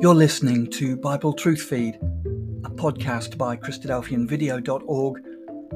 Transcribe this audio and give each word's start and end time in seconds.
You're 0.00 0.14
listening 0.14 0.70
to 0.74 0.96
Bible 0.96 1.32
Truth 1.32 1.62
Feed, 1.62 1.96
a 1.96 2.70
podcast 2.70 3.36
by 3.36 3.56
Christadelphianvideo.org 3.56 5.22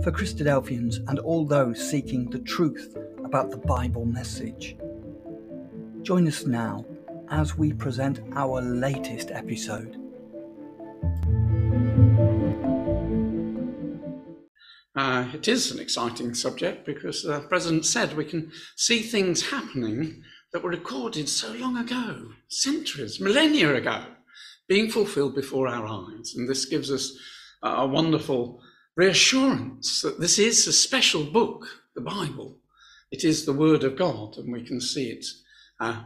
for 0.05 0.13
Christadelphians 0.13 0.99
and 1.09 1.19
all 1.19 1.45
those 1.45 1.91
seeking 1.91 2.31
the 2.31 2.39
truth 2.39 2.97
about 3.25 3.51
the 3.51 3.57
Bible 3.57 4.05
message. 4.05 4.77
Join 6.03 6.29
us 6.29 6.47
now 6.47 6.87
as 7.31 7.59
we 7.59 7.73
present 7.73 8.21
our 8.37 8.63
latest 8.63 9.33
episode. 9.33 9.97
Uh, 14.95 15.27
it 15.35 15.49
is 15.49 15.73
an 15.73 15.81
exciting 15.81 16.33
subject 16.33 16.87
because 16.87 17.25
the 17.25 17.41
President 17.49 17.85
said 17.85 18.17
we 18.17 18.25
can 18.25 18.53
see 18.77 19.03
things 19.03 19.51
happening 19.51 20.23
that 20.53 20.63
were 20.63 20.71
recorded 20.71 21.29
so 21.29 21.53
long 21.53 21.79
ago, 21.79 22.29
centuries, 22.49 23.21
millennia 23.21 23.75
ago, 23.75 24.05
being 24.69 24.91
fulfilled 24.91 25.35
before 25.35 25.67
our 25.67 25.87
eyes. 25.87 26.35
And 26.37 26.49
this 26.49 26.67
gives 26.67 26.91
us 26.91 27.17
a 27.63 27.87
wonderful 27.87 28.61
reassurance 28.97 30.03
that 30.03 30.21
this 30.21 30.39
is 30.39 30.67
a 30.67 30.73
special 30.73 31.25
book, 31.25 31.67
the 31.95 32.03
Bible. 32.03 32.59
It 33.11 33.25
is 33.25 33.45
the 33.45 33.53
Word 33.53 33.85
of 33.85 33.97
God, 33.97 34.37
and 34.37 34.53
we 34.53 34.63
can 34.63 34.81
see 34.81 35.11
it 35.11 35.27
uh, 35.81 36.03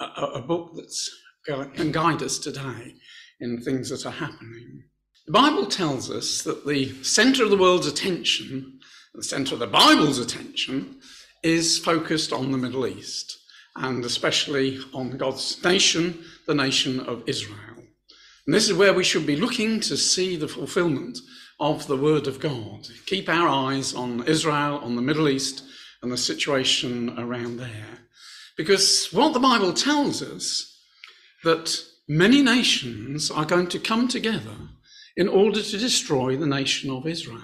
a, 0.00 0.04
a, 0.04 0.42
book 0.42 0.74
that 0.74 1.74
can 1.74 1.90
guide 1.90 2.22
us 2.22 2.38
today 2.38 2.94
in 3.40 3.60
things 3.60 3.88
that 3.90 4.06
are 4.06 4.12
happening. 4.12 4.84
The 5.26 5.32
Bible 5.32 5.66
tells 5.66 6.10
us 6.10 6.42
that 6.42 6.66
the 6.66 7.02
center 7.02 7.44
of 7.44 7.50
the 7.50 7.56
world's 7.56 7.86
attention, 7.86 8.80
the 9.14 9.22
center 9.22 9.54
of 9.54 9.60
the 9.60 9.66
Bible's 9.66 10.18
attention, 10.18 11.00
is 11.42 11.78
focused 11.78 12.32
on 12.32 12.52
the 12.52 12.58
Middle 12.58 12.86
East 12.86 13.38
and 13.76 14.04
especially 14.04 14.78
on 14.92 15.16
God's 15.16 15.62
nation, 15.64 16.24
the 16.46 16.54
nation 16.54 17.00
of 17.00 17.22
Israel. 17.26 17.58
And 18.46 18.54
this 18.54 18.68
is 18.68 18.76
where 18.76 18.94
we 18.94 19.04
should 19.04 19.26
be 19.26 19.36
looking 19.36 19.80
to 19.80 19.96
see 19.96 20.36
the 20.36 20.48
fulfillment 20.48 21.18
of 21.60 21.86
the 21.86 21.96
Word 21.96 22.26
of 22.26 22.40
God. 22.40 22.88
Keep 23.06 23.28
our 23.28 23.48
eyes 23.48 23.94
on 23.94 24.26
Israel, 24.26 24.78
on 24.78 24.96
the 24.96 25.02
Middle 25.02 25.28
East, 25.28 25.64
and 26.02 26.10
the 26.10 26.16
situation 26.16 27.18
around 27.18 27.58
there. 27.58 27.98
Because 28.56 29.08
what 29.12 29.34
the 29.34 29.40
Bible 29.40 29.72
tells 29.72 30.22
us 30.22 30.80
that 31.44 31.84
many 32.08 32.42
nations 32.42 33.30
are 33.30 33.44
going 33.44 33.68
to 33.68 33.78
come 33.78 34.08
together 34.08 34.56
in 35.16 35.28
order 35.28 35.62
to 35.62 35.78
destroy 35.78 36.36
the 36.36 36.46
nation 36.46 36.90
of 36.90 37.06
Israel. 37.06 37.42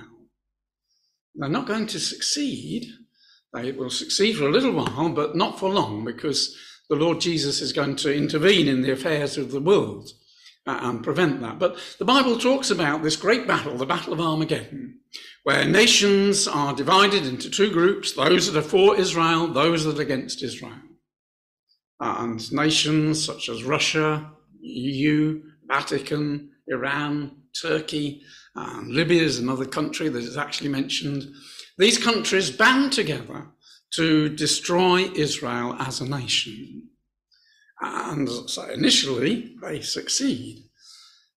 They're 1.34 1.48
not 1.48 1.66
going 1.66 1.86
to 1.88 2.00
succeed, 2.00 2.86
they 3.54 3.72
will 3.72 3.90
succeed 3.90 4.36
for 4.36 4.48
a 4.48 4.52
little 4.52 4.72
while, 4.72 5.08
but 5.10 5.36
not 5.36 5.58
for 5.58 5.70
long, 5.70 6.04
because 6.04 6.54
the 6.88 6.96
Lord 6.96 7.20
Jesus 7.20 7.60
is 7.60 7.72
going 7.72 7.96
to 7.96 8.14
intervene 8.14 8.68
in 8.68 8.82
the 8.82 8.92
affairs 8.92 9.38
of 9.38 9.52
the 9.52 9.60
world 9.60 10.10
uh, 10.66 10.78
and 10.82 11.04
prevent 11.04 11.40
that. 11.40 11.58
But 11.58 11.78
the 11.98 12.04
Bible 12.04 12.38
talks 12.38 12.70
about 12.70 13.02
this 13.02 13.16
great 13.16 13.46
battle, 13.46 13.76
the 13.76 13.86
Battle 13.86 14.12
of 14.12 14.20
Armageddon, 14.20 14.98
where 15.44 15.64
nations 15.64 16.48
are 16.48 16.74
divided 16.74 17.26
into 17.26 17.48
two 17.48 17.70
groups 17.70 18.12
those 18.12 18.50
that 18.50 18.58
are 18.58 18.68
for 18.68 18.96
Israel, 18.96 19.46
those 19.46 19.84
that 19.84 19.98
are 19.98 20.02
against 20.02 20.42
Israel. 20.42 20.80
And 22.00 22.52
nations 22.52 23.24
such 23.24 23.48
as 23.48 23.64
Russia, 23.64 24.32
EU, 24.60 25.42
Vatican, 25.66 26.50
Iran, 26.66 27.36
Turkey, 27.60 28.22
um, 28.56 28.88
Libya 28.90 29.22
is 29.22 29.38
another 29.38 29.64
country 29.64 30.08
that 30.08 30.22
is 30.22 30.36
actually 30.36 30.70
mentioned 30.70 31.32
these 31.76 31.98
countries 31.98 32.50
band 32.50 32.92
together 32.92 33.48
to 33.94 34.28
destroy 34.28 35.10
Israel 35.14 35.76
as 35.78 36.00
a 36.00 36.08
nation. 36.08 36.88
And 37.80 38.28
so 38.28 38.68
initially 38.70 39.56
they 39.62 39.80
succeed. 39.80 40.64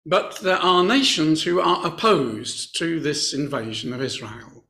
But 0.07 0.41
there 0.41 0.59
are 0.59 0.85
nations 0.85 1.43
who 1.43 1.61
are 1.61 1.87
opposed 1.87 2.77
to 2.79 3.01
this 3.01 3.33
invasion 3.33 3.93
of 3.93 4.03
Israel. 4.03 4.67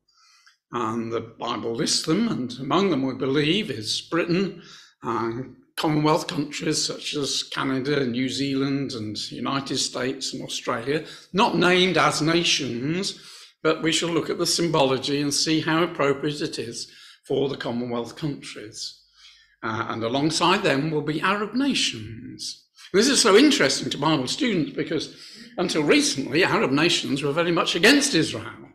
And 0.71 1.13
the 1.13 1.21
Bible 1.21 1.75
lists 1.75 2.05
them, 2.05 2.29
and 2.29 2.53
among 2.61 2.91
them, 2.91 3.03
we 3.03 3.15
believe, 3.15 3.71
is 3.71 4.01
Britain, 4.01 4.63
and 5.03 5.57
Commonwealth 5.77 6.29
countries 6.29 6.85
such 6.85 7.15
as 7.15 7.43
Canada, 7.43 8.07
New 8.07 8.29
Zealand, 8.29 8.93
and 8.93 9.19
United 9.31 9.79
States 9.79 10.33
and 10.33 10.43
Australia, 10.43 11.05
not 11.33 11.57
named 11.57 11.97
as 11.97 12.23
nations, 12.23 13.19
but 13.65 13.83
we 13.83 13.91
shall 13.91 14.11
look 14.11 14.29
at 14.29 14.37
the 14.37 14.47
symbology 14.47 15.23
and 15.23 15.33
see 15.33 15.63
how 15.63 15.83
appropriate 15.83 16.43
it 16.43 16.59
is 16.59 16.93
for 17.25 17.49
the 17.49 17.57
Commonwealth 17.57 18.15
countries. 18.15 19.01
Uh, 19.63 19.87
and 19.89 20.05
alongside 20.05 20.63
them 20.63 20.91
will 20.91 21.03
be 21.03 21.23
Arab 21.23 21.55
nations. 21.55 22.67
This 22.93 23.09
is 23.09 23.23
so 23.23 23.37
interesting 23.37 23.89
to 23.89 23.99
Bible 23.99 24.29
students 24.29 24.77
because 24.77 25.17
until 25.57 25.83
recently, 25.83 26.45
Arab 26.45 26.73
nations 26.73 27.23
were 27.23 27.33
very 27.33 27.53
much 27.53 27.75
against 27.75 28.15
Israel. 28.15 28.69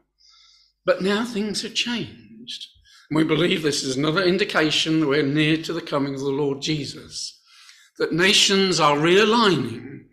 But 0.85 1.03
now 1.03 1.23
things 1.23 1.61
have 1.61 1.75
changed. 1.75 2.65
And 3.09 3.17
we 3.17 3.23
believe 3.23 3.61
this 3.61 3.83
is 3.83 3.95
another 3.95 4.23
indication 4.23 5.01
that 5.01 5.07
we're 5.07 5.21
near 5.21 5.57
to 5.57 5.73
the 5.73 5.81
coming 5.81 6.15
of 6.15 6.21
the 6.21 6.29
Lord 6.29 6.63
Jesus, 6.63 7.39
that 7.99 8.11
nations 8.11 8.79
are 8.79 8.97
realigning 8.97 10.05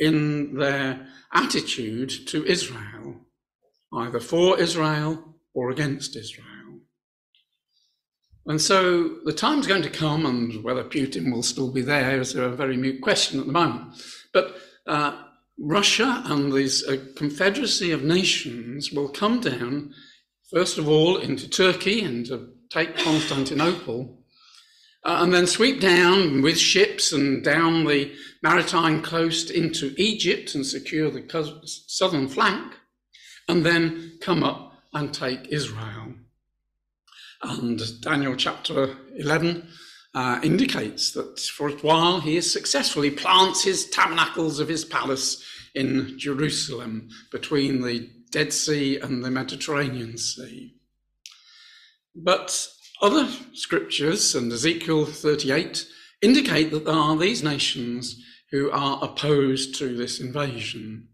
in 0.00 0.56
their 0.56 1.06
attitude 1.32 2.10
to 2.26 2.44
Israel 2.44 2.97
either 3.92 4.20
for 4.20 4.58
Israel 4.58 5.36
or 5.54 5.70
against 5.70 6.16
Israel. 6.16 6.80
And 8.46 8.60
so 8.60 9.16
the 9.24 9.32
time's 9.32 9.66
going 9.66 9.82
to 9.82 9.90
come, 9.90 10.24
and 10.24 10.64
whether 10.64 10.82
Putin 10.82 11.30
will 11.30 11.42
still 11.42 11.70
be 11.70 11.82
there 11.82 12.18
is 12.18 12.34
a 12.34 12.48
very 12.48 12.78
mute 12.78 13.02
question 13.02 13.38
at 13.38 13.46
the 13.46 13.52
moment. 13.52 14.02
But 14.32 14.56
uh, 14.86 15.22
Russia 15.58 16.22
and 16.24 16.50
this 16.50 16.82
uh, 16.86 16.96
confederacy 17.14 17.90
of 17.92 18.04
nations 18.04 18.90
will 18.90 19.10
come 19.10 19.40
down, 19.40 19.92
first 20.50 20.78
of 20.78 20.88
all, 20.88 21.18
into 21.18 21.46
Turkey 21.46 22.00
and 22.02 22.24
to 22.26 22.48
take 22.70 22.96
Constantinople, 22.96 24.22
uh, 25.04 25.18
and 25.20 25.32
then 25.32 25.46
sweep 25.46 25.78
down 25.78 26.40
with 26.40 26.56
ships 26.56 27.12
and 27.12 27.44
down 27.44 27.84
the 27.84 28.14
maritime 28.42 29.02
coast 29.02 29.50
into 29.50 29.94
Egypt 29.98 30.54
and 30.54 30.64
secure 30.64 31.10
the 31.10 31.24
southern 31.86 32.28
flank 32.28 32.77
and 33.48 33.64
then 33.64 34.18
come 34.20 34.44
up 34.44 34.74
and 34.92 35.12
take 35.12 35.48
Israel. 35.48 36.14
And 37.42 37.80
Daniel 38.00 38.36
chapter 38.36 38.96
11 39.16 39.68
uh, 40.14 40.40
indicates 40.42 41.12
that 41.12 41.38
for 41.38 41.68
a 41.68 41.72
while 41.72 42.20
he 42.20 42.36
is 42.36 42.52
successful. 42.52 43.02
He 43.02 43.10
plants 43.10 43.62
his 43.62 43.88
tabernacles 43.90 44.58
of 44.58 44.68
his 44.68 44.84
palace 44.84 45.42
in 45.74 46.18
Jerusalem 46.18 47.08
between 47.30 47.82
the 47.82 48.10
Dead 48.30 48.52
Sea 48.52 48.98
and 48.98 49.24
the 49.24 49.30
Mediterranean 49.30 50.18
Sea. 50.18 50.74
But 52.14 52.68
other 53.00 53.28
scriptures 53.52 54.34
and 54.34 54.52
Ezekiel 54.52 55.06
38 55.06 55.86
indicate 56.20 56.72
that 56.72 56.84
there 56.84 56.94
are 56.94 57.16
these 57.16 57.42
nations 57.42 58.20
who 58.50 58.70
are 58.70 58.98
opposed 59.02 59.76
to 59.76 59.96
this 59.96 60.20
invasion. 60.20 61.08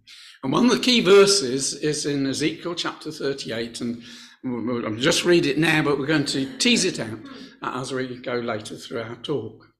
And 0.44 0.52
one 0.52 0.66
of 0.66 0.72
the 0.72 0.78
key 0.78 1.00
verses 1.00 1.72
is 1.72 2.04
in 2.04 2.26
Ezekiel 2.26 2.74
chapter 2.74 3.10
38, 3.10 3.80
and 3.80 4.02
I'll 4.44 4.94
just 4.96 5.24
read 5.24 5.46
it 5.46 5.56
now, 5.56 5.80
but 5.80 5.98
we're 5.98 6.04
going 6.04 6.26
to 6.26 6.58
tease 6.58 6.84
it 6.84 7.00
out 7.00 7.18
as 7.62 7.94
we 7.94 8.18
go 8.18 8.34
later 8.34 8.76
through 8.76 9.00
our 9.00 9.16
talk. 9.16 9.72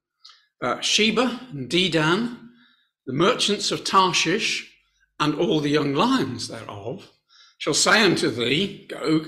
Uh, 0.62 0.80
Sheba 0.80 1.38
and 1.52 1.68
Dedan, 1.68 2.38
the 3.04 3.12
merchants 3.12 3.72
of 3.72 3.84
Tarshish, 3.84 4.74
and 5.20 5.34
all 5.34 5.60
the 5.60 5.68
young 5.68 5.92
lions 5.92 6.48
thereof, 6.48 7.10
shall 7.58 7.74
say 7.74 8.02
unto 8.02 8.30
thee, 8.30 8.86
Gog, 8.88 9.26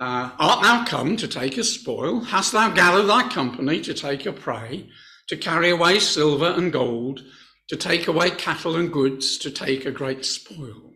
uh, 0.00 0.30
art 0.38 0.62
thou 0.62 0.86
come 0.86 1.18
to 1.18 1.28
take 1.28 1.58
a 1.58 1.64
spoil? 1.64 2.20
Hast 2.20 2.52
thou 2.52 2.70
gathered 2.70 3.08
thy 3.08 3.28
company 3.28 3.82
to 3.82 3.92
take 3.92 4.24
a 4.24 4.32
prey, 4.32 4.88
to 5.28 5.36
carry 5.36 5.68
away 5.68 5.98
silver 5.98 6.46
and 6.46 6.72
gold, 6.72 7.20
to 7.68 7.76
take 7.76 8.06
away 8.06 8.30
cattle 8.30 8.76
and 8.76 8.92
goods, 8.92 9.38
to 9.38 9.50
take 9.50 9.86
a 9.86 9.90
great 9.90 10.24
spoil. 10.24 10.90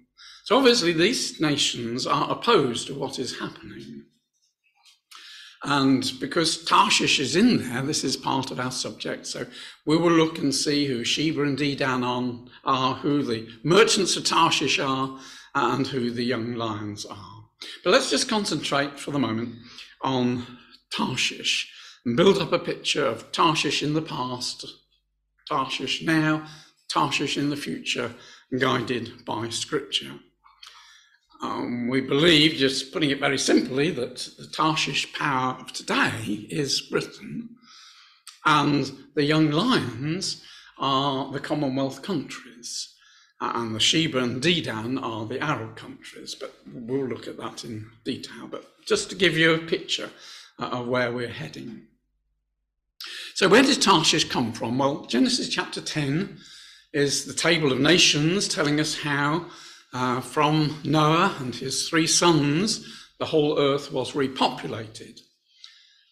So 0.45 0.57
obviously, 0.57 0.93
these 0.93 1.41
nations 1.41 2.07
are 2.07 2.31
opposed 2.31 2.87
to 2.87 2.95
what 2.95 3.19
is 3.19 3.41
happening. 3.41 4.05
And 5.65 6.13
because 6.21 6.65
Tarshish 6.65 7.19
is 7.19 7.35
in 7.35 7.69
there, 7.69 7.83
this 7.83 8.05
is 8.05 8.17
part 8.17 8.53
of 8.53 8.61
our 8.61 8.71
subject. 8.71 9.27
So 9.27 9.47
we 9.85 9.97
will 9.97 10.13
look 10.13 10.39
and 10.39 10.55
see 10.55 10.87
who 10.87 11.03
Sheba 11.03 11.43
and 11.43 11.59
Dedan 11.59 12.49
are, 12.65 12.95
who 12.95 13.25
the 13.25 13.49
merchants 13.65 14.17
of 14.17 14.25
Tarshish 14.25 14.79
are, 14.79 15.19
and 15.55 15.87
who 15.87 16.11
the 16.11 16.23
young 16.23 16.55
lions 16.55 17.07
are. 17.07 17.45
But 17.83 17.91
let's 17.91 18.11
just 18.11 18.29
concentrate 18.29 19.01
for 19.01 19.11
the 19.11 19.19
moment 19.19 19.57
on 20.03 20.47
Tarshish 20.93 21.73
and 22.05 22.17
build 22.17 22.39
up 22.39 22.53
a 22.53 22.59
picture 22.59 23.05
of 23.05 23.33
Tarshish 23.33 23.83
in 23.83 23.95
the 23.95 24.03
past, 24.03 24.65
Tarshish 25.49 26.03
now, 26.03 26.47
Tarshish 26.89 27.37
in 27.37 27.51
the 27.51 27.57
future, 27.57 28.15
guided 28.59 29.25
by 29.25 29.49
Scripture. 29.49 30.15
Um, 31.43 31.89
we 31.89 32.01
believe, 32.01 32.55
just 32.55 32.93
putting 32.93 33.11
it 33.11 33.21
very 33.21 33.39
simply, 33.39 33.91
that 33.91 34.17
the 34.39 34.47
Tarshish 34.47 35.13
power 35.13 35.57
of 35.61 35.73
today 35.73 36.47
is 36.51 36.81
Britain, 36.81 37.51
and 38.45 38.91
the 39.15 39.25
young 39.25 39.51
lions 39.51 40.43
are 40.79 41.31
the 41.33 41.41
Commonwealth 41.41 42.03
countries, 42.03 42.95
and 43.41 43.75
the 43.75 43.81
Sheba 43.81 44.19
and 44.19 44.43
Dedan 44.43 45.03
are 45.03 45.27
the 45.27 45.41
Arab 45.41 45.77
countries. 45.77 46.35
But 46.35 46.55
we'll 46.73 47.07
look 47.07 47.29
at 47.29 47.37
that 47.37 47.65
in 47.65 47.91
detail. 48.05 48.47
But 48.51 48.65
just 48.87 49.11
to 49.11 49.17
give 49.17 49.37
you 49.37 49.55
a 49.55 49.59
picture 49.59 50.11
uh, 50.59 50.67
of 50.67 50.89
where 50.89 51.13
we're 51.13 51.29
heading. 51.29 51.87
So, 53.35 53.49
where 53.49 53.63
did 53.63 53.83
Tarshish 53.83 54.29
come 54.29 54.53
from? 54.53 54.79
Well, 54.79 55.05
Genesis 55.07 55.49
chapter 55.49 55.81
10 55.81 56.39
is 56.93 57.27
the 57.27 57.35
table 57.35 57.73
of 57.73 57.79
nations 57.79 58.49
telling 58.49 58.81
us 58.81 58.99
how, 58.99 59.47
uh, 59.93 60.21
from 60.21 60.79
Noah 60.85 61.37
and 61.39 61.55
his 61.55 61.89
three 61.89 62.07
sons, 62.07 62.87
the 63.19 63.27
whole 63.27 63.59
earth 63.59 63.93
was 63.93 64.13
repopulated. 64.13 65.21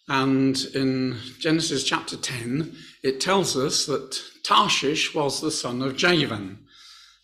And 0.09 0.59
in 0.75 1.17
Genesis 1.39 1.85
chapter 1.85 2.17
10, 2.17 2.77
it 3.03 3.21
tells 3.21 3.57
us 3.57 3.87
that 3.87 4.21
Tarshish 4.45 5.15
was 5.15 5.41
the 5.41 5.51
son 5.51 5.81
of 5.81 5.97
Javan. 5.97 6.59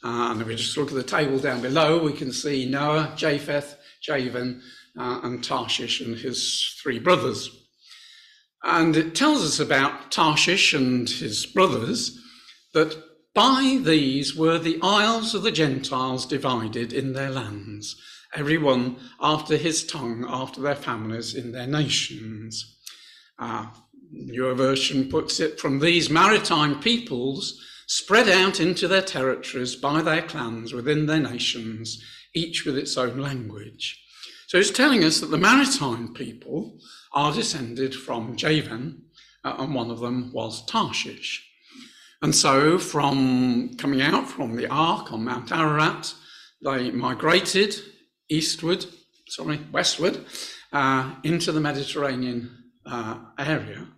Uh, 0.02 0.30
and 0.30 0.40
if 0.40 0.46
we 0.46 0.56
just 0.56 0.78
look 0.78 0.88
at 0.88 0.94
the 0.94 1.02
table 1.02 1.38
down 1.38 1.60
below, 1.60 2.02
we 2.02 2.14
can 2.14 2.32
see 2.32 2.64
Noah, 2.64 3.12
Japheth, 3.16 3.76
Javan, 4.00 4.62
uh, 4.98 5.20
and 5.22 5.44
Tarshish 5.44 6.00
and 6.00 6.16
his 6.16 6.74
three 6.82 6.98
brothers. 6.98 7.50
And 8.62 8.96
it 8.96 9.14
tells 9.14 9.42
us 9.42 9.58
about 9.58 10.10
Tarshish 10.10 10.74
and 10.74 11.08
his 11.08 11.46
brothers 11.46 12.18
that 12.74 13.02
by 13.34 13.78
these 13.80 14.34
were 14.34 14.58
the 14.58 14.78
isles 14.82 15.34
of 15.34 15.42
the 15.42 15.52
Gentiles 15.52 16.26
divided 16.26 16.92
in 16.92 17.12
their 17.12 17.30
lands, 17.30 17.96
every 18.34 18.58
one 18.58 18.96
after 19.20 19.56
his 19.56 19.86
tongue, 19.86 20.26
after 20.28 20.60
their 20.60 20.74
families, 20.74 21.34
in 21.34 21.52
their 21.52 21.66
nations. 21.66 22.76
Uh, 23.38 23.66
your 24.12 24.54
version 24.54 25.08
puts 25.08 25.40
it 25.40 25.60
from 25.60 25.78
these 25.78 26.10
maritime 26.10 26.80
peoples 26.80 27.64
spread 27.86 28.28
out 28.28 28.60
into 28.60 28.86
their 28.86 29.02
territories 29.02 29.74
by 29.74 30.02
their 30.02 30.22
clans 30.22 30.72
within 30.72 31.06
their 31.06 31.20
nations, 31.20 32.02
each 32.34 32.64
with 32.64 32.76
its 32.76 32.96
own 32.96 33.18
language. 33.18 34.00
So 34.48 34.58
it's 34.58 34.70
telling 34.70 35.04
us 35.04 35.20
that 35.20 35.30
the 35.30 35.38
maritime 35.38 36.12
people 36.12 36.78
are 37.12 37.32
descended 37.32 37.94
from 37.94 38.36
Javan, 38.36 39.02
uh, 39.44 39.56
and 39.58 39.74
one 39.74 39.90
of 39.90 40.00
them 40.00 40.32
was 40.32 40.64
Tarshish. 40.66 41.46
And 42.22 42.34
so, 42.34 42.78
from 42.78 43.76
coming 43.78 44.02
out 44.02 44.28
from 44.28 44.56
the 44.56 44.68
Ark 44.68 45.12
on 45.12 45.24
Mount 45.24 45.52
Ararat, 45.52 46.14
they 46.62 46.90
migrated 46.90 47.74
eastward, 48.28 48.84
sorry, 49.26 49.60
westward, 49.72 50.24
uh, 50.72 51.14
into 51.24 51.52
the 51.52 51.60
Mediterranean 51.60 52.64
uh, 52.84 53.18
area. 53.38 53.88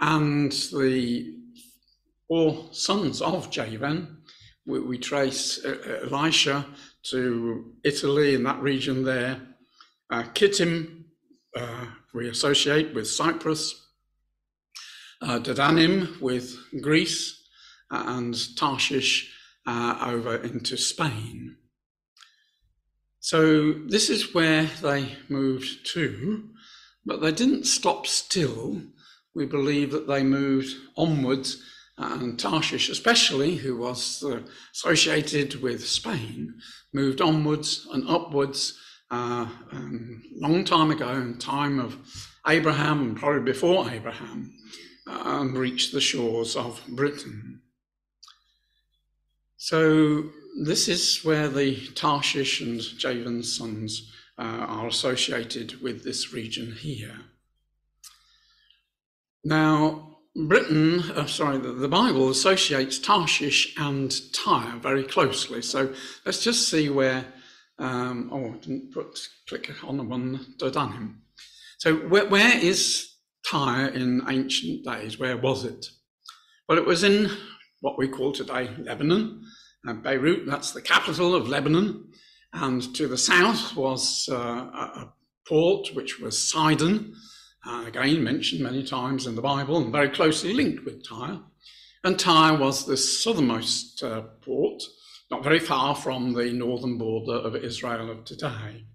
And 0.00 0.52
the 0.52 1.36
four 2.28 2.68
sons 2.72 3.22
of 3.22 3.50
Javan, 3.50 4.18
we, 4.66 4.80
we 4.80 4.98
trace 4.98 5.64
uh, 5.64 6.00
Elishah 6.04 6.66
to 7.10 7.72
Italy 7.84 8.34
in 8.34 8.42
that 8.42 8.60
region 8.60 9.04
there. 9.04 9.40
Uh, 10.10 10.24
Kittim, 10.34 11.04
uh, 11.56 11.86
we 12.16 12.30
associate 12.30 12.94
with 12.94 13.06
Cyprus. 13.06 13.82
Uh, 15.20 15.38
Dodanim 15.38 16.20
with 16.20 16.56
Greece, 16.80 17.42
and 17.90 18.34
Tarshish 18.56 19.30
uh, 19.66 19.98
over 20.02 20.36
into 20.36 20.76
Spain. 20.76 21.56
So 23.20 23.72
this 23.86 24.08
is 24.08 24.34
where 24.34 24.64
they 24.82 25.16
moved 25.28 25.86
to, 25.92 26.48
but 27.04 27.20
they 27.20 27.32
didn't 27.32 27.66
stop 27.66 28.06
still. 28.06 28.82
We 29.34 29.46
believe 29.46 29.90
that 29.92 30.08
they 30.08 30.22
moved 30.22 30.74
onwards, 30.96 31.62
and 31.98 32.38
Tarshish, 32.38 32.88
especially, 32.88 33.56
who 33.56 33.76
was 33.76 34.22
uh, 34.22 34.40
associated 34.72 35.62
with 35.62 35.86
Spain, 35.86 36.54
moved 36.92 37.20
onwards 37.20 37.86
and 37.92 38.08
upwards 38.08 38.78
uh, 39.10 39.46
um, 39.72 40.22
long 40.34 40.64
time 40.64 40.90
ago, 40.90 41.08
in 41.10 41.38
time 41.38 41.78
of 41.78 41.96
Abraham 42.46 43.02
and 43.02 43.16
probably 43.16 43.52
before 43.52 43.90
Abraham, 43.90 44.52
and 45.06 45.56
reached 45.56 45.92
the 45.92 46.00
shores 46.00 46.56
of 46.56 46.82
Britain. 46.88 47.60
So 49.56 50.30
this 50.62 50.88
is 50.88 51.24
where 51.24 51.48
the 51.48 51.88
Tarshish 51.94 52.60
and 52.60 52.80
Javan 52.80 53.42
sons 53.42 54.12
uh, 54.38 54.42
are 54.42 54.86
associated 54.86 55.80
with 55.82 56.04
this 56.04 56.32
region 56.32 56.72
here. 56.72 57.20
Now, 59.44 60.18
Britain, 60.34 61.00
uh, 61.12 61.26
sorry, 61.26 61.58
the, 61.58 61.72
the, 61.72 61.88
Bible 61.88 62.28
associates 62.28 62.98
Tarshish 62.98 63.74
and 63.78 64.14
Tyre 64.34 64.78
very 64.78 65.04
closely. 65.04 65.62
So 65.62 65.94
let's 66.26 66.42
just 66.42 66.68
see 66.68 66.90
where, 66.90 67.24
um, 67.78 68.30
oh, 68.32 68.54
I 68.54 68.56
didn't 68.58 68.92
put, 68.92 69.18
click 69.48 69.72
on 69.84 69.96
the 69.96 70.02
one, 70.02 70.54
Dodanim. 70.58 71.16
So 71.78 71.96
where, 71.96 72.26
where 72.26 72.58
is 72.58 73.10
Tyre 73.48 73.88
in 73.88 74.22
ancient 74.28 74.84
days? 74.84 75.18
Where 75.18 75.36
was 75.36 75.64
it? 75.64 75.86
Well, 76.68 76.78
it 76.78 76.86
was 76.86 77.04
in 77.04 77.30
what 77.80 77.98
we 77.98 78.08
call 78.08 78.32
today 78.32 78.70
Lebanon. 78.78 79.44
Uh, 79.86 79.94
Beirut, 79.94 80.46
that's 80.46 80.72
the 80.72 80.82
capital 80.82 81.34
of 81.34 81.48
Lebanon. 81.48 82.08
And 82.52 82.94
to 82.96 83.06
the 83.06 83.18
south 83.18 83.76
was 83.76 84.28
uh, 84.30 84.36
a 84.36 85.12
port, 85.46 85.88
which 85.94 86.18
was 86.18 86.42
Sidon, 86.42 87.14
uh, 87.66 87.84
again 87.86 88.22
mentioned 88.22 88.62
many 88.62 88.82
times 88.82 89.26
in 89.26 89.34
the 89.34 89.42
Bible 89.42 89.76
and 89.76 89.92
very 89.92 90.08
closely 90.08 90.54
linked 90.54 90.84
with 90.84 91.06
Tyre. 91.06 91.40
And 92.04 92.18
Tyre 92.18 92.56
was 92.56 92.86
the 92.86 92.96
southernmost 92.96 94.02
uh, 94.02 94.22
port, 94.42 94.82
not 95.30 95.42
very 95.42 95.58
far 95.58 95.94
from 95.94 96.32
the 96.32 96.52
northern 96.52 96.98
border 96.98 97.34
of 97.34 97.56
Israel 97.56 98.10
of 98.10 98.24
today. 98.24 98.86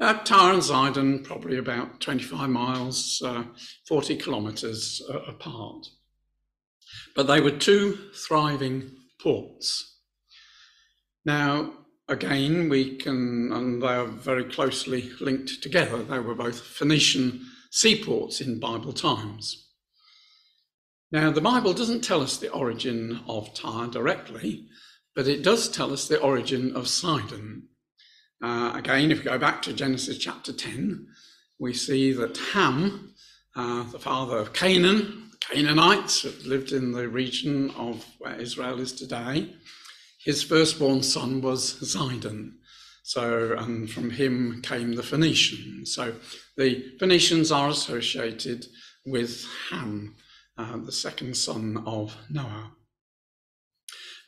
Tyre 0.00 0.54
and 0.54 0.62
Sidon, 0.62 1.24
probably 1.24 1.58
about 1.58 2.00
25 2.00 2.48
miles, 2.48 3.20
uh, 3.24 3.44
40 3.88 4.16
kilometres 4.16 5.02
uh, 5.10 5.18
apart. 5.22 5.86
But 7.16 7.26
they 7.26 7.40
were 7.40 7.50
two 7.50 8.10
thriving 8.14 8.92
ports. 9.20 9.96
Now, 11.24 11.72
again, 12.08 12.68
we 12.68 12.96
can, 12.96 13.50
and 13.52 13.82
they 13.82 13.88
are 13.88 14.06
very 14.06 14.44
closely 14.44 15.10
linked 15.20 15.62
together. 15.62 16.02
They 16.02 16.20
were 16.20 16.34
both 16.34 16.60
Phoenician 16.60 17.44
seaports 17.70 18.40
in 18.40 18.60
Bible 18.60 18.92
times. 18.92 19.66
Now, 21.10 21.30
the 21.30 21.40
Bible 21.40 21.72
doesn't 21.72 22.04
tell 22.04 22.22
us 22.22 22.36
the 22.36 22.50
origin 22.50 23.20
of 23.26 23.52
Tyre 23.54 23.88
directly, 23.88 24.68
but 25.18 25.26
it 25.26 25.42
does 25.42 25.68
tell 25.68 25.92
us 25.92 26.06
the 26.06 26.20
origin 26.20 26.76
of 26.76 26.86
Sidon. 26.86 27.64
Uh, 28.40 28.70
again, 28.76 29.10
if 29.10 29.18
we 29.18 29.24
go 29.24 29.36
back 29.36 29.60
to 29.62 29.72
Genesis 29.72 30.16
chapter 30.16 30.52
10, 30.52 31.08
we 31.58 31.74
see 31.74 32.12
that 32.12 32.36
Ham, 32.52 33.14
uh, 33.56 33.82
the 33.90 33.98
father 33.98 34.38
of 34.38 34.52
Canaan, 34.52 35.32
Canaanites 35.40 36.22
that 36.22 36.46
lived 36.46 36.70
in 36.70 36.92
the 36.92 37.08
region 37.08 37.70
of 37.70 38.06
where 38.20 38.36
Israel 38.36 38.78
is 38.78 38.92
today, 38.92 39.52
his 40.24 40.44
firstborn 40.44 41.02
son 41.02 41.42
was 41.42 41.74
Zidon. 41.80 42.52
So, 43.02 43.56
and 43.58 43.90
from 43.90 44.10
him 44.10 44.62
came 44.62 44.92
the 44.92 45.02
Phoenicians. 45.02 45.92
So 45.96 46.14
the 46.56 46.94
Phoenicians 47.00 47.50
are 47.50 47.70
associated 47.70 48.66
with 49.04 49.44
Ham, 49.70 50.14
uh, 50.56 50.76
the 50.76 50.92
second 50.92 51.36
son 51.36 51.82
of 51.86 52.16
Noah. 52.30 52.70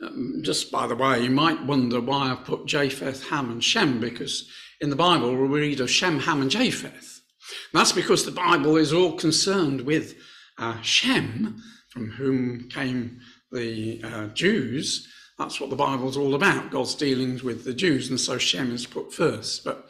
Um, 0.02 0.40
just 0.42 0.70
by 0.70 0.86
the 0.86 0.96
way, 0.96 1.22
you 1.22 1.30
might 1.30 1.64
wonder 1.64 2.00
why 2.00 2.30
I 2.30 2.34
put 2.34 2.66
Japheth, 2.66 3.28
Ham, 3.28 3.50
and 3.50 3.62
Shem, 3.62 4.00
because 4.00 4.48
in 4.80 4.90
the 4.90 4.96
Bible 4.96 5.34
we 5.36 5.46
read 5.60 5.80
of 5.80 5.90
Shem, 5.90 6.20
Ham, 6.20 6.40
and 6.40 6.50
Japheth. 6.50 7.20
And 7.72 7.80
that's 7.80 7.92
because 7.92 8.24
the 8.24 8.30
Bible 8.30 8.76
is 8.76 8.92
all 8.92 9.12
concerned 9.12 9.82
with 9.82 10.14
uh, 10.58 10.80
Shem, 10.82 11.62
from 11.90 12.10
whom 12.10 12.68
came 12.68 13.20
the 13.52 14.00
uh, 14.04 14.26
Jews, 14.28 15.08
that's 15.40 15.58
what 15.58 15.70
the 15.70 15.76
Bible's 15.76 16.18
all 16.18 16.34
about, 16.34 16.70
God's 16.70 16.94
dealings 16.94 17.42
with 17.42 17.64
the 17.64 17.72
Jews, 17.72 18.10
and 18.10 18.20
so 18.20 18.36
Shem 18.36 18.72
is 18.74 18.86
put 18.86 19.12
first. 19.12 19.64
But 19.64 19.88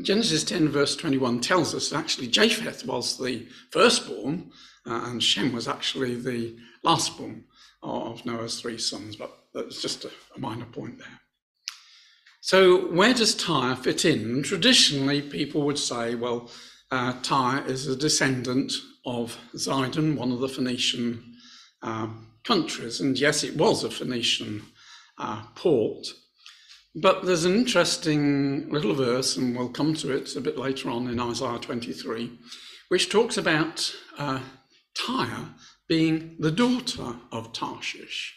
Genesis 0.00 0.44
10, 0.44 0.70
verse 0.70 0.96
21 0.96 1.40
tells 1.40 1.74
us 1.74 1.90
that 1.90 1.98
actually 1.98 2.28
Japheth 2.28 2.86
was 2.86 3.18
the 3.18 3.46
firstborn, 3.70 4.50
uh, 4.86 5.08
and 5.08 5.22
Shem 5.22 5.52
was 5.52 5.68
actually 5.68 6.14
the 6.14 6.56
lastborn 6.84 7.42
of 7.82 8.24
Noah's 8.24 8.60
three 8.60 8.78
sons. 8.78 9.16
But 9.16 9.36
that's 9.54 9.80
just 9.82 10.04
a, 10.04 10.10
a 10.36 10.40
minor 10.40 10.66
point 10.66 10.98
there. 10.98 11.20
So, 12.40 12.88
where 12.92 13.14
does 13.14 13.34
Tyre 13.36 13.76
fit 13.76 14.04
in? 14.04 14.42
Traditionally, 14.42 15.22
people 15.22 15.62
would 15.62 15.78
say, 15.78 16.16
well, 16.16 16.50
uh, 16.90 17.14
Tyre 17.22 17.64
is 17.66 17.86
a 17.86 17.96
descendant 17.96 18.72
of 19.06 19.38
Zidon, 19.54 20.16
one 20.16 20.32
of 20.32 20.40
the 20.40 20.48
Phoenician 20.48 21.36
um, 21.82 22.32
countries. 22.44 23.00
And 23.00 23.18
yes, 23.18 23.44
it 23.44 23.56
was 23.56 23.84
a 23.84 23.90
Phoenician 23.90 24.62
uh, 25.18 25.44
port. 25.54 26.06
But 26.94 27.24
there's 27.24 27.44
an 27.44 27.54
interesting 27.54 28.68
little 28.70 28.94
verse, 28.94 29.36
and 29.36 29.56
we'll 29.56 29.70
come 29.70 29.94
to 29.94 30.14
it 30.14 30.36
a 30.36 30.40
bit 30.40 30.58
later 30.58 30.90
on 30.90 31.08
in 31.08 31.20
Isaiah 31.20 31.58
23, 31.58 32.38
which 32.88 33.08
talks 33.08 33.38
about 33.38 33.94
uh, 34.18 34.40
Tyre 34.94 35.54
being 35.92 36.34
the 36.38 36.50
daughter 36.50 37.16
of 37.30 37.52
Tarshish. 37.52 38.34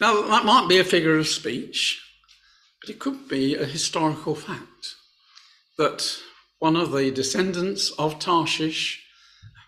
Now, 0.00 0.22
that 0.28 0.44
might 0.44 0.68
be 0.68 0.78
a 0.78 0.84
figure 0.84 1.18
of 1.18 1.26
speech, 1.26 2.00
but 2.80 2.88
it 2.90 3.00
could 3.00 3.26
be 3.28 3.56
a 3.56 3.64
historical 3.64 4.36
fact 4.36 4.94
that 5.78 6.16
one 6.60 6.76
of 6.76 6.92
the 6.92 7.10
descendants 7.10 7.90
of 7.98 8.20
Tarshish 8.20 9.02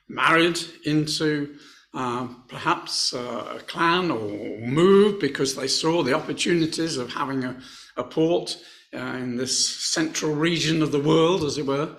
married 0.09 0.61
into 0.85 1.57
uh, 1.93 2.29
perhaps 2.47 3.13
uh, 3.13 3.57
a 3.57 3.61
clan 3.67 4.13
or 4.13 4.61
moved 4.61 5.19
because 5.19 5.57
they 5.57 5.67
saw 5.67 6.05
the 6.05 6.15
opportunities 6.15 6.97
of 6.99 7.13
having 7.13 7.43
a, 7.43 7.61
a 7.97 8.05
port 8.05 8.57
uh, 8.95 8.99
in 8.99 9.37
this 9.37 9.59
central 9.93 10.37
region 10.37 10.83
of 10.83 10.93
the 10.93 11.03
world, 11.03 11.43
as 11.43 11.59
it 11.59 11.67
were, 11.67 11.97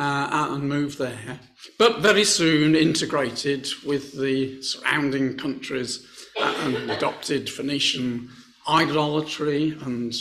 uh, 0.00 0.48
and 0.54 0.66
moved 0.66 0.98
there. 0.98 1.38
But 1.78 2.00
very 2.00 2.24
soon 2.24 2.74
integrated 2.74 3.68
with 3.84 4.18
the 4.18 4.62
surrounding 4.62 5.36
countries 5.36 6.06
uh, 6.40 6.54
and 6.60 6.90
adopted 6.90 7.50
Phoenician 7.50 8.30
idolatry 8.66 9.76
and 9.82 10.14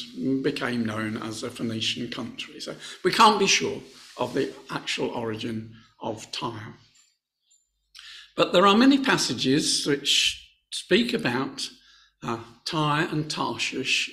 became 0.43 0.85
known 0.85 1.17
as 1.17 1.43
a 1.43 1.49
Phoenician 1.49 2.09
country. 2.09 2.59
So 2.59 2.75
we 3.05 3.11
can't 3.13 3.39
be 3.39 3.47
sure 3.47 3.81
of 4.17 4.33
the 4.33 4.53
actual 4.69 5.09
origin 5.09 5.73
of 6.01 6.29
Tyre. 6.31 6.75
But 8.35 8.51
there 8.51 8.67
are 8.67 8.75
many 8.75 8.97
passages 8.97 9.85
which 9.85 10.45
speak 10.71 11.13
about 11.13 11.69
uh, 12.21 12.39
Tyre 12.65 13.07
and 13.11 13.29
Tarshish 13.29 14.09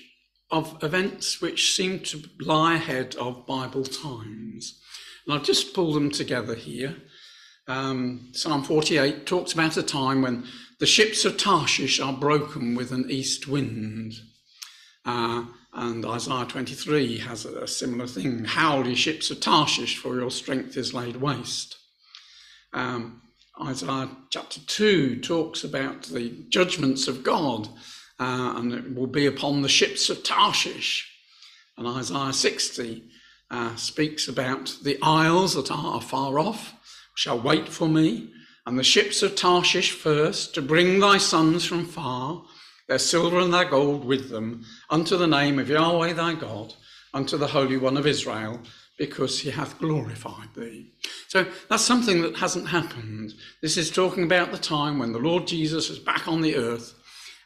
of 0.51 0.79
events 0.83 1.41
which 1.41 1.75
seem 1.75 1.99
to 2.01 2.23
lie 2.39 2.77
ahead 2.77 3.17
of 3.17 3.47
Bible 3.47 3.85
times. 3.85 4.81
And 5.27 5.35
I've 5.35 5.45
just 5.45 5.75
pulled 5.75 5.95
them 5.95 6.11
together 6.11 6.55
here. 6.55 6.97
Um, 7.69 8.31
Psalm 8.33 8.63
48 8.63 9.27
talks 9.27 9.53
about 9.53 9.77
a 9.77 9.83
time 9.83 10.23
when 10.23 10.45
the 10.79 10.87
ships 10.87 11.25
of 11.25 11.37
Tarshish 11.37 11.99
are 11.99 12.13
broken 12.13 12.75
with 12.75 12.93
an 12.93 13.11
east 13.11 13.49
wind. 13.49 14.15
Uh, 15.05 15.47
and 15.73 16.07
Isaiah 16.07 16.47
23 16.47 17.19
has 17.19 17.45
a 17.45 17.67
similar 17.67 18.07
thing. 18.07 18.45
Howl, 18.45 18.87
ye 18.87 18.95
ships 18.95 19.31
of 19.31 19.41
Tarshish, 19.41 19.97
for 19.99 20.15
your 20.15 20.31
strength 20.31 20.77
is 20.77 20.95
laid 20.95 21.17
waste. 21.17 21.77
Um, 22.73 23.23
Isaiah 23.61 24.11
chapter 24.31 24.61
2 24.61 25.21
talks 25.21 25.65
about 25.65 26.05
the 26.05 26.45
judgments 26.49 27.09
of 27.09 27.23
God, 27.23 27.69
uh, 28.21 28.55
and 28.57 28.73
it 28.73 28.95
will 28.95 29.07
be 29.07 29.27
upon 29.27 29.63
the 29.63 29.69
ships 29.69 30.09
of 30.09 30.23
Tarshish. 30.23 31.11
And 31.77 31.87
Isaiah 31.87 32.33
60 32.33 33.11
uh, 33.51 33.75
speaks 33.77 34.29
about 34.29 34.77
the 34.83 34.99
isles 35.03 35.55
that 35.55 35.71
are 35.71 36.01
far 36.01 36.39
off 36.39 36.75
shall 37.15 37.41
wait 37.41 37.69
for 37.69 37.89
me, 37.89 38.31
and 38.67 38.79
the 38.79 38.85
ships 38.85 39.23
of 39.23 39.35
Tarshish 39.35 39.93
first, 39.93 40.55
to 40.55 40.63
bring 40.63 41.01
thy 41.01 41.19
sons 41.19 41.65
from 41.65 41.87
far, 41.87 42.45
their 42.89 42.99
silver 42.99 43.41
and 43.41 43.53
their 43.53 43.65
gold 43.65 44.05
with 44.05 44.29
them, 44.29 44.65
unto 44.91 45.17
the 45.17 45.27
name 45.27 45.59
of 45.59 45.69
Yahweh 45.69 46.13
thy 46.13 46.35
God, 46.35 46.75
unto 47.15 47.37
the 47.37 47.47
Holy 47.47 47.77
One 47.77 47.97
of 47.97 48.07
Israel, 48.07 48.61
because 48.99 49.41
he 49.41 49.51
hath 49.51 49.79
glorified 49.79 50.49
thee. 50.55 50.91
So 51.29 51.47
that's 51.69 51.83
something 51.83 52.23
that 52.23 52.37
hasn't 52.37 52.69
happened. 52.69 53.35
This 53.63 53.77
is 53.77 53.91
talking 53.91 54.25
about 54.25 54.53
the 54.53 54.59
time 54.59 54.99
when 54.99 55.13
the 55.13 55.19
Lord 55.19 55.47
Jesus 55.47 55.91
is 55.91 55.99
back 55.99 56.29
on 56.29 56.41
the 56.43 56.57
earth, 56.57 56.95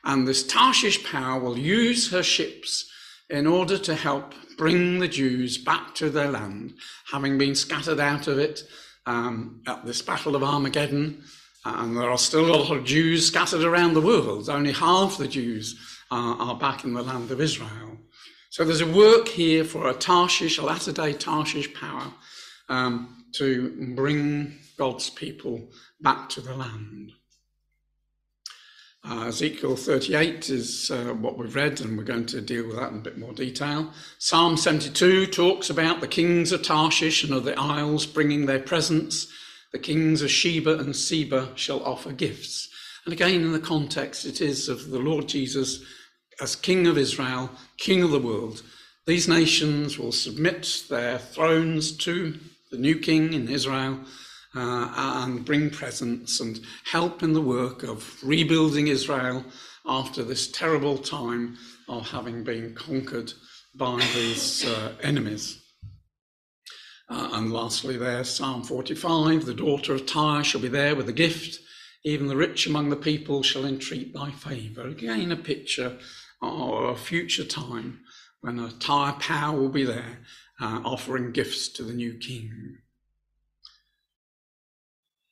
and 0.05 0.27
this 0.27 0.47
Tarshish 0.47 1.05
power 1.05 1.39
will 1.39 1.59
use 1.59 2.11
her 2.11 2.23
ships 2.23 2.91
in 3.29 3.47
order 3.47 3.79
to 3.79 3.95
help 3.95 4.35
bring 4.61 4.99
the 4.99 5.09
Jews 5.09 5.57
back 5.57 5.95
to 5.95 6.11
their 6.11 6.31
land, 6.31 6.75
having 7.11 7.39
been 7.39 7.55
scattered 7.55 7.99
out 7.99 8.29
of 8.29 8.39
it 8.39 8.63
um, 9.07 9.63
at 9.67 9.87
this 9.87 10.03
Battle 10.03 10.37
of 10.37 10.45
Armageddon. 10.45 11.25
And 11.65 11.97
there 11.97 12.11
are 12.11 12.19
still 12.19 12.45
a 12.45 12.55
lot 12.55 12.77
of 12.77 12.85
Jews 12.85 13.27
scattered 13.27 13.65
around 13.65 13.95
the 13.95 14.03
world. 14.03 14.51
Only 14.51 14.73
half 14.73 15.17
the 15.17 15.27
Jews 15.27 15.81
are, 16.11 16.37
are 16.37 16.59
back 16.59 16.85
in 16.85 16.93
the 16.93 17.03
land 17.03 17.31
of 17.31 17.41
Israel. 17.41 17.97
So 18.51 18.63
there's 18.63 18.83
a 18.83 18.93
work 18.93 19.29
here 19.29 19.65
for 19.65 19.89
a 19.89 19.95
Tarshish, 19.95 20.59
a 20.59 20.63
latter 20.63 20.93
day 20.93 21.15
Tarshish 21.15 21.73
power, 21.73 22.13
um, 22.69 23.25
to 23.37 23.95
bring 23.97 24.59
God's 24.77 25.09
people 25.09 25.71
back 26.03 26.29
to 26.31 26.43
the 26.43 26.55
land. 26.55 27.13
Uh, 29.03 29.29
Ezekiel 29.29 29.77
38 29.77 30.51
is 30.51 30.91
uh, 30.91 31.15
what 31.15 31.39
we've 31.39 31.55
read, 31.55 31.81
and 31.81 31.97
we're 31.97 32.05
going 32.05 32.27
to 32.27 32.41
deal 32.43 32.67
with 32.67 32.77
that 32.77 32.93
in 32.93 32.99
a 32.99 33.03
bit 33.03 33.17
more 33.17 33.33
detail. 33.33 33.91
Psalm 34.19 34.59
72 34.59 35.27
talks 35.29 35.71
about 35.71 36.01
the 36.01 36.09
kings 36.09 36.53
of 36.53 36.63
Tarshish 36.63 37.25
and 37.25 37.33
of 37.33 37.45
the 37.45 37.59
isles 37.59 38.05
bringing 38.05 38.45
their 38.45 38.61
presents. 38.61 39.27
The 39.73 39.79
kings 39.79 40.21
of 40.21 40.31
Sheba 40.31 40.79
and 40.79 40.95
Seba 40.95 41.49
shall 41.55 41.83
offer 41.83 42.13
gifts. 42.13 42.69
And 43.07 43.15
again, 43.15 43.41
in 43.41 43.53
the 43.53 43.59
context, 43.59 44.27
it 44.27 44.43
is 44.43 44.69
of 44.69 44.91
the 44.91 44.99
Lord 44.99 45.29
Jesus 45.29 45.83
as 46.39 46.55
King 46.55 46.87
of 46.87 46.99
Israel, 46.99 47.51
King 47.79 48.03
of 48.03 48.11
the 48.11 48.19
world. 48.19 48.63
These 49.07 49.29
nations 49.29 49.99
will 49.99 50.13
submit 50.13 50.85
their 50.91 51.19
thrones 51.19 51.97
to 51.99 52.39
the 52.71 52.79
new 52.79 52.99
king 52.99 53.33
in 53.33 53.49
Israel 53.49 54.01
uh, 54.55 55.23
and 55.25 55.45
bring 55.45 55.71
presents 55.71 56.41
and 56.41 56.61
help 56.85 57.23
in 57.23 57.33
the 57.33 57.41
work 57.41 57.83
of 57.83 58.19
rebuilding 58.23 58.89
Israel 58.89 59.45
after 59.87 60.23
this 60.23 60.51
terrible 60.51 60.99
time 60.99 61.57
of 61.89 62.11
having 62.11 62.45
been 62.45 62.75
conquered 62.75 63.33
by 63.75 63.97
these 64.15 64.67
uh, 64.67 64.93
enemies. 65.03 65.63
Uh, 67.09 67.31
and 67.33 67.53
lastly, 67.53 67.97
there, 67.97 68.23
Psalm 68.23 68.63
45 68.63 69.45
the 69.45 69.55
daughter 69.55 69.95
of 69.95 70.07
Tyre 70.07 70.45
shall 70.45 70.61
be 70.61 70.69
there 70.69 70.95
with 70.95 71.09
a 71.09 71.13
gift, 71.13 71.59
even 72.05 72.29
the 72.29 72.37
rich 72.37 72.67
among 72.67 72.89
the 72.89 72.97
people 72.97 73.43
shall 73.43 73.65
entreat 73.65 74.15
thy 74.15 74.31
favour. 74.31 74.87
Again, 74.87 75.33
a 75.33 75.37
picture 75.37 75.99
of 76.41 76.85
a 76.85 76.97
future 76.97 77.45
time 77.45 78.01
when 78.41 78.59
a 78.59 78.71
Tyre 78.71 79.15
power 79.15 79.59
will 79.59 79.69
be 79.69 79.85
there 79.85 80.21
uh, 80.61 80.81
offering 80.85 81.33
gifts 81.33 81.69
to 81.69 81.83
the 81.83 81.93
new 81.93 82.15
king. 82.15 82.79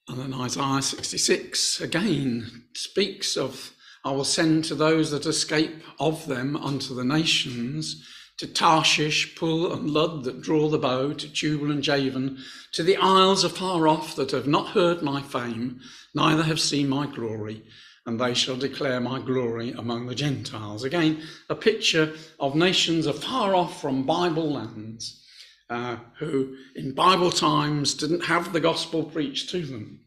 And 0.08 0.18
then 0.18 0.32
Isaiah 0.32 0.80
66 0.80 1.82
again 1.82 2.64
speaks 2.72 3.36
of, 3.36 3.74
I 4.04 4.10
will 4.12 4.24
send 4.24 4.64
to 4.64 4.74
those 4.74 5.10
that 5.10 5.26
escape 5.26 5.82
of 6.00 6.26
them 6.26 6.56
unto 6.56 6.94
the 6.94 7.04
nations, 7.04 8.06
to 8.38 8.46
Tarshish, 8.46 9.36
Pul, 9.36 9.70
and 9.72 9.90
Lud 9.90 10.24
that 10.24 10.40
draw 10.40 10.68
the 10.68 10.78
bow, 10.78 11.12
to 11.12 11.28
Tubal 11.28 11.70
and 11.70 11.82
Javan, 11.82 12.38
to 12.72 12.82
the 12.82 12.96
isles 12.96 13.44
afar 13.44 13.86
off 13.86 14.16
that 14.16 14.30
have 14.30 14.46
not 14.46 14.68
heard 14.68 15.02
my 15.02 15.20
fame, 15.20 15.80
neither 16.14 16.44
have 16.44 16.60
seen 16.60 16.88
my 16.88 17.06
glory, 17.06 17.62
and 18.06 18.18
they 18.18 18.32
shall 18.32 18.56
declare 18.56 19.00
my 19.00 19.18
glory 19.18 19.72
among 19.72 20.06
the 20.06 20.14
Gentiles. 20.14 20.84
Again, 20.84 21.20
a 21.50 21.54
picture 21.54 22.14
of 22.40 22.54
nations 22.54 23.06
afar 23.06 23.54
off 23.54 23.82
from 23.82 24.06
Bible 24.06 24.52
lands 24.52 25.22
uh, 25.70 25.96
who 26.18 26.56
in 26.74 26.94
Bible 26.94 27.30
times 27.30 27.94
didn't 27.94 28.24
have 28.24 28.52
the 28.52 28.60
gospel 28.60 29.04
preached 29.04 29.50
to 29.50 29.64
them, 29.64 30.00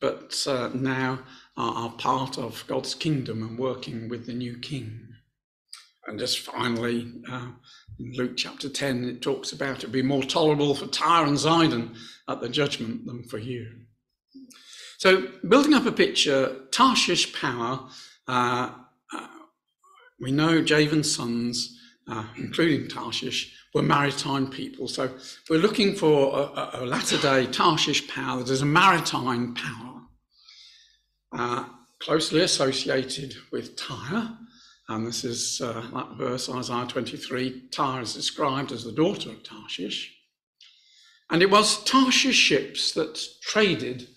but 0.00 0.44
uh, 0.46 0.70
now 0.74 1.20
are, 1.56 1.74
are, 1.74 1.92
part 1.92 2.38
of 2.38 2.64
God's 2.66 2.94
kingdom 2.94 3.42
and 3.42 3.58
working 3.58 4.08
with 4.08 4.26
the 4.26 4.32
new 4.32 4.56
king. 4.58 5.08
And 6.06 6.18
just 6.18 6.40
finally, 6.40 7.12
uh, 7.30 7.48
in 7.98 8.12
Luke 8.14 8.36
chapter 8.36 8.68
10, 8.68 9.04
it 9.04 9.22
talks 9.22 9.52
about 9.52 9.84
it 9.84 9.92
be 9.92 10.02
more 10.02 10.22
tolerable 10.22 10.74
for 10.74 10.86
Tyre 10.86 11.26
and 11.26 11.36
Zidon 11.36 11.94
at 12.28 12.40
the 12.40 12.48
judgment 12.48 13.06
than 13.06 13.24
for 13.24 13.38
you. 13.38 13.66
So, 14.98 15.28
building 15.48 15.74
up 15.74 15.86
a 15.86 15.92
picture, 15.92 16.66
Tarshish 16.72 17.32
power, 17.34 17.88
uh, 18.28 18.70
uh, 19.12 19.26
we 20.20 20.30
know 20.30 20.62
Javan's 20.62 21.14
sons, 21.14 21.78
uh, 22.08 22.24
including 22.36 22.88
Tarshish, 22.88 23.54
were 23.74 23.82
maritime 23.82 24.50
people. 24.50 24.88
So 24.88 25.10
we're 25.48 25.60
looking 25.60 25.94
for 25.94 26.50
a, 26.54 26.82
a 26.82 26.86
latter 26.86 27.18
day 27.18 27.46
Tarshish 27.46 28.08
power 28.08 28.42
that 28.42 28.50
is 28.50 28.62
a 28.62 28.66
maritime 28.66 29.54
power, 29.54 30.02
uh, 31.32 31.64
closely 32.00 32.40
associated 32.40 33.34
with 33.52 33.76
Tyre. 33.76 34.36
And 34.88 35.06
this 35.06 35.24
is 35.24 35.60
uh, 35.60 35.86
that 35.94 36.16
verse, 36.16 36.48
Isaiah 36.48 36.86
23. 36.86 37.68
Tyre 37.70 38.02
is 38.02 38.14
described 38.14 38.72
as 38.72 38.82
the 38.82 38.92
daughter 38.92 39.30
of 39.30 39.42
Tarshish. 39.44 40.16
And 41.30 41.42
it 41.42 41.50
was 41.50 41.84
Tarshish 41.84 42.34
ships 42.34 42.90
that 42.92 43.24
traded, 43.40 44.08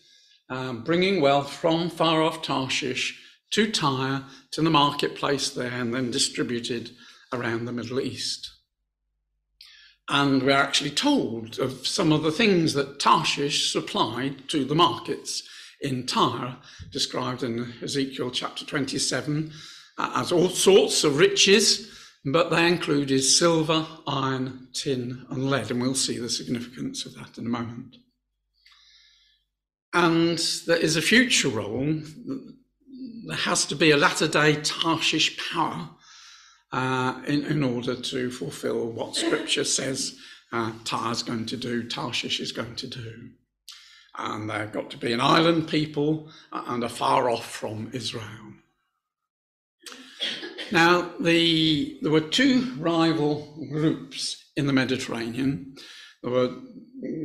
um, 0.49 0.83
bringing 0.83 1.21
wealth 1.21 1.53
from 1.53 1.91
far 1.91 2.23
off 2.23 2.41
Tarshish 2.41 3.19
to 3.51 3.69
Tyre, 3.71 4.23
to 4.49 4.61
the 4.63 4.71
marketplace 4.71 5.51
there, 5.51 5.71
and 5.71 5.93
then 5.93 6.09
distributed 6.09 6.89
around 7.31 7.65
the 7.65 7.71
Middle 7.71 7.99
East. 7.99 8.52
And 10.09 10.43
we're 10.43 10.51
actually 10.51 10.91
told 10.91 11.59
of 11.59 11.87
some 11.87 12.11
of 12.11 12.23
the 12.23 12.31
things 12.31 12.73
that 12.73 12.99
Tarshish 12.99 13.71
supplied 13.71 14.49
to 14.49 14.65
the 14.65 14.75
markets 14.75 15.43
in 15.81 16.05
Tyre, 16.05 16.57
described 16.91 17.43
in 17.43 17.73
Ezekiel 17.81 18.31
chapter 18.31 18.65
27 18.65 19.51
uh, 19.97 20.11
as 20.15 20.31
all 20.31 20.49
sorts 20.49 21.03
of 21.03 21.17
riches, 21.17 21.89
but 22.25 22.49
they 22.49 22.67
included 22.67 23.21
silver, 23.21 23.85
iron, 24.07 24.67
tin, 24.73 25.25
and 25.29 25.49
lead. 25.49 25.71
And 25.71 25.81
we'll 25.81 25.95
see 25.95 26.17
the 26.17 26.29
significance 26.29 27.05
of 27.05 27.15
that 27.15 27.37
in 27.37 27.45
a 27.45 27.49
moment. 27.49 27.97
And 29.93 30.39
there 30.67 30.77
is 30.77 30.95
a 30.95 31.01
future 31.01 31.49
role 31.49 32.01
there 33.25 33.37
has 33.37 33.65
to 33.65 33.75
be 33.75 33.91
a 33.91 33.97
latter 33.97 34.27
day 34.27 34.55
Tarshish 34.55 35.37
power 35.51 35.89
uh, 36.73 37.21
in, 37.27 37.45
in 37.45 37.63
order 37.63 37.95
to 37.95 38.31
fulfill 38.31 38.87
what 38.87 39.15
Scripture 39.15 39.63
says 39.63 40.17
uh, 40.51 40.71
is 41.11 41.23
going 41.23 41.45
to 41.45 41.55
do, 41.55 41.87
Tarshish 41.87 42.39
is 42.39 42.51
going 42.51 42.75
to 42.75 42.87
do. 42.87 43.29
And 44.17 44.49
they've 44.49 44.71
got 44.71 44.89
to 44.91 44.97
be 44.97 45.13
an 45.13 45.21
island 45.21 45.67
people 45.67 46.29
and 46.51 46.83
are 46.83 46.89
far 46.89 47.29
off 47.29 47.45
from 47.45 47.91
Israel. 47.93 48.53
Now, 50.71 51.11
the, 51.19 51.99
there 52.01 52.11
were 52.11 52.21
two 52.21 52.73
rival 52.79 53.67
groups 53.69 54.43
in 54.55 54.65
the 54.65 54.73
Mediterranean. 54.73 55.75
There 56.23 56.31
were 56.31 56.55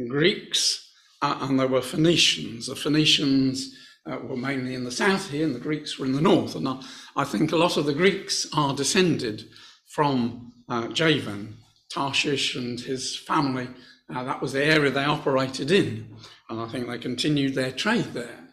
Greeks 0.08 0.92
uh, 1.22 1.38
and 1.40 1.58
there 1.58 1.68
were 1.68 1.80
Phoenicians. 1.80 2.66
The 2.66 2.76
Phoenicians 2.76 3.74
uh, 4.06 4.18
were 4.18 4.36
mainly 4.36 4.74
in 4.74 4.84
the 4.84 4.90
south 4.90 5.30
here, 5.30 5.44
and 5.46 5.54
the 5.54 5.60
Greeks 5.60 5.98
were 5.98 6.06
in 6.06 6.12
the 6.12 6.20
north. 6.20 6.54
And 6.54 6.68
I, 6.68 6.80
I 7.16 7.24
think 7.24 7.52
a 7.52 7.56
lot 7.56 7.76
of 7.76 7.86
the 7.86 7.94
Greeks 7.94 8.46
are 8.54 8.74
descended 8.74 9.48
from 9.86 10.52
uh, 10.68 10.88
Javan, 10.88 11.56
Tarshish, 11.92 12.54
and 12.54 12.80
his 12.80 13.16
family. 13.16 13.68
Uh, 14.14 14.24
that 14.24 14.40
was 14.40 14.52
the 14.52 14.64
area 14.64 14.90
they 14.90 15.04
operated 15.04 15.70
in, 15.70 16.16
and 16.48 16.60
I 16.60 16.68
think 16.68 16.86
they 16.86 16.98
continued 16.98 17.54
their 17.54 17.72
trade 17.72 18.12
there. 18.14 18.48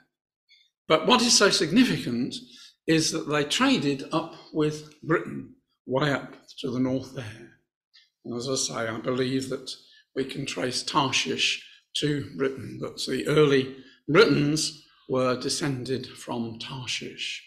But 0.87 1.07
what 1.07 1.21
is 1.21 1.37
so 1.37 1.49
significant 1.49 2.35
is 2.87 3.11
that 3.11 3.29
they 3.29 3.43
traded 3.43 4.03
up 4.11 4.35
with 4.53 4.93
Britain, 5.01 5.55
way 5.85 6.11
up 6.11 6.35
to 6.59 6.69
the 6.69 6.79
north 6.79 7.15
there. 7.15 7.51
And 8.23 8.35
as 8.35 8.47
I 8.47 8.55
say, 8.55 8.87
I 8.87 8.99
believe 8.99 9.49
that 9.49 9.71
we 10.15 10.25
can 10.25 10.45
trace 10.45 10.83
Tarshish 10.83 11.63
to 11.97 12.29
Britain, 12.37 12.79
that 12.81 13.03
the 13.07 13.27
early 13.27 13.75
Britons 14.07 14.84
were 15.07 15.39
descended 15.39 16.07
from 16.07 16.59
Tarshish. 16.59 17.43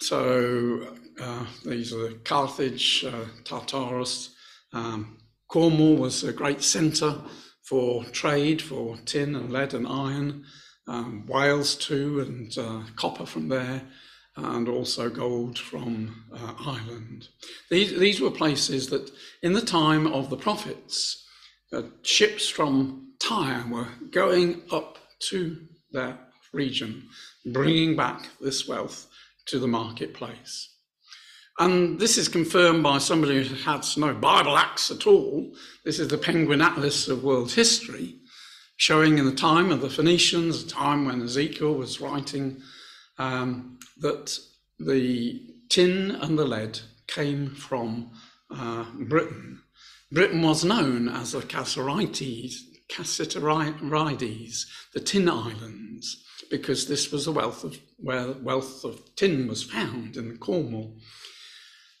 So 0.00 0.96
uh, 1.20 1.46
these 1.64 1.92
are 1.92 2.12
Carthage, 2.24 3.04
uh, 3.04 3.26
Tartessus. 3.44 4.34
Um, 4.72 5.18
Cornwall 5.48 5.96
was 5.96 6.24
a 6.24 6.32
great 6.32 6.62
centre 6.62 7.22
for 7.62 8.04
trade, 8.04 8.60
for 8.60 8.96
tin 9.06 9.34
and 9.34 9.50
lead 9.50 9.72
and 9.72 9.86
iron. 9.86 10.44
Um, 10.86 11.24
Wales 11.26 11.76
too, 11.76 12.20
and 12.20 12.58
uh, 12.58 12.82
copper 12.96 13.24
from 13.24 13.48
there, 13.48 13.82
and 14.36 14.68
also 14.68 15.08
gold 15.08 15.58
from 15.58 16.24
uh, 16.34 16.54
Ireland. 16.58 17.28
These, 17.70 17.98
these 17.98 18.20
were 18.20 18.30
places 18.30 18.90
that, 18.90 19.10
in 19.42 19.54
the 19.54 19.62
time 19.62 20.06
of 20.06 20.28
the 20.28 20.36
prophets, 20.36 21.26
uh, 21.72 21.82
ships 22.02 22.48
from 22.48 23.13
Tyre 23.26 23.64
were 23.70 23.88
going 24.10 24.60
up 24.70 24.98
to 25.30 25.56
that 25.92 26.18
region, 26.52 27.08
bringing 27.46 27.96
back 27.96 28.28
this 28.40 28.68
wealth 28.68 29.08
to 29.46 29.58
the 29.58 29.66
marketplace. 29.66 30.70
And 31.58 31.98
this 31.98 32.18
is 32.18 32.28
confirmed 32.28 32.82
by 32.82 32.98
somebody 32.98 33.42
who 33.42 33.54
has 33.54 33.96
no 33.96 34.12
Bible 34.12 34.58
acts 34.58 34.90
at 34.90 35.06
all. 35.06 35.54
This 35.84 35.98
is 35.98 36.08
the 36.08 36.18
Penguin 36.18 36.60
Atlas 36.60 37.08
of 37.08 37.24
World 37.24 37.52
History, 37.52 38.16
showing 38.76 39.18
in 39.18 39.24
the 39.24 39.34
time 39.34 39.70
of 39.70 39.80
the 39.80 39.90
Phoenicians, 39.90 40.64
the 40.64 40.70
time 40.70 41.06
when 41.06 41.22
Ezekiel 41.22 41.74
was 41.74 42.00
writing, 42.00 42.60
um, 43.18 43.78
that 43.98 44.38
the 44.78 45.40
tin 45.70 46.10
and 46.10 46.38
the 46.38 46.44
lead 46.44 46.80
came 47.06 47.54
from 47.54 48.10
uh, 48.50 48.84
Britain. 48.98 49.62
Britain 50.12 50.42
was 50.42 50.64
known 50.64 51.08
as 51.08 51.32
the 51.32 51.40
Cassarites, 51.40 52.73
Cassiterides, 52.90 54.66
the 54.92 55.00
Tin 55.00 55.28
Islands, 55.28 56.24
because 56.50 56.86
this 56.86 57.10
was 57.10 57.24
the 57.24 57.32
wealth 57.32 57.64
of 57.64 57.78
where 57.98 58.32
wealth 58.32 58.84
of 58.84 59.14
tin 59.16 59.48
was 59.48 59.62
found 59.62 60.16
in 60.16 60.36
Cornwall. 60.38 60.96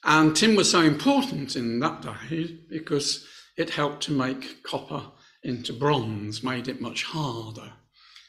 And 0.04 0.36
tin 0.36 0.54
was 0.54 0.70
so 0.70 0.80
important 0.80 1.56
in 1.56 1.80
that 1.80 2.02
day 2.02 2.58
because 2.68 3.26
it 3.56 3.70
helped 3.70 4.02
to 4.04 4.12
make 4.12 4.62
copper 4.62 5.02
into 5.42 5.72
bronze, 5.72 6.42
made 6.42 6.68
it 6.68 6.80
much 6.80 7.04
harder. 7.04 7.72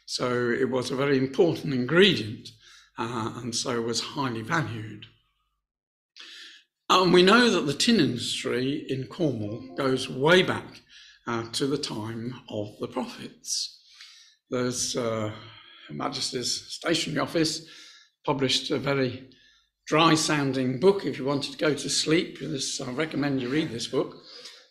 So 0.06 0.50
it 0.50 0.70
was 0.70 0.90
a 0.90 0.96
very 0.96 1.18
important 1.18 1.74
ingredient 1.74 2.48
uh, 2.98 3.32
and 3.36 3.54
so 3.54 3.80
was 3.82 4.00
highly 4.00 4.42
valued. 4.42 5.06
And 6.88 7.12
we 7.12 7.22
know 7.22 7.50
that 7.50 7.66
the 7.66 7.74
tin 7.74 7.96
industry 7.96 8.86
in 8.88 9.08
Cornwall 9.08 9.74
goes 9.76 10.08
way 10.08 10.42
back 10.42 10.82
uh, 11.26 11.44
to 11.52 11.66
the 11.66 11.78
time 11.78 12.34
of 12.48 12.78
the 12.80 12.88
prophets. 12.88 13.80
There's 14.50 14.96
uh, 14.96 15.32
Her 15.88 15.94
Majesty's 15.94 16.52
Stationery 16.68 17.20
Office 17.20 17.66
published 18.24 18.70
a 18.70 18.78
very 18.78 19.28
dry 19.86 20.14
sounding 20.14 20.80
book. 20.80 21.04
If 21.04 21.18
you 21.18 21.24
wanted 21.24 21.52
to 21.52 21.58
go 21.58 21.74
to 21.74 21.88
sleep, 21.88 22.38
this, 22.40 22.80
I 22.80 22.90
recommend 22.90 23.40
you 23.40 23.48
read 23.48 23.70
this 23.70 23.86
book 23.86 24.16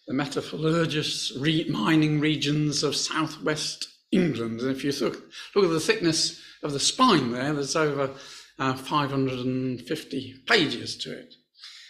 The 0.08 0.14
Metalliferous 0.14 1.42
Re- 1.42 1.68
Mining 1.70 2.20
Regions 2.20 2.84
of 2.84 2.96
Southwest 2.96 3.88
England. 4.12 4.62
And 4.62 4.72
if 4.72 4.84
you 4.84 4.92
look, 5.06 5.24
look 5.56 5.66
at 5.66 5.72
the 5.72 5.80
thickness 5.80 6.42
of 6.64 6.74
the 6.74 6.80
spine 6.80 7.32
there, 7.32 7.54
there's 7.54 7.76
over 7.76 8.12
uh, 8.60 8.74
550 8.76 10.44
pages 10.48 10.98
to 10.98 11.12
it. 11.12 11.34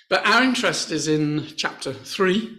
But 0.10 0.25
our 0.25 0.43
interest 0.43 0.91
is 0.91 1.08
in 1.08 1.47
chapter 1.56 1.93
three 1.93 2.58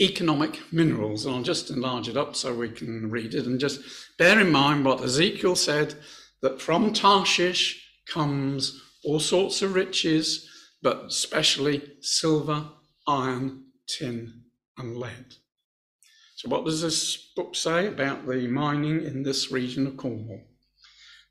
economic 0.00 0.60
minerals. 0.72 1.26
And 1.26 1.34
I'll 1.34 1.42
just 1.42 1.70
enlarge 1.70 2.08
it 2.08 2.16
up 2.16 2.36
so 2.36 2.54
we 2.54 2.70
can 2.70 3.10
read 3.10 3.34
it. 3.34 3.46
And 3.46 3.58
just 3.58 3.80
bear 4.18 4.40
in 4.40 4.50
mind 4.50 4.84
what 4.84 5.02
Ezekiel 5.02 5.56
said 5.56 5.94
that 6.42 6.60
from 6.60 6.92
Tarshish 6.92 7.84
comes 8.06 8.80
all 9.04 9.20
sorts 9.20 9.62
of 9.62 9.74
riches, 9.74 10.48
but 10.82 11.04
especially 11.06 11.82
silver, 12.00 12.68
iron, 13.06 13.64
tin, 13.86 14.42
and 14.76 14.96
lead. 14.96 15.34
So, 16.36 16.48
what 16.48 16.64
does 16.64 16.82
this 16.82 17.32
book 17.34 17.56
say 17.56 17.88
about 17.88 18.26
the 18.26 18.46
mining 18.46 19.04
in 19.04 19.24
this 19.24 19.50
region 19.50 19.86
of 19.86 19.96
Cornwall? 19.96 20.42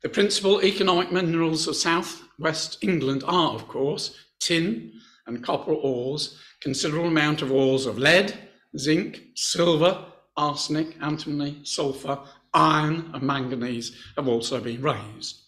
The 0.02 0.08
principal 0.08 0.62
economic 0.62 1.10
minerals 1.10 1.66
of 1.66 1.76
southwest 1.76 2.78
England 2.82 3.24
are, 3.26 3.52
of 3.54 3.66
course, 3.68 4.14
tin 4.38 4.92
and 5.26 5.42
copper 5.42 5.72
ores, 5.72 6.38
considerable 6.60 7.08
amount 7.08 7.42
of 7.42 7.50
ores 7.50 7.86
of 7.86 7.98
lead, 7.98 8.47
zinc, 8.76 9.22
silver, 9.34 10.04
arsenic, 10.36 10.96
antimony, 11.00 11.60
sulfur, 11.64 12.18
iron, 12.54 13.10
and 13.14 13.22
manganese 13.22 13.96
have 14.16 14.28
also 14.28 14.60
been 14.60 14.82
raised. 14.82 15.42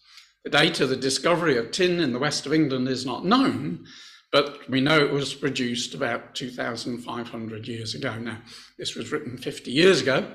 The 0.44 0.50
date 0.50 0.80
of 0.80 0.88
the 0.88 0.96
discovery 0.96 1.56
of 1.58 1.70
tin 1.70 2.00
in 2.00 2.12
the 2.12 2.18
west 2.18 2.46
of 2.46 2.54
England 2.54 2.88
is 2.88 3.04
not 3.04 3.24
known, 3.24 3.84
but 4.32 4.68
we 4.70 4.80
know 4.80 4.98
it 4.98 5.12
was 5.12 5.34
produced 5.34 5.94
about 5.94 6.34
2,500 6.34 7.68
years 7.68 7.94
ago. 7.94 8.16
Now, 8.18 8.38
this 8.78 8.94
was 8.94 9.12
written 9.12 9.36
50 9.36 9.70
years 9.70 10.00
ago, 10.00 10.32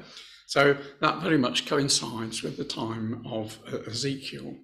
so 0.47 0.77
that 1.01 1.21
very 1.21 1.37
much 1.37 1.65
coincides 1.65 2.43
with 2.43 2.57
the 2.57 2.65
time 2.65 3.25
of 3.25 3.57
Ezekiel. 3.87 4.55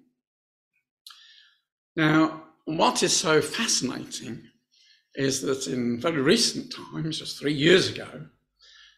Now, 1.96 2.44
what 2.64 3.02
is 3.02 3.14
so 3.16 3.40
fascinating 3.42 4.48
is 5.14 5.42
that 5.42 5.66
in 5.66 6.00
very 6.00 6.20
recent 6.20 6.72
times, 6.72 7.18
just 7.18 7.38
three 7.38 7.52
years 7.52 7.90
ago, 7.90 8.26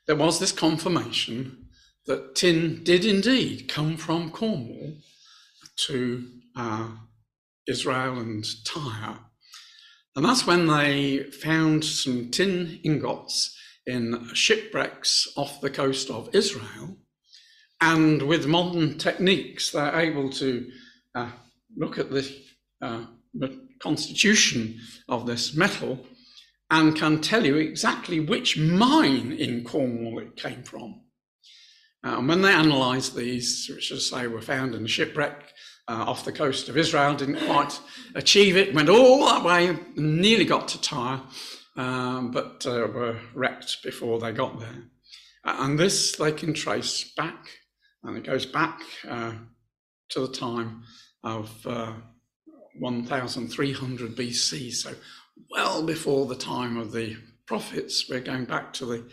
there 0.06 0.16
was 0.16 0.38
this 0.38 0.52
confirmation 0.52 1.68
that 2.06 2.34
tin 2.34 2.84
did 2.84 3.04
indeed 3.04 3.68
come 3.68 3.96
from 3.96 4.30
Cornwall 4.30 4.94
to 5.86 6.28
uh, 6.56 6.88
Israel 7.66 8.18
and 8.18 8.44
Tyre. 8.64 9.18
And 10.14 10.24
that's 10.24 10.46
when 10.46 10.66
they 10.66 11.24
found 11.24 11.84
some 11.84 12.30
tin 12.30 12.78
ingots 12.84 13.56
in 13.86 14.28
shipwrecks 14.32 15.28
off 15.36 15.60
the 15.60 15.70
coast 15.70 16.10
of 16.10 16.34
Israel. 16.34 16.96
And 17.80 18.22
with 18.22 18.46
modern 18.46 18.98
techniques, 18.98 19.70
they're 19.70 19.98
able 19.98 20.30
to 20.30 20.70
uh, 21.14 21.30
look 21.76 21.98
at 21.98 22.10
the 22.10 22.22
uh, 22.84 23.06
constitution 23.80 24.78
of 25.08 25.26
this 25.26 25.54
metal 25.54 26.06
and 26.70 26.96
can 26.96 27.20
tell 27.20 27.44
you 27.44 27.56
exactly 27.56 28.20
which 28.20 28.58
mine 28.58 29.32
in 29.32 29.64
Cornwall 29.64 30.18
it 30.18 30.36
came 30.36 30.62
from. 30.62 31.02
Uh, 32.04 32.18
and 32.18 32.28
when 32.28 32.42
they 32.42 32.52
analysed 32.52 33.14
these, 33.14 33.70
which 33.72 33.92
as 33.92 34.12
I 34.12 34.22
say 34.22 34.26
were 34.26 34.40
found 34.40 34.74
in 34.74 34.84
a 34.84 34.88
shipwreck 34.88 35.52
uh, 35.88 36.04
off 36.06 36.24
the 36.24 36.32
coast 36.32 36.68
of 36.68 36.76
Israel, 36.76 37.14
didn't 37.14 37.46
quite 37.46 37.78
achieve 38.14 38.56
it, 38.56 38.74
went 38.74 38.88
all 38.88 39.26
that 39.26 39.44
way, 39.44 39.78
nearly 39.96 40.44
got 40.44 40.68
to 40.68 40.80
Tyre, 40.80 41.22
um, 41.76 42.30
but 42.30 42.64
uh, 42.66 42.88
were 42.92 43.18
wrecked 43.34 43.82
before 43.82 44.18
they 44.18 44.32
got 44.32 44.58
there. 44.60 44.84
and 45.44 45.78
this 45.78 46.16
they 46.16 46.32
can 46.32 46.54
trace 46.54 47.12
back, 47.16 47.48
and 48.02 48.16
it 48.16 48.24
goes 48.24 48.46
back 48.46 48.80
uh, 49.08 49.32
to 50.10 50.20
the 50.20 50.32
time 50.32 50.82
of 51.22 51.66
uh, 51.66 51.92
1300 52.78 54.16
BC, 54.16 54.72
so 54.72 54.94
well 55.50 55.82
before 55.82 56.26
the 56.26 56.36
time 56.36 56.76
of 56.76 56.92
the 56.92 57.16
prophets. 57.46 58.08
We're 58.08 58.20
going 58.20 58.44
back 58.44 58.72
to 58.74 58.86
the 58.86 59.04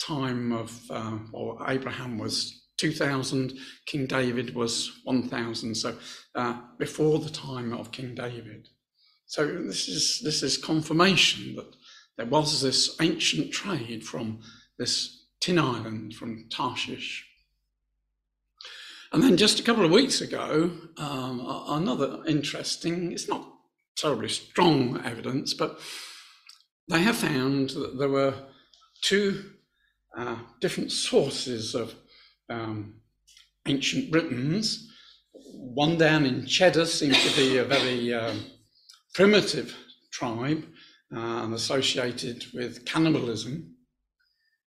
time 0.00 0.52
of, 0.52 0.80
uh, 0.90 1.18
Abraham 1.66 2.18
was 2.18 2.66
2000, 2.78 3.58
King 3.86 4.06
David 4.06 4.54
was 4.54 5.00
1000, 5.04 5.74
so 5.74 5.96
uh, 6.34 6.60
before 6.78 7.18
the 7.18 7.30
time 7.30 7.72
of 7.72 7.90
King 7.90 8.14
David. 8.14 8.68
So 9.26 9.46
this 9.46 9.88
is, 9.88 10.20
this 10.22 10.42
is 10.42 10.56
confirmation 10.56 11.56
that 11.56 11.74
there 12.16 12.26
was 12.26 12.62
this 12.62 12.96
ancient 13.00 13.52
trade 13.52 14.04
from 14.04 14.40
this 14.78 15.26
tin 15.40 15.58
island, 15.58 16.14
from 16.14 16.48
Tarshish. 16.50 17.27
And 19.12 19.22
then 19.22 19.36
just 19.36 19.58
a 19.58 19.62
couple 19.62 19.84
of 19.84 19.90
weeks 19.90 20.20
ago, 20.20 20.70
um, 20.98 21.40
another 21.68 22.22
interesting, 22.26 23.12
it's 23.12 23.28
not 23.28 23.48
terribly 23.96 24.28
strong 24.28 25.00
evidence, 25.04 25.54
but 25.54 25.80
they 26.88 27.02
have 27.02 27.16
found 27.16 27.70
that 27.70 27.98
there 27.98 28.08
were 28.08 28.34
two 29.00 29.52
uh, 30.16 30.36
different 30.60 30.92
sources 30.92 31.74
of 31.74 31.94
um, 32.50 33.00
ancient 33.66 34.10
Britons. 34.10 34.90
One 35.32 35.96
down 35.96 36.26
in 36.26 36.46
Cheddar 36.46 36.86
seemed 36.86 37.14
to 37.14 37.36
be 37.36 37.56
a 37.56 37.64
very 37.64 38.12
um, 38.12 38.44
primitive 39.14 39.74
tribe 40.12 40.64
uh, 41.14 41.44
and 41.44 41.54
associated 41.54 42.44
with 42.52 42.84
cannibalism. 42.84 43.74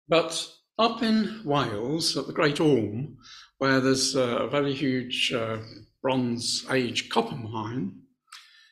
But 0.09 0.49
up 0.79 1.03
in 1.03 1.43
Wales 1.45 2.17
at 2.17 2.27
the 2.27 2.33
Great 2.33 2.61
Orme, 2.61 3.19
where 3.61 3.79
there's 3.79 4.15
a 4.15 4.49
very 4.51 4.73
huge 4.73 5.35
uh, 5.35 5.59
Bronze 6.01 6.65
Age 6.71 7.11
copper 7.11 7.37
mine, 7.37 7.93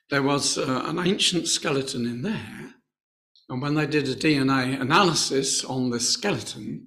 there 0.08 0.22
was 0.22 0.56
uh, 0.56 0.82
an 0.86 0.98
ancient 0.98 1.46
skeleton 1.46 2.06
in 2.06 2.22
there. 2.22 2.74
And 3.50 3.60
when 3.60 3.74
they 3.74 3.86
did 3.86 4.08
a 4.08 4.14
DNA 4.14 4.80
analysis 4.80 5.62
on 5.62 5.90
this 5.90 6.08
skeleton, 6.08 6.86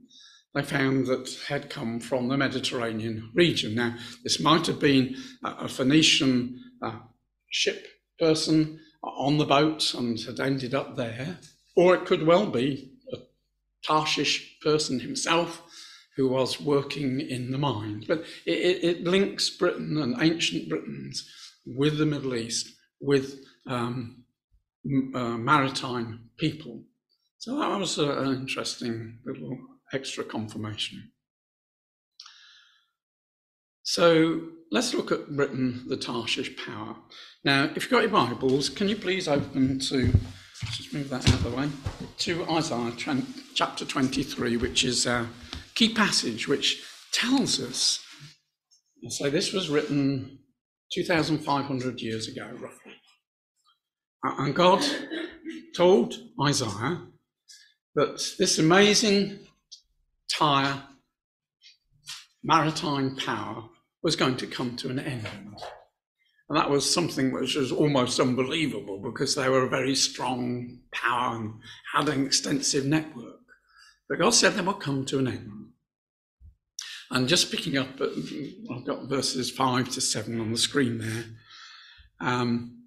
they 0.56 0.64
found 0.64 1.06
that 1.08 1.30
had 1.48 1.70
come 1.70 2.00
from 2.00 2.28
the 2.28 2.38
Mediterranean 2.38 3.30
region. 3.36 3.76
Now, 3.76 3.96
this 4.24 4.40
might 4.40 4.66
have 4.66 4.80
been 4.80 5.16
a 5.44 5.68
Phoenician 5.68 6.60
uh, 6.82 6.98
ship 7.52 7.86
person 8.20 8.80
on 9.04 9.38
the 9.38 9.46
boat 9.46 9.94
and 9.94 10.20
had 10.20 10.40
ended 10.40 10.74
up 10.74 10.96
there, 10.96 11.38
or 11.76 11.94
it 11.94 12.06
could 12.06 12.26
well 12.26 12.48
be 12.48 12.94
a 13.14 13.18
Tarshish 13.86 14.60
person 14.62 15.00
himself 15.00 15.62
who 16.22 16.30
was 16.30 16.62
working 16.62 17.20
in 17.20 17.50
the 17.50 17.58
mine. 17.58 18.04
But 18.08 18.26
it, 18.46 18.84
it 18.84 19.04
links 19.06 19.50
Britain 19.50 19.98
and 19.98 20.22
ancient 20.22 20.70
Britons 20.70 21.28
with 21.66 21.98
the 21.98 22.06
Middle 22.06 22.36
East, 22.36 22.76
with 23.00 23.44
um, 23.68 24.24
uh, 25.16 25.38
maritime 25.38 26.30
people. 26.38 26.84
So 27.40 27.58
that 27.58 27.80
was 27.80 27.98
an 27.98 28.28
interesting 28.36 29.18
little 29.26 29.58
extra 29.94 30.24
confirmation. 30.24 31.12
So 33.82 34.42
let's 34.72 34.94
look 34.94 35.12
at 35.12 35.36
Britain, 35.36 35.86
the 35.88 35.98
Tarshish 35.98 36.56
power. 36.56 36.96
Now, 37.44 37.64
if 37.64 37.78
you've 37.78 37.90
got 37.90 38.04
your 38.04 38.12
Bibles, 38.12 38.70
can 38.70 38.88
you 38.88 38.96
please 38.96 39.28
open 39.28 39.80
to, 39.80 40.14
just 40.72 40.94
move 40.94 41.10
that 41.10 41.28
out 41.28 41.34
of 41.34 41.44
the 41.44 41.58
way, 41.58 41.68
to 42.20 42.46
Isaiah 42.52 42.94
chapter 43.56 43.86
23, 43.86 44.58
which 44.58 44.84
is 44.84 45.08
a 45.08 45.28
key 45.82 45.92
passage 45.96 46.48
which 46.48 46.84
tells 47.12 47.60
us, 47.60 48.06
so 49.10 49.32
this 49.32 49.52
was 49.52 49.68
written 49.68 50.38
2,500 50.94 52.00
years 52.00 52.28
ago, 52.28 52.48
roughly. 52.60 52.94
And 54.24 54.54
God 54.54 54.86
told 55.76 56.14
Isaiah 56.46 57.02
that 57.96 58.24
this 58.38 58.60
amazing 58.60 59.40
Tyre 60.32 60.84
maritime 62.44 63.16
power 63.16 63.64
was 64.04 64.16
going 64.16 64.38
to 64.38 64.46
come 64.46 64.76
to 64.76 64.90
an 64.90 65.00
end. 65.00 65.26
And 66.48 66.60
that 66.60 66.70
was 66.70 66.94
something 66.94 67.32
which 67.32 67.56
was 67.56 67.72
almost 67.72 68.20
unbelievable 68.20 69.02
because 69.02 69.34
they 69.34 69.50
were 69.50 69.66
a 69.66 69.70
very 69.70 69.96
strong 69.96 70.82
power 70.94 71.38
and 71.38 71.54
had 71.92 72.08
an 72.08 72.24
extensive 72.24 72.86
network. 72.86 73.40
But 74.08 74.20
God 74.20 74.36
said 74.36 74.54
they 74.54 74.62
would 74.62 74.80
come 74.80 75.06
to 75.06 75.18
an 75.18 75.28
end. 75.28 75.61
And 77.12 77.28
just 77.28 77.52
picking 77.52 77.78
up, 77.78 78.00
uh, 78.00 78.08
I've 78.74 78.86
got 78.86 79.10
verses 79.10 79.52
5 79.52 79.90
to 79.90 80.02
7 80.02 80.40
on 80.40 80.52
the 80.52 80.58
screen 80.58 80.98
there. 80.98 81.26
Um, 82.22 82.78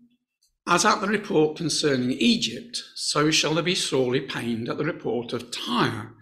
as 0.66 0.86
at 0.86 1.02
the 1.02 1.06
report 1.06 1.58
concerning 1.58 2.12
Egypt, 2.12 2.82
so 2.94 3.30
shall 3.30 3.52
they 3.54 3.60
be 3.60 3.74
sorely 3.74 4.22
pained 4.22 4.70
at 4.70 4.78
the 4.78 4.84
report 4.84 5.34
of 5.34 5.50
Tyre. 5.50 6.14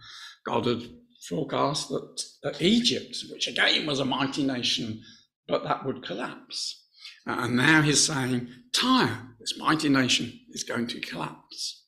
God 0.44 0.66
had 0.66 0.82
forecast 1.28 1.90
that, 1.90 2.24
that 2.42 2.60
Egypt, 2.60 3.16
which 3.30 3.46
again 3.46 3.86
was 3.86 4.00
a 4.00 4.04
mighty 4.04 4.42
nation, 4.42 5.00
but 5.46 5.62
that 5.62 5.86
would 5.86 6.02
collapse. 6.02 6.84
Uh, 7.24 7.36
and 7.38 7.56
now 7.56 7.82
he's 7.82 8.04
saying, 8.04 8.48
Tyre, 8.72 9.28
this 9.38 9.56
mighty 9.56 9.88
nation, 9.88 10.40
is 10.50 10.64
going 10.64 10.88
to 10.88 11.00
collapse. 11.00 11.86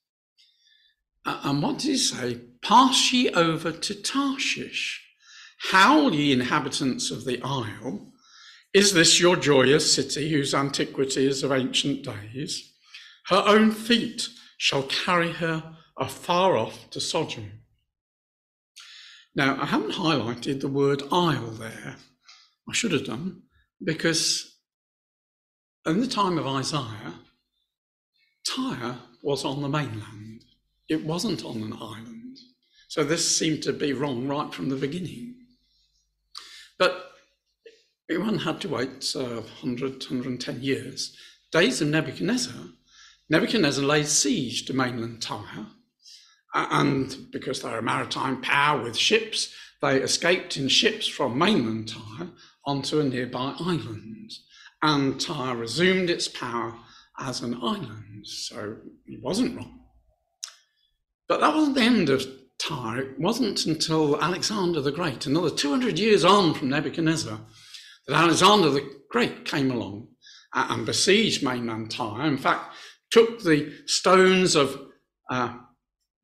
Uh, 1.26 1.40
and 1.42 1.60
what 1.60 1.78
does 1.78 1.84
he 1.86 1.96
say? 1.96 2.40
Pass 2.62 3.12
ye 3.12 3.30
over 3.30 3.72
to 3.72 3.94
Tarshish. 4.00 5.03
Howl, 5.70 6.14
ye 6.14 6.32
inhabitants 6.32 7.10
of 7.10 7.24
the 7.24 7.40
isle. 7.42 8.12
Is 8.74 8.92
this 8.92 9.20
your 9.20 9.36
joyous 9.36 9.94
city, 9.94 10.30
whose 10.30 10.54
antiquity 10.54 11.26
is 11.26 11.42
of 11.42 11.52
ancient 11.52 12.04
days? 12.04 12.72
Her 13.26 13.42
own 13.46 13.70
feet 13.70 14.28
shall 14.58 14.82
carry 14.82 15.32
her 15.32 15.76
afar 15.96 16.56
off 16.56 16.90
to 16.90 17.00
sojourn. 17.00 17.60
Now, 19.34 19.56
I 19.60 19.66
haven't 19.66 19.92
highlighted 19.92 20.60
the 20.60 20.68
word 20.68 21.02
isle 21.10 21.50
there. 21.50 21.96
I 22.68 22.72
should 22.72 22.92
have 22.92 23.06
done, 23.06 23.42
because 23.82 24.58
in 25.86 26.00
the 26.00 26.06
time 26.06 26.38
of 26.38 26.46
Isaiah, 26.46 27.14
Tyre 28.46 28.98
was 29.22 29.44
on 29.44 29.62
the 29.62 29.68
mainland. 29.68 30.44
It 30.88 31.04
wasn't 31.04 31.44
on 31.44 31.62
an 31.62 31.72
island. 31.72 32.38
So 32.88 33.02
this 33.02 33.36
seemed 33.36 33.62
to 33.62 33.72
be 33.72 33.92
wrong 33.92 34.28
right 34.28 34.52
from 34.52 34.68
the 34.68 34.76
beginning. 34.76 35.34
But 36.78 37.14
Everyone 38.10 38.38
had 38.38 38.60
to 38.60 38.68
wait 38.68 39.16
uh, 39.16 39.40
100, 39.40 39.92
110 39.92 40.62
years. 40.62 41.16
Days 41.50 41.80
of 41.80 41.88
Nebuchadnezzar, 41.88 42.66
Nebuchadnezzar 43.30 43.82
laid 43.82 44.06
siege 44.06 44.66
to 44.66 44.74
mainland 44.74 45.22
Tyre. 45.22 45.66
And 46.52 47.30
because 47.32 47.62
they're 47.62 47.78
a 47.78 47.82
maritime 47.82 48.42
power 48.42 48.82
with 48.82 48.96
ships, 48.96 49.54
they 49.80 50.02
escaped 50.02 50.58
in 50.58 50.68
ships 50.68 51.08
from 51.08 51.38
mainland 51.38 51.88
Tyre 51.88 52.28
onto 52.66 53.00
a 53.00 53.04
nearby 53.04 53.54
island. 53.58 54.32
And 54.82 55.18
Tyre 55.18 55.56
resumed 55.56 56.10
its 56.10 56.28
power 56.28 56.78
as 57.18 57.40
an 57.40 57.54
island. 57.54 58.26
So 58.26 58.76
he 59.06 59.16
wasn't 59.16 59.56
wrong. 59.56 59.80
But 61.26 61.40
that 61.40 61.54
wasn't 61.54 61.76
the 61.76 61.82
end 61.82 62.10
of 62.10 62.22
Tyre. 62.66 63.00
It 63.00 63.20
wasn't 63.20 63.66
until 63.66 64.20
Alexander 64.22 64.80
the 64.80 64.92
Great, 64.92 65.26
another 65.26 65.50
200 65.50 65.98
years 65.98 66.24
on 66.24 66.54
from 66.54 66.70
Nebuchadnezzar, 66.70 67.40
that 68.06 68.16
Alexander 68.16 68.70
the 68.70 68.88
Great 69.10 69.44
came 69.44 69.70
along 69.70 70.08
and 70.54 70.86
besieged 70.86 71.42
mainland 71.42 71.90
Tyre. 71.90 72.26
In 72.26 72.38
fact, 72.38 72.74
took 73.10 73.42
the 73.42 73.72
stones 73.86 74.56
of 74.56 74.80
uh, 75.30 75.56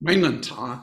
mainland 0.01 0.45
Tyre, 0.45 0.83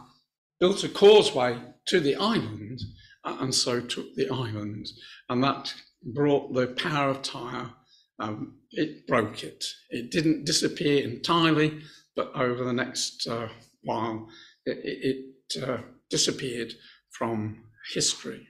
built 0.60 0.84
a 0.84 0.90
causeway 0.90 1.60
to 1.88 2.00
the 2.00 2.16
island, 2.16 2.80
and 3.24 3.54
so 3.54 3.80
took 3.80 4.14
the 4.16 4.30
island. 4.30 4.88
And 5.30 5.44
that 5.44 5.74
brought 6.14 6.54
the 6.54 6.68
power 6.68 7.10
of 7.10 7.22
Tyre, 7.22 7.72
um, 8.20 8.60
it 8.72 9.08
broke 9.08 9.44
it. 9.44 9.64
It 9.90 10.12
didn't 10.12 10.46
disappear 10.46 11.04
entirely, 11.04 11.80
but 12.16 12.32
over 12.36 12.64
the 12.64 12.74
next 12.74 13.28
uh, 13.28 13.48
while, 13.84 14.28
it, 14.66 14.80
it 14.84 15.26
uh, 15.62 15.78
disappeared 16.10 16.74
from 17.10 17.64
history. 17.94 18.48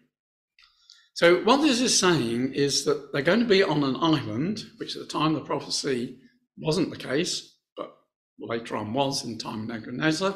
So, 1.14 1.44
what 1.44 1.62
this 1.62 1.82
is 1.82 1.98
saying 1.98 2.54
is 2.54 2.86
that 2.86 3.12
they're 3.12 3.24
going 3.24 3.40
to 3.40 3.46
be 3.46 3.64
on 3.64 3.84
an 3.84 3.96
island, 3.96 4.64
which 4.78 4.96
at 4.96 5.02
the 5.02 5.08
time 5.08 5.36
of 5.36 5.42
the 5.42 5.48
prophecy 5.48 6.20
wasn't 6.58 6.92
the 6.92 6.98
case, 6.98 7.56
but 7.76 7.92
later 8.40 8.78
on 8.78 8.94
was 8.94 9.26
in 9.26 9.38
time 9.38 9.62
of 9.62 9.68
Nebuchadnezzar. 9.68 10.36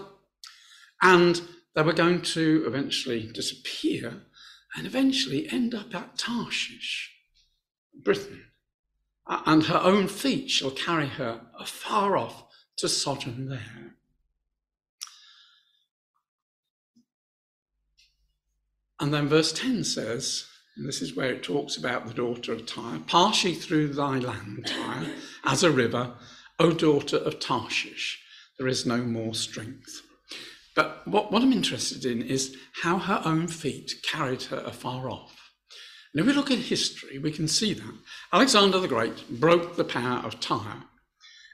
And 1.04 1.41
they 1.76 1.82
were 1.84 1.93
going 1.93 2.21
to 2.21 2.63
eventually 2.65 3.32
disappear 3.32 4.24
and 4.76 4.88
eventually 4.88 5.47
end 5.52 5.76
up 5.76 5.93
at 5.93 6.17
Tarshish, 6.17 7.12
Britain. 8.04 8.45
And 9.28 9.63
her 9.65 9.80
own 9.80 10.08
feet 10.08 10.50
shall 10.50 10.71
carry 10.71 11.08
her 11.08 11.41
afar 11.60 12.17
off 12.17 12.45
to 12.78 12.89
sojourn 12.89 13.50
there. 13.50 13.95
And 19.02 19.12
then 19.12 19.28
verse 19.28 19.52
10 19.52 19.84
says, 19.84 20.46
and 20.78 20.88
this 20.88 21.02
is 21.02 21.16
where 21.16 21.34
it 21.34 21.44
talks 21.44 21.76
about 21.76 22.08
the 22.08 22.14
daughter 22.14 22.54
of 22.54 22.68
Tyre. 22.68 23.00
Pass 23.08 23.44
ye 23.44 23.56
through 23.56 23.90
thy 23.90 24.20
land, 24.20 24.68
Tyre, 24.68 25.12
as 25.44 25.64
a 25.64 25.72
river, 25.72 26.14
O 26.60 26.72
daughter 26.72 27.18
of 27.18 27.40
Tarshish. 27.40 28.20
There 28.60 28.68
is 28.68 28.86
no 28.86 28.98
more 28.98 29.34
strength. 29.34 30.02
But 30.76 31.06
what, 31.08 31.32
what 31.32 31.42
I'm 31.42 31.52
interested 31.52 32.06
in 32.06 32.22
is 32.22 32.56
how 32.84 33.00
her 33.00 33.22
own 33.26 33.48
feet 33.48 33.96
carried 34.04 34.44
her 34.44 34.60
afar 34.60 35.10
off. 35.10 35.52
And 36.14 36.22
if 36.22 36.28
we 36.28 36.34
look 36.34 36.52
at 36.52 36.60
history, 36.60 37.18
we 37.18 37.32
can 37.32 37.48
see 37.48 37.74
that. 37.74 37.96
Alexander 38.32 38.80
the 38.80 38.88
Great 38.88 39.40
broke 39.40 39.76
the 39.76 39.84
power 39.84 40.24
of 40.26 40.40
Tyre 40.40 40.84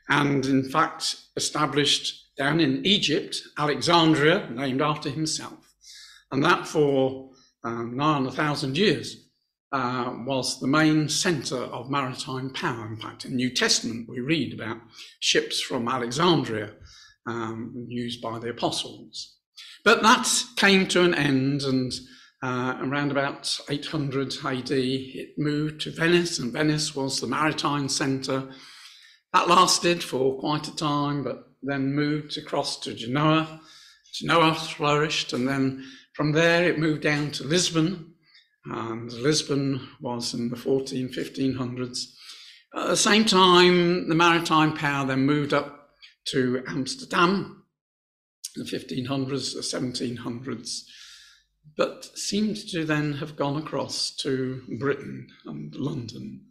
and, 0.09 0.45
in 0.45 0.69
fact, 0.69 1.15
established 1.37 2.35
down 2.37 2.59
in 2.59 2.85
Egypt 2.85 3.41
Alexandria, 3.57 4.49
named 4.49 4.81
after 4.81 5.09
himself. 5.09 5.73
And 6.31 6.43
that 6.43 6.67
for 6.67 7.29
um, 7.67 7.97
nigh 7.97 8.15
on 8.15 8.25
a 8.25 8.31
thousand 8.31 8.77
years 8.77 9.27
uh, 9.73 10.13
was 10.25 10.59
the 10.59 10.67
main 10.67 11.09
centre 11.09 11.57
of 11.57 11.89
maritime 11.89 12.49
power. 12.51 12.87
In 12.87 12.95
fact, 12.95 13.25
in 13.25 13.31
the 13.31 13.37
New 13.37 13.53
Testament, 13.53 14.07
we 14.07 14.21
read 14.21 14.53
about 14.53 14.77
ships 15.19 15.59
from 15.59 15.89
Alexandria 15.89 16.73
um, 17.25 17.85
used 17.89 18.21
by 18.21 18.39
the 18.39 18.49
apostles. 18.49 19.35
But 19.83 20.01
that 20.01 20.43
came 20.55 20.87
to 20.87 21.03
an 21.03 21.13
end, 21.13 21.63
and 21.63 21.91
uh, 22.41 22.77
around 22.79 23.11
about 23.11 23.59
800 23.69 24.35
AD, 24.45 24.71
it 24.71 25.29
moved 25.37 25.81
to 25.81 25.91
Venice, 25.91 26.39
and 26.39 26.53
Venice 26.53 26.95
was 26.95 27.19
the 27.19 27.27
maritime 27.27 27.89
centre. 27.89 28.47
That 29.33 29.49
lasted 29.49 30.01
for 30.01 30.39
quite 30.39 30.67
a 30.69 30.75
time, 30.75 31.23
but 31.23 31.43
then 31.61 31.93
moved 31.93 32.37
across 32.37 32.79
to 32.81 32.93
Genoa. 32.93 33.59
Genoa 34.13 34.53
flourished, 34.55 35.33
and 35.33 35.47
then 35.47 35.83
from 36.17 36.31
there 36.31 36.67
it 36.67 36.79
moved 36.79 37.03
down 37.03 37.29
to 37.29 37.43
Lisbon, 37.43 38.15
and 38.65 39.13
Lisbon 39.13 39.87
was 40.01 40.33
in 40.33 40.49
the 40.49 40.55
14, 40.55 41.09
1500s. 41.09 42.05
At 42.75 42.87
the 42.87 42.97
same 42.97 43.23
time, 43.23 44.09
the 44.09 44.15
maritime 44.15 44.73
power 44.73 45.05
then 45.05 45.27
moved 45.27 45.53
up 45.53 45.91
to 46.29 46.63
Amsterdam 46.67 47.63
in 48.55 48.63
the 48.63 48.67
1500s, 48.67 49.53
the 49.53 49.61
1700s, 49.61 50.85
but 51.77 52.05
seemed 52.17 52.57
to 52.69 52.83
then 52.83 53.13
have 53.13 53.35
gone 53.35 53.61
across 53.61 54.09
to 54.15 54.63
Britain 54.79 55.27
and 55.45 55.75
London. 55.75 56.47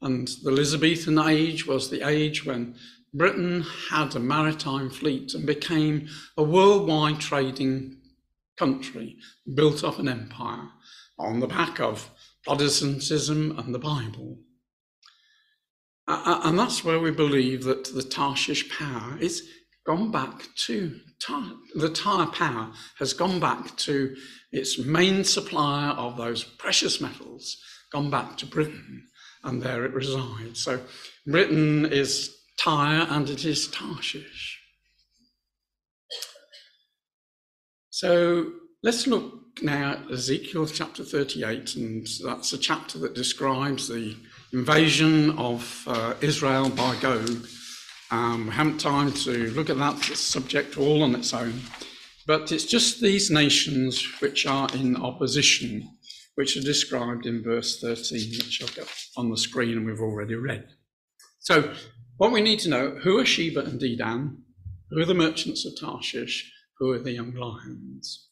And 0.00 0.28
the 0.44 0.50
Elizabethan 0.50 1.18
age 1.18 1.66
was 1.66 1.90
the 1.90 2.06
age 2.08 2.46
when 2.46 2.76
Britain 3.12 3.64
had 3.90 4.14
a 4.14 4.20
maritime 4.20 4.90
fleet 4.90 5.34
and 5.34 5.44
became 5.44 6.06
a 6.36 6.44
worldwide 6.44 7.18
trading 7.18 7.96
country, 8.58 9.16
built 9.54 9.82
up 9.84 9.98
an 9.98 10.08
empire 10.08 10.68
on 11.18 11.40
the 11.40 11.46
back 11.46 11.80
of 11.80 12.10
Protestantism 12.44 13.58
and 13.58 13.74
the 13.74 13.78
Bible. 13.78 14.38
And 16.06 16.58
that's 16.58 16.84
where 16.84 16.98
we 16.98 17.10
believe 17.10 17.64
that 17.64 17.84
the 17.94 18.02
Tarshish 18.02 18.68
power 18.76 19.16
is 19.18 19.48
gone 19.86 20.10
back 20.10 20.46
to 20.56 20.98
the 21.74 21.88
Tyre 21.88 22.26
power 22.26 22.72
has 22.98 23.12
gone 23.12 23.38
back 23.38 23.76
to 23.76 24.16
its 24.50 24.78
main 24.78 25.22
supplier 25.22 25.90
of 25.92 26.16
those 26.16 26.42
precious 26.42 27.00
metals, 27.00 27.56
gone 27.92 28.10
back 28.10 28.36
to 28.38 28.46
Britain, 28.46 29.06
and 29.44 29.62
there 29.62 29.84
it 29.84 29.92
resides. 29.92 30.60
So 30.62 30.80
Britain 31.26 31.86
is 31.86 32.36
Tyre 32.58 33.06
and 33.08 33.30
it 33.30 33.44
is 33.44 33.68
Tarshish. 33.68 34.61
So 38.02 38.50
let's 38.82 39.06
look 39.06 39.62
now 39.62 39.92
at 39.92 40.10
Ezekiel 40.10 40.66
chapter 40.66 41.04
38, 41.04 41.76
and 41.76 42.04
that's 42.24 42.52
a 42.52 42.58
chapter 42.58 42.98
that 42.98 43.14
describes 43.14 43.86
the 43.86 44.16
invasion 44.52 45.38
of 45.38 45.84
uh, 45.86 46.14
Israel 46.20 46.68
by 46.68 46.96
Gog. 46.96 47.46
Um, 48.10 48.46
we 48.46 48.52
haven't 48.54 48.78
time 48.78 49.12
to 49.12 49.52
look 49.52 49.70
at 49.70 49.78
that 49.78 50.02
subject 50.02 50.76
all 50.76 51.04
on 51.04 51.14
its 51.14 51.32
own, 51.32 51.60
but 52.26 52.50
it's 52.50 52.64
just 52.64 53.00
these 53.00 53.30
nations 53.30 54.04
which 54.18 54.46
are 54.46 54.68
in 54.74 54.96
opposition, 54.96 55.88
which 56.34 56.56
are 56.56 56.60
described 56.60 57.26
in 57.26 57.44
verse 57.44 57.78
13, 57.78 58.32
which 58.32 58.64
I've 58.64 58.74
got 58.74 58.88
on 59.16 59.30
the 59.30 59.36
screen 59.36 59.76
and 59.76 59.86
we've 59.86 60.00
already 60.00 60.34
read. 60.34 60.66
So, 61.38 61.72
what 62.16 62.32
we 62.32 62.40
need 62.40 62.58
to 62.60 62.68
know 62.68 62.98
who 63.00 63.20
are 63.20 63.24
Sheba 63.24 63.60
and 63.60 63.80
Dedan? 63.80 64.38
Who 64.90 65.00
are 65.00 65.06
the 65.06 65.14
merchants 65.14 65.64
of 65.64 65.78
Tarshish? 65.78 66.52
Who 66.82 66.90
are 66.90 66.98
the 66.98 67.12
young 67.12 67.32
lions? 67.34 68.26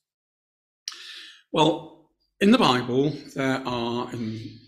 Well, 1.52 2.10
in 2.40 2.50
the 2.50 2.58
Bible, 2.58 3.14
there 3.36 3.62
are, 3.64 4.12
in, 4.12 4.58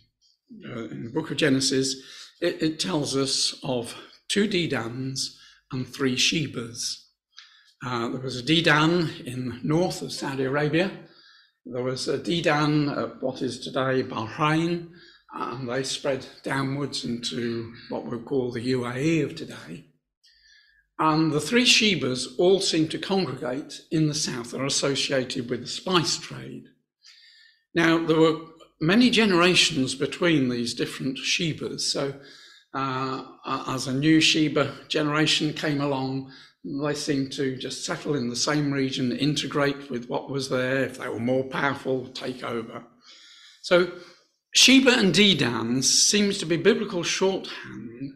uh, 0.64 0.84
in 0.84 1.02
the 1.02 1.10
book 1.10 1.32
of 1.32 1.36
Genesis, 1.36 1.96
it, 2.40 2.62
it, 2.62 2.78
tells 2.78 3.16
us 3.16 3.58
of 3.64 3.96
two 4.28 4.46
Dedans 4.46 5.36
and 5.72 5.84
three 5.84 6.14
Shebas. 6.14 6.94
Uh, 7.84 8.10
there 8.10 8.20
was 8.20 8.38
a 8.38 8.44
Dedan 8.44 9.26
in 9.26 9.58
north 9.64 10.00
of 10.00 10.12
Saudi 10.12 10.44
Arabia. 10.44 10.92
There 11.66 11.82
was 11.82 12.06
a 12.06 12.20
Dedan 12.20 12.96
at 12.96 13.20
what 13.20 13.42
is 13.42 13.58
today 13.58 14.04
Bahrain, 14.04 14.90
and 15.34 15.68
they 15.68 15.82
spread 15.82 16.24
downwards 16.44 17.04
into 17.04 17.74
what 17.88 18.06
we 18.06 18.16
call 18.18 18.52
the 18.52 18.74
UAE 18.74 19.24
of 19.24 19.34
today. 19.34 19.86
And 21.02 21.32
the 21.32 21.40
three 21.40 21.64
Shebas 21.64 22.28
all 22.38 22.60
seem 22.60 22.86
to 22.90 22.96
congregate 22.96 23.80
in 23.90 24.06
the 24.06 24.14
south. 24.14 24.52
They're 24.52 24.64
associated 24.64 25.50
with 25.50 25.62
the 25.62 25.66
spice 25.66 26.16
trade. 26.16 26.66
Now, 27.74 28.06
there 28.06 28.20
were 28.20 28.36
many 28.80 29.10
generations 29.10 29.96
between 29.96 30.48
these 30.48 30.74
different 30.74 31.18
Shebas. 31.18 31.80
So, 31.80 32.14
uh, 32.72 33.24
as 33.66 33.88
a 33.88 33.92
new 33.92 34.20
Sheba 34.20 34.72
generation 34.86 35.52
came 35.54 35.80
along, 35.80 36.30
they 36.64 36.94
seemed 36.94 37.32
to 37.32 37.56
just 37.56 37.84
settle 37.84 38.14
in 38.14 38.30
the 38.30 38.36
same 38.36 38.70
region, 38.70 39.10
integrate 39.10 39.90
with 39.90 40.08
what 40.08 40.30
was 40.30 40.50
there. 40.50 40.84
If 40.84 40.98
they 40.98 41.08
were 41.08 41.18
more 41.18 41.42
powerful, 41.42 42.06
take 42.10 42.44
over. 42.44 42.84
So, 43.62 43.90
Sheba 44.54 45.00
and 45.00 45.12
Dedan 45.12 45.82
seems 45.82 46.38
to 46.38 46.46
be 46.46 46.58
biblical 46.58 47.02
shorthand 47.02 48.12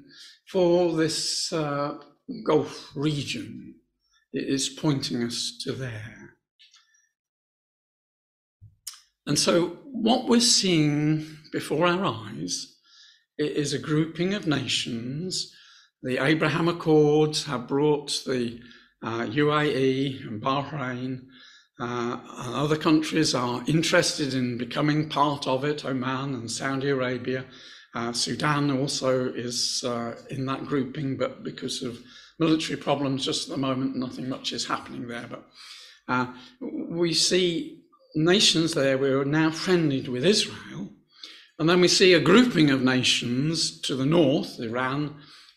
for 0.46 0.92
this 0.92 1.52
uh, 1.52 1.98
Gulf 2.44 2.90
region. 2.94 3.76
It 4.32 4.48
is 4.48 4.68
pointing 4.68 5.22
us 5.22 5.56
to 5.62 5.72
there. 5.72 6.36
And 9.26 9.38
so, 9.38 9.78
what 9.84 10.28
we're 10.28 10.40
seeing 10.40 11.26
before 11.52 11.86
our 11.86 12.04
eyes 12.04 12.76
is 13.38 13.72
a 13.72 13.78
grouping 13.78 14.34
of 14.34 14.46
nations. 14.46 15.52
The 16.02 16.22
Abraham 16.24 16.68
Accords 16.68 17.44
have 17.44 17.66
brought 17.66 18.22
the 18.24 18.60
uh, 19.02 19.26
UAE 19.26 20.26
and 20.26 20.40
Bahrain. 20.42 21.26
Uh, 21.78 22.18
and 22.38 22.54
other 22.54 22.76
countries 22.76 23.34
are 23.34 23.62
interested 23.66 24.32
in 24.32 24.56
becoming 24.56 25.08
part 25.08 25.46
of 25.46 25.64
it, 25.64 25.84
Oman 25.84 26.34
and 26.34 26.50
Saudi 26.50 26.88
Arabia. 26.88 27.44
Uh, 27.96 28.12
Sudan 28.12 28.70
also 28.70 29.32
is 29.32 29.82
uh, 29.82 30.14
in 30.28 30.44
that 30.44 30.66
grouping, 30.66 31.16
but 31.16 31.42
because 31.42 31.82
of 31.82 31.98
military 32.38 32.76
problems 32.78 33.24
just 33.24 33.48
at 33.48 33.54
the 33.54 33.60
moment, 33.60 33.96
nothing 33.96 34.28
much 34.28 34.52
is 34.52 34.66
happening 34.66 35.08
there. 35.08 35.26
But 35.30 35.48
uh, 36.06 36.26
we 36.60 37.14
see 37.14 37.84
nations 38.14 38.74
there 38.74 38.98
were 38.98 39.24
now 39.24 39.50
friendly 39.50 40.06
with 40.06 40.26
Israel. 40.26 40.90
And 41.58 41.70
then 41.70 41.80
we 41.80 41.88
see 41.88 42.12
a 42.12 42.20
grouping 42.20 42.68
of 42.68 42.82
nations 42.82 43.80
to 43.80 43.96
the 43.96 44.04
north, 44.04 44.60
Iran, 44.60 45.16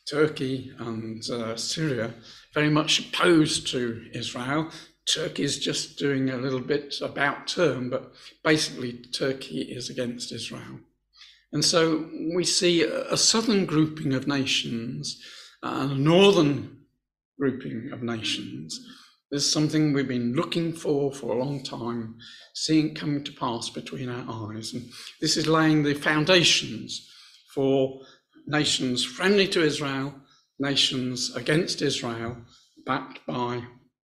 Turkey, 0.09 0.71
and 0.79 1.21
uh, 1.29 1.57
Syria, 1.57 2.13
very 2.53 2.69
much 2.69 3.01
opposed 3.01 3.67
to 3.71 4.05
Israel. 4.13 4.71
Turkey 5.13 5.43
is 5.43 5.59
just 5.59 5.99
doing 5.99 6.29
a 6.29 6.37
little 6.37 6.61
bit 6.61 6.95
about 7.01 7.47
term, 7.47 7.89
but 7.89 8.13
basically, 8.45 8.93
Turkey 8.93 9.63
is 9.63 9.89
against 9.89 10.31
Israel. 10.31 10.79
And 11.51 11.65
so 11.65 12.07
we 12.35 12.43
see 12.43 12.83
a, 12.83 13.17
southern 13.17 13.65
grouping 13.65 14.13
of 14.13 14.27
nations, 14.27 15.21
and 15.63 15.91
a 15.91 15.95
northern 15.95 16.77
grouping 17.39 17.89
of 17.91 18.03
nations, 18.03 18.79
this 19.31 19.45
is 19.45 19.51
something 19.51 19.93
we've 19.93 20.07
been 20.07 20.33
looking 20.33 20.73
for 20.73 21.13
for 21.13 21.31
a 21.31 21.43
long 21.43 21.63
time, 21.63 22.17
seeing 22.55 22.95
come 22.95 23.23
to 23.23 23.31
pass 23.31 23.69
between 23.69 24.09
our 24.09 24.51
eyes. 24.51 24.73
And 24.73 24.89
this 25.21 25.37
is 25.37 25.47
laying 25.47 25.83
the 25.83 25.93
foundations 25.93 27.07
for 27.53 28.01
nations 28.47 29.03
friendly 29.03 29.47
to 29.49 29.63
Israel, 29.63 30.15
nations 30.57 31.35
against 31.35 31.83
Israel, 31.83 32.37
backed 32.87 33.23
by 33.27 33.63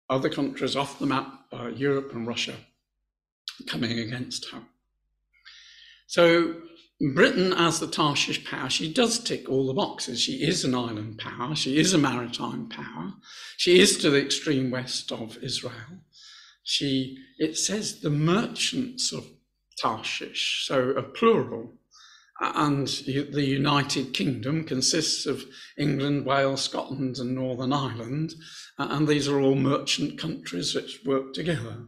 other 0.09 0.31
countries 0.31 0.75
off 0.75 0.99
the 0.99 1.07
map, 1.07 1.51
by 1.51 1.69
Europe 1.69 2.13
and 2.15 2.27
Russia, 2.27 2.55
coming 3.67 3.99
against 3.99 4.49
her. 4.51 4.63
So 6.07 6.63
Britain, 7.01 7.55
as 7.55 7.81
the 7.81 7.87
Tarshish 7.87 8.45
power, 8.45 8.69
she 8.69 8.93
does 8.93 9.19
tick 9.19 9.49
all 9.49 9.67
the 9.67 9.73
boxes. 9.73 10.21
She 10.21 10.43
is 10.47 10.65
an 10.65 10.75
island 10.75 11.19
power, 11.19 11.55
she 11.55 11.79
is 11.79 11.95
a 11.95 11.99
maritime 11.99 12.69
power, 12.69 13.15
she 13.57 13.81
is 13.81 13.97
to 13.99 14.11
the 14.11 14.23
extreme 14.23 14.71
west 14.71 15.11
of 15.11 15.39
Israel. 15.43 16.05
She, 16.63 17.17
it 17.39 17.57
says 17.57 18.01
the 18.01 18.11
merchants 18.11 19.13
of 19.13 19.27
Tarshish, 19.81 20.67
so 20.67 20.91
a 20.91 21.03
plural. 21.03 21.77
And 22.43 22.87
the 22.87 23.45
United 23.45 24.15
Kingdom 24.15 24.65
consists 24.65 25.27
of 25.27 25.45
England, 25.77 26.25
Wales, 26.25 26.63
Scotland, 26.63 27.19
and 27.19 27.35
Northern 27.35 27.73
Ireland. 27.73 28.33
And 28.79 29.07
these 29.07 29.29
are 29.29 29.39
all 29.39 29.55
merchant 29.55 30.19
countries 30.19 30.75
which 30.75 31.01
work 31.05 31.35
together. 31.35 31.87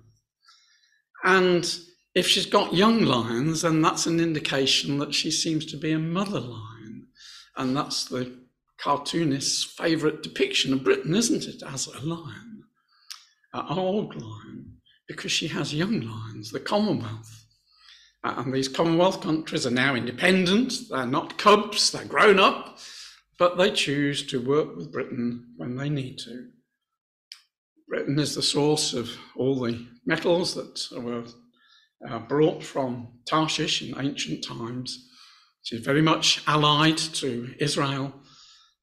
And 1.24 1.74
If 2.14 2.26
she's 2.26 2.46
got 2.46 2.74
young 2.74 3.02
lions, 3.04 3.62
then 3.62 3.80
that's 3.80 4.06
an 4.06 4.20
indication 4.20 4.98
that 4.98 5.14
she 5.14 5.30
seems 5.30 5.64
to 5.66 5.76
be 5.78 5.92
a 5.92 5.98
mother 5.98 6.40
lion. 6.40 7.08
And 7.56 7.76
that's 7.76 8.04
the 8.04 8.32
cartoonist's 8.78 9.64
favourite 9.64 10.22
depiction 10.22 10.72
of 10.72 10.84
Britain, 10.84 11.14
isn't 11.14 11.44
it, 11.44 11.62
as 11.62 11.86
a 11.86 12.00
lion, 12.04 12.64
an 13.54 13.78
old 13.78 14.14
lion, 14.14 14.76
because 15.08 15.32
she 15.32 15.48
has 15.48 15.72
young 15.72 16.00
lions, 16.00 16.50
the 16.50 16.60
Commonwealth. 16.60 17.46
Uh, 18.24 18.34
and 18.38 18.52
these 18.52 18.68
Commonwealth 18.68 19.22
countries 19.22 19.66
are 19.66 19.70
now 19.70 19.94
independent, 19.94 20.74
they're 20.90 21.06
not 21.06 21.38
cubs, 21.38 21.90
they're 21.90 22.04
grown 22.04 22.38
up, 22.38 22.78
but 23.38 23.56
they 23.56 23.70
choose 23.70 24.26
to 24.26 24.40
work 24.40 24.76
with 24.76 24.92
Britain 24.92 25.54
when 25.56 25.76
they 25.76 25.88
need 25.88 26.18
to. 26.18 26.48
Britain 27.88 28.18
is 28.18 28.34
the 28.34 28.42
source 28.42 28.94
of 28.94 29.10
all 29.36 29.60
the 29.60 29.86
metals 30.06 30.54
that 30.54 31.02
were 31.02 31.24
uh, 32.08 32.18
brought 32.18 32.62
from 32.62 33.08
Tarshish 33.26 33.82
in 33.82 33.98
ancient 33.98 34.44
times. 34.44 35.08
She's 35.62 35.80
very 35.80 36.02
much 36.02 36.42
allied 36.46 36.98
to 36.98 37.54
Israel, 37.58 38.12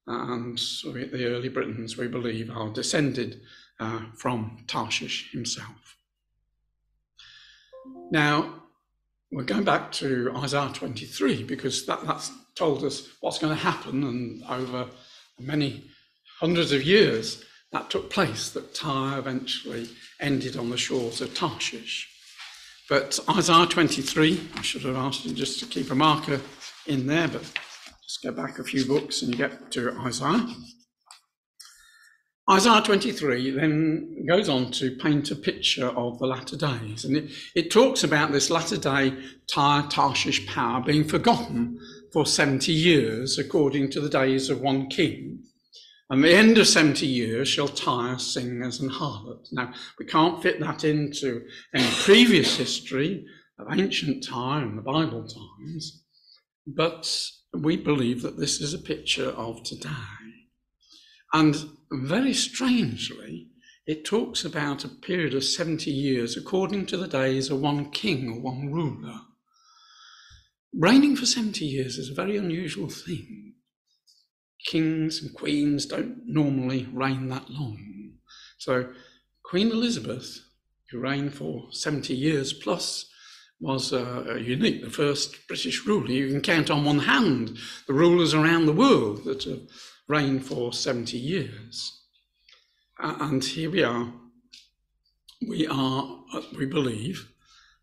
and 0.06 0.58
the 0.84 1.26
early 1.26 1.48
Britons, 1.48 1.96
we 1.96 2.08
believe, 2.08 2.50
are 2.50 2.70
descended 2.70 3.40
uh, 3.78 4.00
from 4.16 4.64
Tarshish 4.66 5.30
himself. 5.32 5.96
Now, 8.10 8.54
we're 9.30 9.44
going 9.44 9.64
back 9.64 9.92
to 9.92 10.32
Isaiah 10.36 10.70
23 10.72 11.44
because 11.44 11.86
that, 11.86 12.04
that's 12.06 12.32
told 12.56 12.82
us 12.82 13.08
what's 13.20 13.38
going 13.38 13.56
to 13.56 13.62
happen, 13.62 14.02
and 14.04 14.42
over 14.44 14.88
many 15.38 15.84
hundreds 16.40 16.72
of 16.72 16.82
years, 16.82 17.44
that 17.72 17.88
took 17.90 18.10
place, 18.10 18.50
that 18.50 18.74
Tyre 18.74 19.18
eventually 19.18 19.88
ended 20.18 20.56
on 20.56 20.70
the 20.70 20.76
shores 20.76 21.20
of 21.20 21.34
Tarshish. 21.34 22.08
But 22.90 23.20
Isaiah 23.30 23.66
23, 23.66 24.48
I 24.56 24.62
should 24.62 24.82
have 24.82 24.96
asked 24.96 25.24
you 25.24 25.32
just 25.32 25.60
to 25.60 25.66
keep 25.66 25.92
a 25.92 25.94
marker 25.94 26.40
in 26.88 27.06
there, 27.06 27.28
but 27.28 27.42
just 28.02 28.20
go 28.20 28.32
back 28.32 28.58
a 28.58 28.64
few 28.64 28.84
books 28.84 29.22
and 29.22 29.30
you 29.30 29.38
get 29.38 29.70
to 29.70 29.96
Isaiah. 30.00 30.44
Isaiah 32.50 32.82
23 32.82 33.52
then 33.52 34.26
goes 34.28 34.48
on 34.48 34.72
to 34.72 34.96
paint 34.96 35.30
a 35.30 35.36
picture 35.36 35.86
of 35.86 36.18
the 36.18 36.26
latter 36.26 36.56
days. 36.56 37.04
And 37.04 37.16
it, 37.16 37.30
it 37.54 37.70
talks 37.70 38.02
about 38.02 38.32
this 38.32 38.50
latter 38.50 38.76
day 38.76 39.16
Tyre 39.46 39.84
Tarshish 39.84 40.48
power 40.48 40.82
being 40.82 41.04
forgotten 41.04 41.78
for 42.12 42.26
70 42.26 42.72
years, 42.72 43.38
according 43.38 43.92
to 43.92 44.00
the 44.00 44.10
days 44.10 44.50
of 44.50 44.62
one 44.62 44.88
king. 44.88 45.44
And 46.10 46.24
the 46.24 46.34
end 46.34 46.58
of 46.58 46.66
70 46.66 47.06
years 47.06 47.46
shall 47.46 47.68
Tyre 47.68 48.18
singers 48.18 48.80
and 48.80 48.90
harlots. 48.90 49.52
Now, 49.52 49.72
we 49.96 50.04
can't 50.04 50.42
fit 50.42 50.58
that 50.58 50.82
into 50.82 51.46
any 51.72 51.88
previous 52.02 52.56
history 52.56 53.24
of 53.60 53.68
ancient 53.70 54.24
Tyre 54.24 54.62
and 54.62 54.76
the 54.76 54.82
Bible 54.82 55.24
times, 55.24 56.02
but 56.66 57.30
we 57.54 57.76
believe 57.76 58.22
that 58.22 58.38
this 58.38 58.60
is 58.60 58.74
a 58.74 58.78
picture 58.78 59.28
of 59.28 59.62
today. 59.62 59.88
And 61.32 61.56
very 61.92 62.34
strangely, 62.34 63.50
it 63.86 64.04
talks 64.04 64.44
about 64.44 64.84
a 64.84 64.88
period 64.88 65.34
of 65.34 65.44
70 65.44 65.92
years 65.92 66.36
according 66.36 66.86
to 66.86 66.96
the 66.96 67.08
days 67.08 67.50
of 67.50 67.60
one 67.60 67.90
king 67.90 68.28
or 68.28 68.40
one 68.40 68.72
ruler. 68.72 69.20
Reigning 70.74 71.14
for 71.14 71.26
70 71.26 71.64
years 71.64 71.98
is 71.98 72.10
a 72.10 72.14
very 72.14 72.36
unusual 72.36 72.88
thing. 72.88 73.49
Kings 74.66 75.22
and 75.22 75.34
queens 75.34 75.86
don't 75.86 76.26
normally 76.26 76.88
reign 76.92 77.28
that 77.28 77.48
long. 77.50 78.12
So, 78.58 78.92
Queen 79.42 79.70
Elizabeth, 79.70 80.38
who 80.90 81.00
reigned 81.00 81.34
for 81.34 81.68
70 81.72 82.14
years 82.14 82.52
plus, 82.52 83.06
was 83.60 83.92
uh, 83.92 84.38
unique, 84.40 84.82
the 84.82 84.90
first 84.90 85.46
British 85.46 85.86
ruler. 85.86 86.10
You 86.10 86.28
can 86.28 86.40
count 86.40 86.70
on 86.70 86.84
one 86.84 87.00
hand 87.00 87.58
the 87.86 87.92
rulers 87.92 88.32
around 88.32 88.66
the 88.66 88.72
world 88.72 89.24
that 89.24 89.44
have 89.44 89.62
reigned 90.08 90.46
for 90.46 90.72
70 90.72 91.16
years. 91.16 92.00
Uh, 92.98 93.16
and 93.20 93.44
here 93.44 93.70
we 93.70 93.82
are. 93.82 94.12
We 95.46 95.66
are, 95.66 96.22
uh, 96.34 96.42
we 96.56 96.66
believe, 96.66 97.30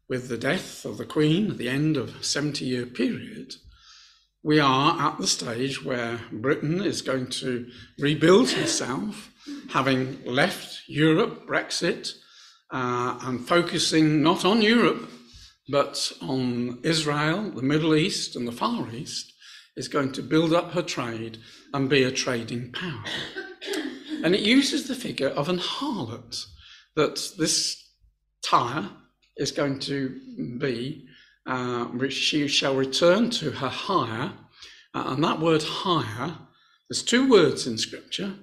with 0.08 0.30
the 0.30 0.38
death 0.38 0.86
of 0.86 0.98
the 0.98 1.06
Queen 1.06 1.52
at 1.52 1.58
the 1.58 1.70
end 1.70 1.98
of 1.98 2.16
a 2.16 2.24
70 2.24 2.66
year 2.66 2.86
period, 2.86 3.56
we 4.48 4.62
are 4.62 4.98
at 5.02 5.18
the 5.18 5.28
stage 5.28 5.84
where 5.84 6.22
Britain 6.32 6.82
is 6.82 7.02
going 7.02 7.28
to 7.28 7.70
rebuild 8.00 8.50
itself, 8.52 9.30
having 9.72 10.24
left 10.24 10.84
Europe, 10.88 11.46
Brexit, 11.46 12.14
uh, 12.72 13.20
and 13.24 13.46
focusing 13.46 14.24
not 14.24 14.46
on 14.46 14.62
Europe, 14.62 15.10
but 15.68 16.14
on 16.22 16.80
Israel, 16.84 17.52
the 17.52 17.62
Middle 17.62 17.94
East, 17.94 18.38
and 18.38 18.48
the 18.48 18.54
Far 18.54 18.90
East, 18.90 19.34
is 19.76 19.90
going 19.90 20.14
to 20.14 20.22
build 20.22 20.54
up 20.54 20.72
her 20.72 20.82
trade 20.82 21.40
and 21.74 21.90
be 21.90 22.04
a 22.04 22.10
trading 22.12 22.72
power. 22.72 23.04
And 24.24 24.34
it 24.34 24.40
uses 24.40 24.88
the 24.88 24.96
figure 24.96 25.28
of 25.28 25.50
an 25.50 25.60
harlot, 25.60 26.46
that 26.96 27.34
this 27.38 27.86
Tyre 28.46 28.92
is 29.36 29.52
going 29.52 29.80
to 29.80 30.18
be, 30.58 31.06
uh, 31.48 32.10
she 32.10 32.48
shall 32.48 32.76
return 32.76 33.30
to 33.32 33.52
her 33.52 33.70
hire. 33.70 34.34
Uh, 34.94 35.04
and 35.08 35.24
that 35.24 35.40
word 35.40 35.64
hire, 35.64 36.38
there's 36.90 37.04
two 37.04 37.30
words 37.30 37.66
in 37.66 37.78
scripture. 37.78 38.36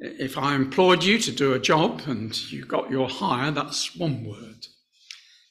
If 0.00 0.36
I 0.36 0.54
employed 0.54 1.04
you 1.04 1.18
to 1.18 1.30
do 1.30 1.52
a 1.52 1.60
job 1.60 2.02
and 2.06 2.36
you 2.50 2.64
got 2.64 2.90
your 2.90 3.08
hire, 3.08 3.52
that's 3.52 3.96
one 3.96 4.24
word. 4.24 4.66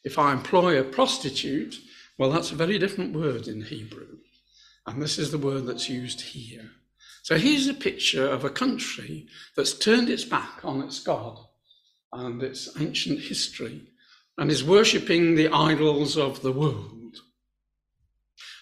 If 0.04 0.20
I 0.20 0.34
employ 0.34 0.80
a 0.80 0.84
prostitute, 0.84 1.76
well, 2.18 2.32
that's 2.32 2.52
a 2.52 2.56
very 2.56 2.78
different 2.78 3.16
word 3.16 3.48
in 3.48 3.62
Hebrew. 3.62 4.18
And 4.86 5.02
this 5.02 5.18
is 5.18 5.32
the 5.32 5.38
word 5.38 5.68
that's 5.68 5.90
used 5.90 6.22
here. 6.22 6.72
So 7.24 7.38
here's 7.38 7.68
a 7.68 7.74
picture 7.74 8.28
of 8.28 8.44
a 8.44 8.50
country 8.50 9.28
that's 9.56 9.78
turned 9.78 10.10
its 10.10 10.26
back 10.26 10.66
on 10.66 10.82
its 10.82 11.00
God 11.02 11.38
and 12.12 12.42
its 12.42 12.70
ancient 12.80 13.20
history 13.20 13.91
and 14.42 14.50
is 14.50 14.64
worshipping 14.64 15.36
the 15.36 15.50
idols 15.50 16.18
of 16.18 16.42
the 16.42 16.52
world. 16.52 17.20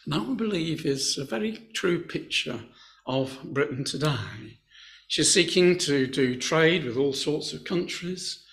And 0.03 0.13
that, 0.13 0.27
we 0.27 0.35
believe, 0.35 0.85
is 0.85 1.17
a 1.17 1.23
very 1.23 1.69
true 1.73 2.03
picture 2.03 2.59
of 3.07 3.39
Britain 3.45 3.85
today. 3.85 4.59
She's 5.07 5.33
seeking 5.33 5.77
to 5.77 6.05
do 6.05 6.35
trade 6.35 6.83
with 6.83 6.97
all 6.97 7.13
sorts 7.13 7.53
of 7.53 7.63
countries. 7.63 8.43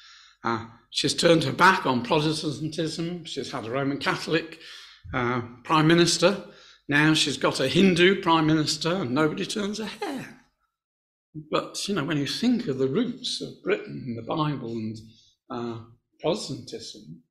Uh, 0.45 0.67
she's 0.91 1.15
turned 1.15 1.43
her 1.43 1.53
back 1.53 1.85
on 1.85 2.05
Protestantism. 2.05 3.25
She's 3.25 3.51
had 3.51 3.67
a 3.67 3.73
Roman 3.73 3.99
Catholic 3.99 4.61
uh, 5.13 5.43
prime 5.65 5.89
minister. 5.89 6.45
Now 6.89 7.13
she's 7.13 7.39
got 7.39 7.59
a 7.59 7.67
Hindu 7.67 8.23
prime 8.23 8.47
minister, 8.47 8.95
and 8.95 9.11
nobody 9.11 9.45
turns 9.45 9.81
a 9.81 9.87
hair. 9.87 10.43
But, 11.51 11.89
you 11.89 11.97
know, 11.97 12.05
when 12.05 12.19
you 12.19 12.29
think 12.29 12.69
of 12.69 12.79
the 12.79 12.87
roots 12.87 13.41
of 13.41 13.65
Britain, 13.65 14.15
the 14.15 14.23
Bible, 14.23 14.71
and 14.71 14.97
uh, 15.51 15.79
Protestantism, 16.21 17.23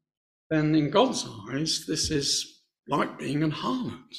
then 0.49 0.75
in 0.75 0.89
God's 0.89 1.27
eyes, 1.49 1.85
this 1.87 2.11
is 2.11 2.61
like 2.87 3.17
being 3.17 3.43
an 3.43 3.51
harlot. 3.51 4.15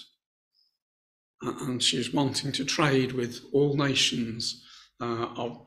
And 1.43 1.83
she's 1.83 2.13
wanting 2.13 2.53
to 2.53 2.65
trade 2.65 3.13
with 3.13 3.41
all 3.53 3.77
nations, 3.77 4.65
uh, 5.01 5.29
of, 5.37 5.65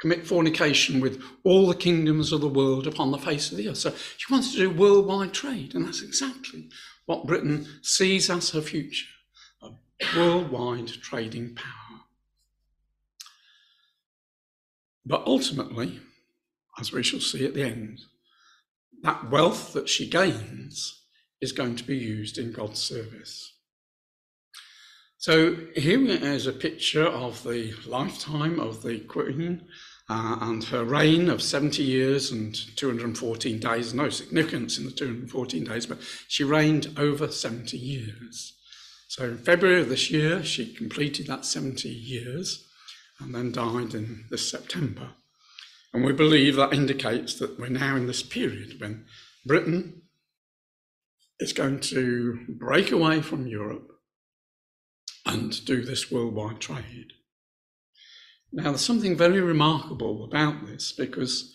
commit 0.00 0.26
fornication 0.26 1.00
with 1.00 1.22
all 1.44 1.66
the 1.66 1.74
kingdoms 1.74 2.32
of 2.32 2.40
the 2.40 2.48
world 2.48 2.86
upon 2.86 3.10
the 3.10 3.18
face 3.18 3.50
of 3.50 3.56
the 3.56 3.68
earth. 3.68 3.78
So 3.78 3.94
she 4.18 4.32
wants 4.32 4.52
to 4.52 4.58
do 4.58 4.70
worldwide 4.70 5.32
trade, 5.32 5.74
and 5.74 5.86
that's 5.86 6.02
exactly 6.02 6.68
what 7.06 7.26
Britain 7.26 7.66
sees 7.82 8.28
as 8.28 8.50
her 8.50 8.60
future 8.60 9.06
a 9.62 9.70
worldwide 10.16 10.88
trading 10.88 11.54
power. 11.54 12.00
But 15.06 15.22
ultimately, 15.26 16.00
as 16.78 16.92
we 16.92 17.02
shall 17.02 17.20
see 17.20 17.44
at 17.44 17.54
the 17.54 17.62
end, 17.62 18.00
that 19.02 19.30
wealth 19.30 19.72
that 19.72 19.88
she 19.88 20.08
gains 20.08 21.02
is 21.40 21.52
going 21.52 21.76
to 21.76 21.84
be 21.84 21.96
used 21.96 22.38
in 22.38 22.52
God's 22.52 22.80
service. 22.80 23.52
So 25.18 25.56
here 25.74 26.04
is 26.06 26.46
a 26.46 26.52
picture 26.52 27.06
of 27.06 27.42
the 27.44 27.72
lifetime 27.86 28.60
of 28.60 28.82
the 28.82 28.98
Queen 29.00 29.62
uh, 30.08 30.36
and 30.40 30.62
her 30.64 30.84
reign 30.84 31.30
of 31.30 31.42
70 31.42 31.82
years 31.82 32.30
and 32.30 32.54
214 32.76 33.58
days. 33.58 33.94
No 33.94 34.10
significance 34.10 34.76
in 34.76 34.84
the 34.84 34.90
214 34.90 35.64
days, 35.64 35.86
but 35.86 35.98
she 36.28 36.44
reigned 36.44 36.92
over 36.98 37.28
70 37.28 37.76
years. 37.76 38.54
So 39.08 39.24
in 39.24 39.38
February 39.38 39.80
of 39.80 39.88
this 39.88 40.10
year, 40.10 40.42
she 40.42 40.74
completed 40.74 41.26
that 41.28 41.44
70 41.44 41.88
years 41.88 42.66
and 43.20 43.34
then 43.34 43.52
died 43.52 43.94
in 43.94 44.24
this 44.30 44.50
September. 44.50 45.10
And 45.94 46.04
we 46.04 46.12
believe 46.12 46.56
that 46.56 46.74
indicates 46.74 47.36
that 47.36 47.58
we're 47.58 47.68
now 47.68 47.96
in 47.96 48.06
this 48.06 48.22
period 48.22 48.80
when 48.80 49.06
Britain 49.46 50.02
is 51.40 51.54
going 51.54 51.80
to 51.80 52.40
break 52.48 52.92
away 52.92 53.22
from 53.22 53.46
Europe 53.46 53.90
and 55.24 55.64
do 55.64 55.82
this 55.82 56.10
worldwide 56.10 56.60
trade. 56.60 57.12
Now, 58.52 58.64
there's 58.64 58.84
something 58.84 59.16
very 59.16 59.40
remarkable 59.40 60.24
about 60.24 60.66
this 60.66 60.92
because 60.92 61.54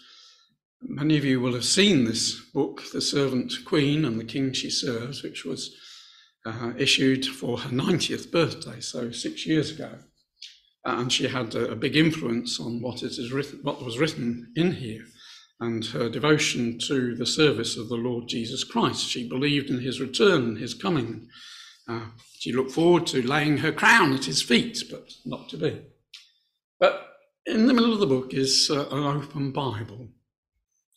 Many 0.82 1.18
of 1.18 1.26
you 1.26 1.42
will 1.42 1.54
have 1.54 1.66
seen 1.66 2.06
this 2.06 2.40
book, 2.40 2.84
The 2.94 3.02
Servant 3.02 3.54
Queen 3.66 4.06
and 4.06 4.18
the 4.18 4.24
King 4.24 4.54
She 4.54 4.70
Serves, 4.70 5.24
which 5.24 5.44
was 5.44 5.76
uh, 6.46 6.72
issued 6.78 7.26
for 7.26 7.60
her 7.60 7.70
90th 7.70 8.32
birthday, 8.32 8.80
so 8.80 9.12
six 9.12 9.46
years 9.46 9.72
ago. 9.72 10.00
And 10.86 11.12
she 11.12 11.28
had 11.28 11.56
a, 11.56 11.72
a 11.72 11.76
big 11.76 11.96
influence 11.96 12.60
on 12.60 12.82
what, 12.82 13.04
it 13.04 13.12
is 13.18 13.32
written, 13.32 13.60
what 13.64 13.84
was 13.84 13.98
written 13.98 14.52
in 14.56 14.72
here 14.72 15.04
and 15.60 15.86
her 15.88 16.10
devotion 16.10 16.80
to 16.88 17.16
the 17.16 17.26
service 17.26 17.76
of 17.76 17.90
the 17.90 17.96
Lord 17.96 18.30
Jesus 18.30 18.64
Christ. 18.64 19.10
She 19.10 19.28
believed 19.28 19.70
in 19.70 19.82
his 19.82 20.00
return 20.00 20.56
his 20.56 20.74
coming. 20.74 21.28
Uh, 21.88 22.06
she 22.40 22.54
looked 22.54 22.72
forward 22.72 23.06
to 23.08 23.22
laying 23.22 23.58
her 23.58 23.74
crown 23.74 24.14
at 24.14 24.24
his 24.24 24.42
feet, 24.42 24.82
but 24.90 25.12
not 25.26 25.50
to 25.50 25.58
be. 25.58 25.82
But 26.80 27.10
in 27.46 27.68
the 27.68 27.74
middle 27.74 27.94
of 27.94 28.00
the 28.00 28.08
book 28.08 28.34
is 28.34 28.72
uh, 28.72 28.88
an 28.90 29.04
open 29.04 29.52
Bible 29.52 30.08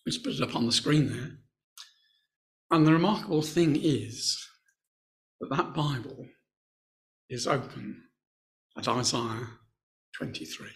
Let's 0.04 0.18
put 0.18 0.34
it 0.34 0.42
up 0.42 0.56
on 0.56 0.66
the 0.66 0.72
screen 0.72 1.10
there. 1.12 1.38
And 2.70 2.86
the 2.86 2.92
remarkable 2.92 3.42
thing 3.42 3.76
is 3.80 4.48
that 5.40 5.50
that 5.50 5.74
Bible 5.74 6.26
is 7.28 7.46
open 7.46 8.02
at 8.76 8.88
Isaiah 8.88 9.48
23. 10.16 10.66
You 10.66 10.72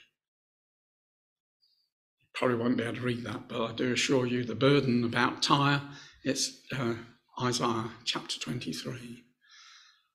probably 2.35 2.57
won't 2.57 2.77
be 2.77 2.85
able 2.85 2.97
to 2.97 3.01
read 3.03 3.25
that, 3.25 3.49
but 3.49 3.65
I 3.65 3.73
do 3.73 3.93
assure 3.93 4.27
you 4.27 4.45
the 4.45 4.55
burden 4.55 5.05
about 5.05 5.43
Tyre, 5.43 5.83
it's 6.25 6.61
uh, 6.77 6.95
Isaiah 7.43 7.91
chapter 8.05 8.41
23. 8.41 9.25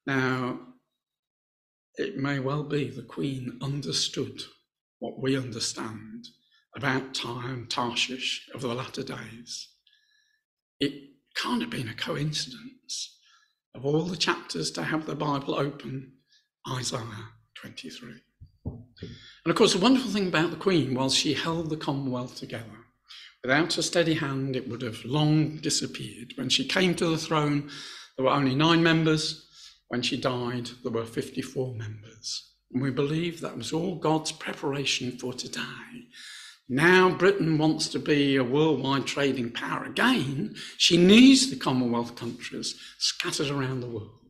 Now, 0.06 0.60
it 1.96 2.18
may 2.18 2.40
well 2.40 2.64
be 2.64 2.90
the 2.90 3.04
Queen 3.04 3.58
understood 3.62 4.42
what 5.00 5.20
we 5.20 5.38
understand 5.38 6.28
about 6.76 7.14
Tyre 7.14 7.50
and 7.50 7.70
Tarshish 7.70 8.50
of 8.54 8.62
the 8.62 8.74
latter 8.74 9.04
days. 9.04 9.70
It 10.80 10.94
can't 11.36 11.62
have 11.62 11.70
been 11.70 11.90
a 11.90 11.94
coincidence 11.94 13.18
of 13.76 13.86
all 13.86 14.04
the 14.04 14.18
chapters 14.18 14.72
to 14.72 14.84
have 14.84 15.06
the 15.06 15.16
Bible 15.16 15.56
open, 15.56 16.14
Isaiah 16.68 17.30
23. 17.56 18.22
And 18.66 19.50
of 19.50 19.56
course, 19.56 19.74
the 19.74 19.80
wonderful 19.80 20.12
thing 20.12 20.28
about 20.28 20.52
the 20.52 20.58
Queen 20.58 20.94
was 20.94 21.16
she 21.16 21.34
held 21.34 21.70
the 21.70 21.78
Commonwealth 21.78 22.36
together. 22.36 22.66
Without 23.44 23.78
a 23.78 23.84
steady 23.84 24.14
hand, 24.16 24.56
it 24.56 24.70
would 24.70 24.84
have 24.84 25.04
long 25.04 25.58
disappeared. 25.58 26.34
When 26.36 26.50
she 26.50 26.68
came 26.68 26.94
to 26.96 27.08
the 27.08 27.18
throne, 27.18 27.70
there 28.16 28.26
were 28.26 28.32
only 28.32 28.54
nine 28.54 28.84
members. 28.84 29.48
When 29.88 30.04
she 30.04 30.16
died, 30.16 30.70
there 30.84 30.92
were 30.92 31.06
54 31.06 31.74
members. 31.76 32.52
And 32.72 32.84
we 32.84 32.92
believe 32.92 33.42
that 33.42 33.58
was 33.58 33.74
all 33.74 33.96
God's 33.96 34.32
preparation 34.32 35.18
for 35.18 35.34
today 35.34 36.08
now 36.72 37.10
Britain 37.10 37.58
wants 37.58 37.90
to 37.90 38.00
be 38.00 38.38
a 38.38 38.46
worldwide 38.46 39.06
trading 39.06 39.52
power 39.52 39.84
again. 39.84 40.56
She 40.78 40.96
needs 40.96 41.50
the 41.50 41.58
Commonwealth 41.58 42.16
countries 42.16 42.80
scattered 42.98 43.50
around 43.50 43.82
the 43.82 43.88
world. 43.88 44.21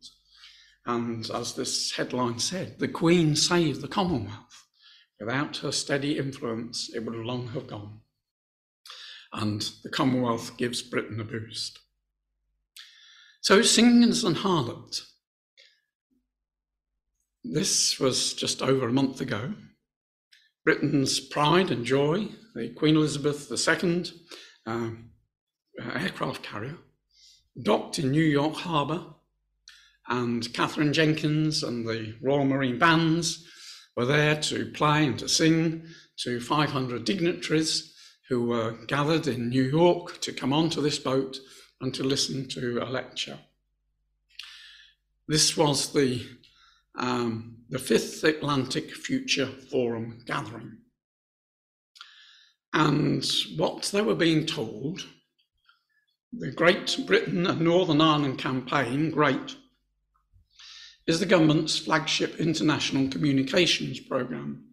And 0.86 1.30
as 1.30 1.54
this 1.54 1.92
headline 1.92 2.40
said, 2.40 2.80
the 2.80 2.88
Queen 2.88 3.36
saved 3.36 3.82
the 3.82 3.88
Commonwealth. 3.88 4.66
Without 5.20 5.58
her 5.58 5.72
steady 5.72 6.18
influence, 6.18 6.90
it 6.96 7.06
would 7.06 7.16
long 7.16 7.50
have 7.50 7.68
gone. 7.68 8.00
And 9.34 9.62
the 9.84 9.90
Commonwealth 9.90 10.58
gives 10.58 10.82
Britain 10.82 11.20
a 11.20 11.24
boost. 11.24 11.80
So, 13.42 13.62
Singers 13.62 14.24
and 14.24 14.38
Harlot. 14.38 15.02
This 17.44 18.00
was 18.00 18.34
just 18.34 18.62
over 18.62 18.88
a 18.88 18.94
month 18.94 19.22
ago. 19.22 19.54
Britain's 20.64 21.20
pride 21.20 21.72
and 21.72 21.86
joy, 21.86 22.30
the 22.54 22.70
Queen 22.70 22.96
Elizabeth 22.96 23.52
II 23.52 24.06
um, 24.68 25.12
aircraft 25.80 26.44
carrier, 26.44 26.78
docked 27.62 27.98
in 27.98 28.12
New 28.12 28.24
York 28.24 28.56
Harbour, 28.56 29.06
and 30.12 30.54
Katherine 30.54 30.92
Jenkins 30.92 31.64
and 31.64 31.88
the 31.88 32.14
Royal 32.22 32.44
Marine 32.44 32.78
Bands 32.78 33.48
were 33.96 34.06
there 34.06 34.36
to 34.42 34.66
play 34.72 35.06
and 35.06 35.18
to 35.20 35.30
sing 35.30 35.86
to 36.18 36.42
500 36.42 37.06
dignitaries 37.06 37.96
who 38.28 38.46
were 38.46 38.74
gathered 38.88 39.28
in 39.28 39.48
New 39.48 39.64
York 39.64 40.20
to 40.20 40.34
come 40.34 40.52
onto 40.52 40.82
this 40.82 41.00
boat 41.00 41.40
and 41.80 41.94
to 41.94 42.04
listen 42.04 42.50
to 42.50 42.84
a 42.84 42.90
lecture. 42.90 43.40
This 45.30 45.56
was 45.56 45.94
the 45.94 46.26
um, 46.96 47.60
the 47.70 47.80
Fifth 47.80 48.22
Atlantic 48.26 48.92
Future 48.92 49.48
Forum 49.48 50.20
gathering. 50.26 50.78
And 52.74 53.26
what 53.56 53.84
they 53.94 54.02
were 54.02 54.16
being 54.16 54.46
told, 54.46 55.06
the 56.34 56.52
Great 56.52 57.00
Britain 57.08 57.48
and 57.48 57.62
Northern 57.62 58.02
Ireland 58.02 58.40
campaign, 58.40 59.10
GREAT, 59.10 59.56
is 61.08 61.20
the 61.20 61.26
government's 61.26 61.78
flagship 61.78 62.40
international 62.40 63.10
communications 63.10 64.00
programme. 64.00 64.66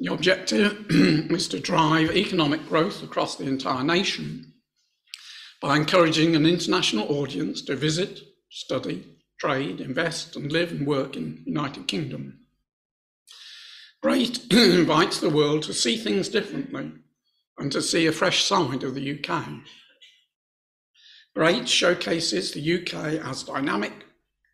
The 0.00 0.12
objective 0.12 0.86
is 0.90 1.48
to 1.48 1.60
drive 1.60 2.10
economic 2.10 2.68
growth 2.68 3.02
across 3.02 3.36
the 3.36 3.44
entire 3.44 3.84
nation 3.84 4.52
by 5.60 5.76
encouraging 5.76 6.36
an 6.36 6.46
international 6.46 7.10
audience 7.10 7.62
to 7.62 7.76
visit, 7.76 8.20
study, 8.50 9.04
trade, 9.40 9.80
invest, 9.80 10.36
and 10.36 10.52
live 10.52 10.72
and 10.72 10.86
work 10.86 11.16
in 11.16 11.36
the 11.36 11.50
United 11.50 11.88
Kingdom. 11.88 12.40
Great 14.02 14.40
invites 14.52 15.20
the 15.20 15.30
world 15.30 15.62
to 15.62 15.72
see 15.72 15.96
things 15.96 16.28
differently 16.28 16.92
and 17.56 17.72
to 17.72 17.80
see 17.80 18.06
a 18.06 18.12
fresh 18.12 18.44
side 18.44 18.82
of 18.82 18.94
the 18.94 19.18
UK. 19.18 19.44
Great 21.34 21.68
showcases 21.68 22.52
the 22.52 22.80
UK 22.80 23.24
as 23.26 23.42
dynamic, 23.42 23.92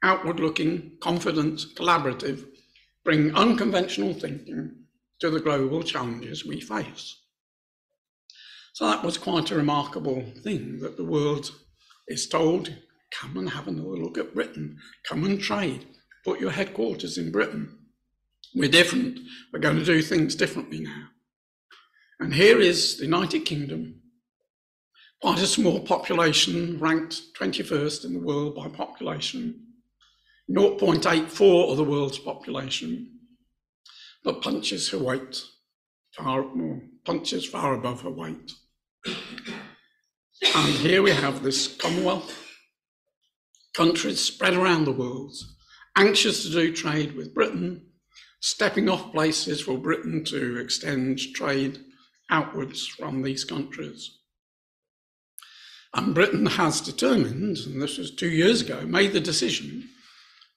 outward 0.03 0.41
looking, 0.41 0.93
confident, 1.01 1.61
collaborative, 1.77 2.47
bring 3.05 3.35
unconventional 3.35 4.15
thinking 4.15 4.75
to 5.21 5.31
the 5.31 5.41
global 5.41 5.83
challenges 5.83 6.47
we 6.47 6.61
face. 6.61 7.17
So 8.73 8.87
that 8.87 9.05
was 9.05 9.19
quite 9.19 9.51
a 9.51 9.57
remarkable 9.57 10.25
thing 10.43 10.81
that 10.81 10.97
the 10.97 11.05
world 11.05 11.51
is 12.09 12.27
told 12.27 12.75
Come 13.11 13.37
and 13.37 13.51
have 13.51 13.67
another 13.67 13.97
look 13.97 14.19
at 14.19 14.35
Britain. 14.35 14.79
Come 15.05 15.25
and 15.25 15.41
trade. 15.41 15.87
Put 16.25 16.41
your 16.41 16.53
headquarters 16.53 17.19
in 17.19 17.33
Britain. 17.33 17.77
We're 18.55 18.71
different. 18.71 19.19
We're 19.53 19.61
going 19.61 19.79
to 19.79 19.85
do 19.85 20.03
things 20.03 20.35
differently 20.35 20.81
now. 20.81 21.09
And 22.21 22.35
here 22.35 22.61
is 22.61 22.99
the 22.99 23.05
United 23.05 23.41
Kingdom, 23.41 24.00
quite 25.21 25.41
a 25.41 25.47
small 25.47 25.81
population, 25.81 26.79
ranked 26.79 27.35
21st 27.39 28.07
in 28.07 28.15
the 28.15 28.21
world 28.21 28.55
by 28.55 28.69
population, 28.69 29.67
0.84 30.51 31.71
of 31.71 31.77
the 31.77 31.85
world's 31.85 32.19
population, 32.19 33.19
but 34.25 34.43
punches 34.43 34.89
her 34.91 34.99
weight 34.99 35.43
far 36.13 36.43
more, 36.55 36.81
punches 37.05 37.47
far 37.47 37.75
above 37.75 38.01
her 38.03 38.11
weight. 38.11 38.53
And 39.07 40.75
here 40.77 41.03
we 41.03 41.11
have 41.11 41.43
this 41.43 41.77
Commonwealth 41.77 42.37
countries 43.75 44.21
spread 44.21 44.55
around 44.55 44.85
the 44.85 44.93
world, 44.93 45.35
anxious 45.97 46.43
to 46.45 46.51
do 46.51 46.75
trade 46.75 47.15
with 47.15 47.35
Britain, 47.35 47.87
stepping 48.41 48.89
off 48.89 49.13
places 49.13 49.61
for 49.61 49.79
Britain 49.79 50.25
to 50.25 50.59
extend 50.59 51.19
trade 51.35 51.79
outwards 52.31 52.87
from 52.87 53.23
these 53.23 53.45
countries. 53.45 54.20
And 55.95 56.15
Britain 56.15 56.47
has 56.47 56.81
determined, 56.81 57.59
and 57.59 57.83
this 57.83 57.99
was 57.99 58.13
two 58.13 58.29
years 58.29 58.61
ago, 58.61 58.83
made 58.83 59.13
the 59.13 59.21
decision 59.21 59.89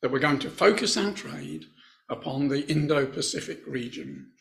that 0.01 0.11
we're 0.11 0.19
going 0.19 0.39
to 0.39 0.49
focus 0.49 0.95
our 0.95 1.11
trade 1.11 1.65
upon 2.09 2.47
the 2.47 2.69
Indo 2.69 3.05
Pacific 3.05 3.61
region. 3.65 4.31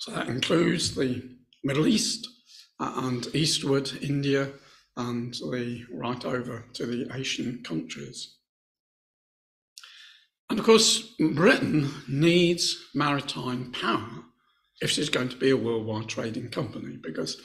So 0.00 0.12
that 0.12 0.28
includes 0.28 0.94
the 0.94 1.22
Middle 1.64 1.86
East 1.86 2.28
uh, 2.78 2.92
and 2.96 3.34
eastward 3.34 3.90
India 4.02 4.50
and 4.96 5.32
the 5.34 5.84
right 5.92 6.24
over 6.24 6.66
to 6.74 6.86
the 6.86 7.08
Asian 7.14 7.62
countries. 7.62 8.36
And 10.50 10.58
of 10.58 10.66
course, 10.66 11.14
Britain 11.18 11.90
needs 12.08 12.88
maritime 12.94 13.72
power 13.72 14.24
if 14.80 14.90
she's 14.90 15.08
going 15.08 15.28
to 15.28 15.36
be 15.36 15.50
a 15.50 15.56
worldwide 15.56 16.08
trading 16.08 16.48
company, 16.48 16.98
because 17.00 17.40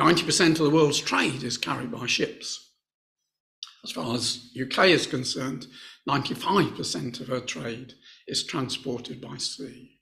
90% 0.00 0.52
of 0.52 0.58
the 0.58 0.70
world's 0.70 0.98
trade 0.98 1.42
is 1.42 1.58
carried 1.58 1.92
by 1.92 2.06
ships. 2.06 2.70
As 3.84 3.92
far 3.92 4.14
as 4.14 4.50
UK 4.60 4.86
is 4.86 5.06
concerned, 5.06 5.66
95% 6.08 7.20
of 7.20 7.28
her 7.28 7.40
trade 7.40 7.94
is 8.26 8.44
transported 8.44 9.20
by 9.20 9.36
sea. 9.36 9.98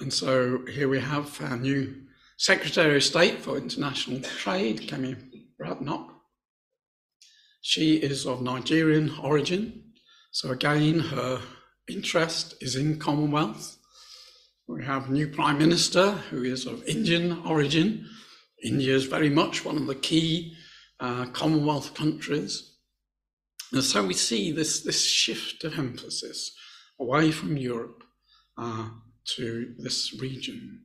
And 0.00 0.12
so 0.12 0.66
here 0.66 0.88
we 0.88 1.00
have 1.00 1.40
our 1.40 1.56
new 1.56 2.02
Secretary 2.36 2.96
of 2.96 3.04
State 3.04 3.40
for 3.40 3.56
International 3.56 4.20
Trade, 4.20 4.80
Kemi 4.80 5.16
Badenoch. 5.60 6.10
She 7.62 7.96
is 7.96 8.26
of 8.26 8.42
Nigerian 8.42 9.14
origin, 9.22 9.92
so 10.32 10.50
again, 10.50 10.98
her 10.98 11.40
interest 11.88 12.56
is 12.60 12.76
in 12.76 12.98
Commonwealth. 12.98 13.78
We 14.68 14.84
have 14.84 15.08
a 15.08 15.12
new 15.12 15.28
Prime 15.28 15.58
Minister 15.58 16.10
who 16.30 16.42
is 16.42 16.66
of 16.66 16.84
Indian 16.84 17.40
origin. 17.46 18.06
India 18.62 18.94
is 18.94 19.04
very 19.04 19.30
much 19.30 19.64
one 19.64 19.76
of 19.76 19.86
the 19.86 19.94
key 19.94 20.56
uh, 21.00 21.26
Commonwealth 21.26 21.94
countries. 21.94 22.76
And 23.72 23.82
so 23.82 24.06
we 24.06 24.14
see 24.14 24.52
this, 24.52 24.80
this 24.80 25.04
shift 25.04 25.64
of 25.64 25.78
emphasis 25.78 26.52
away 26.98 27.30
from 27.30 27.56
Europe 27.56 28.02
uh, 28.56 28.88
to 29.36 29.74
this 29.78 30.18
region. 30.20 30.84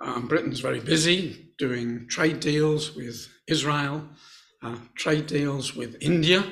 Um, 0.00 0.28
Britain's 0.28 0.60
very 0.60 0.80
busy 0.80 1.50
doing 1.58 2.06
trade 2.08 2.40
deals 2.40 2.94
with 2.94 3.28
Israel, 3.48 4.08
uh, 4.62 4.76
trade 4.94 5.26
deals 5.26 5.74
with 5.74 5.96
India. 6.00 6.44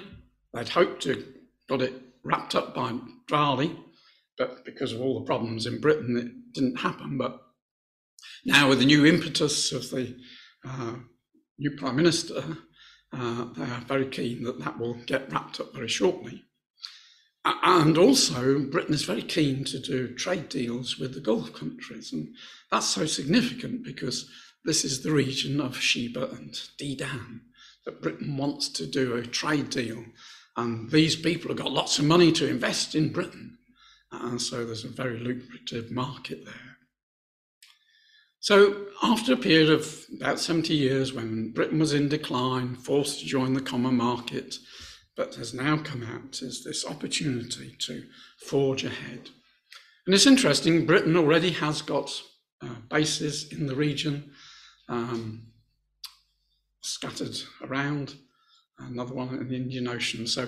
They'd 0.53 0.69
hoped 0.69 1.03
to 1.03 1.25
got 1.69 1.83
it 1.83 1.95
wrapped 2.25 2.55
up 2.55 2.75
by 2.75 2.99
Diwali, 3.29 3.77
but 4.39 4.65
because 4.65 4.93
of 4.93 5.01
all 5.01 5.19
the 5.19 5.27
problems 5.27 5.67
in 5.67 5.81
Britain, 5.81 6.17
it 6.17 6.53
didn't 6.55 6.77
happen. 6.77 7.19
But 7.19 7.41
now, 8.45 8.69
with 8.69 8.79
the 8.79 8.87
new 8.87 9.05
impetus 9.05 9.73
of 9.73 9.91
the 9.91 10.17
uh, 10.65 10.95
new 11.59 11.71
Prime 11.73 11.97
Minister, 11.97 12.59
uh, 13.13 13.47
they 13.57 13.65
are 13.65 13.85
very 13.87 14.07
keen 14.07 14.45
that 14.45 14.61
that 14.61 14.79
will 14.79 14.95
get 15.07 15.33
wrapped 15.33 15.61
up 15.61 15.75
very 15.75 15.89
shortly. 15.89 16.45
And 17.45 17.97
also, 17.97 18.59
Britain 18.59 18.95
is 18.95 19.05
very 19.05 19.23
keen 19.23 19.65
to 19.65 19.79
do 19.79 20.15
trade 20.15 20.49
deals 20.49 20.99
with 20.99 21.15
the 21.15 21.21
Gulf 21.21 21.53
countries. 21.53 22.13
And 22.13 22.35
that's 22.73 22.87
so 22.87 23.07
significant 23.07 23.85
because 23.85 24.29
this 24.65 24.85
is 24.85 25.03
the 25.03 25.13
region 25.13 25.61
of 25.61 25.81
Sheba 25.81 26.31
and 26.31 26.53
Dedan 26.81 27.41
that 27.85 28.03
Britain 28.03 28.37
wants 28.37 28.69
to 28.71 28.87
do 28.87 29.15
a 29.15 29.23
trade 29.25 29.71
deal. 29.71 30.05
And 30.57 30.91
these 30.91 31.15
people 31.15 31.49
have 31.49 31.59
got 31.59 31.71
lots 31.71 32.01
of 32.01 32.05
money 32.05 32.33
to 32.33 32.49
invest 32.49 32.97
in 32.97 33.13
Britain. 33.13 33.59
And 34.11 34.43
so 34.43 34.65
there's 34.65 34.85
a 34.85 34.89
very 34.89 35.21
lucrative 35.21 35.93
market 35.93 36.45
there. 36.45 36.66
So, 38.47 38.87
after 39.03 39.33
a 39.33 39.37
period 39.37 39.71
of 39.71 40.07
about 40.15 40.39
70 40.39 40.73
years 40.73 41.13
when 41.13 41.51
Britain 41.51 41.81
was 41.81 41.93
in 41.93 42.09
decline, 42.09 42.77
forced 42.77 43.19
to 43.19 43.27
join 43.27 43.55
the 43.55 43.61
common 43.61 43.97
market, 43.97 44.61
but 45.17 45.35
has 45.35 45.53
now 45.53 45.79
come 45.79 46.05
out 46.05 46.41
as 46.43 46.63
this 46.63 46.87
opportunity 46.87 47.75
to 47.81 48.05
forge 48.39 48.85
ahead. 48.85 49.31
And 50.07 50.15
it's 50.15 50.29
interesting, 50.29 50.87
Britain 50.87 51.17
already 51.17 51.51
has 51.51 51.83
got 51.83 52.23
uh, 52.63 52.77
bases 52.89 53.53
in 53.53 53.67
the 53.67 53.75
region 53.75 54.31
um, 54.89 55.49
scattered 56.83 57.37
around, 57.63 58.15
another 58.79 59.13
one 59.13 59.31
in 59.31 59.49
the 59.49 59.57
Indian 59.57 59.89
Ocean. 59.89 60.25
So, 60.25 60.47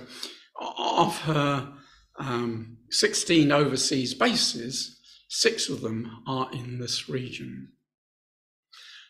of 0.79 1.19
her 1.23 1.73
um, 2.21 2.77
16 2.91 3.51
overseas 3.51 4.15
bases, 4.15 5.01
six 5.29 5.69
of 5.69 5.81
them 5.81 6.23
are 6.29 6.49
in 6.53 6.79
this 6.79 7.09
region. 7.09 7.73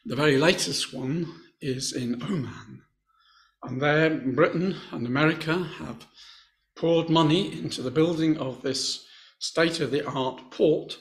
The 0.09 0.17
very 0.17 0.39
latest 0.39 0.95
one 0.95 1.31
is 1.61 1.93
in 1.93 2.23
Oman. 2.23 2.81
And 3.63 3.79
there, 3.79 4.09
Britain 4.09 4.75
and 4.91 5.07
America 5.07 5.65
have 5.77 6.07
poured 6.75 7.11
money 7.11 7.53
into 7.53 7.83
the 7.83 7.91
building 7.91 8.39
of 8.39 8.63
this 8.63 9.05
state 9.39 9.81
of 9.81 9.91
the 9.91 10.07
art 10.07 10.51
port. 10.51 10.97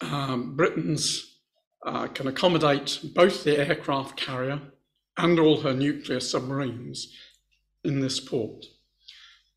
Um, 0.00 0.54
Britain's 0.54 1.40
uh, 1.84 2.06
can 2.06 2.28
accommodate 2.28 3.00
both 3.12 3.42
the 3.42 3.58
aircraft 3.58 4.16
carrier 4.16 4.60
and 5.16 5.40
all 5.40 5.62
her 5.62 5.74
nuclear 5.74 6.20
submarines 6.20 7.12
in 7.82 7.98
this 7.98 8.20
port. 8.20 8.66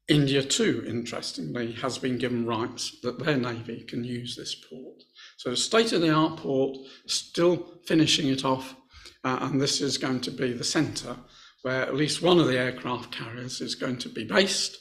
India, 0.07 0.41
too, 0.41 0.83
interestingly, 0.87 1.73
has 1.73 1.99
been 1.99 2.17
given 2.17 2.47
rights 2.47 2.99
that 3.03 3.19
their 3.19 3.37
navy 3.37 3.83
can 3.83 4.03
use 4.03 4.35
this 4.35 4.55
port. 4.55 5.03
So, 5.41 5.55
state 5.55 5.91
of 5.91 6.01
the 6.01 6.11
art 6.13 6.37
port, 6.37 6.77
still 7.07 7.65
finishing 7.87 8.27
it 8.27 8.45
off 8.45 8.75
uh, 9.23 9.39
and 9.41 9.59
this 9.59 9.81
is 9.81 9.97
going 9.97 10.21
to 10.21 10.29
be 10.29 10.53
the 10.53 10.63
centre 10.63 11.15
where 11.63 11.81
at 11.81 11.95
least 11.95 12.21
one 12.21 12.39
of 12.39 12.45
the 12.45 12.59
aircraft 12.59 13.11
carriers 13.11 13.59
is 13.59 13.73
going 13.73 13.97
to 13.97 14.09
be 14.09 14.23
based. 14.23 14.77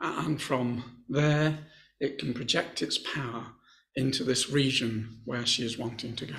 And 0.00 0.40
from 0.40 1.02
there, 1.08 1.58
it 1.98 2.18
can 2.18 2.34
project 2.34 2.82
its 2.82 2.98
power 2.98 3.46
into 3.96 4.22
this 4.22 4.48
region 4.48 5.22
where 5.24 5.44
she 5.44 5.64
is 5.64 5.76
wanting 5.76 6.14
to 6.14 6.26
go. 6.26 6.36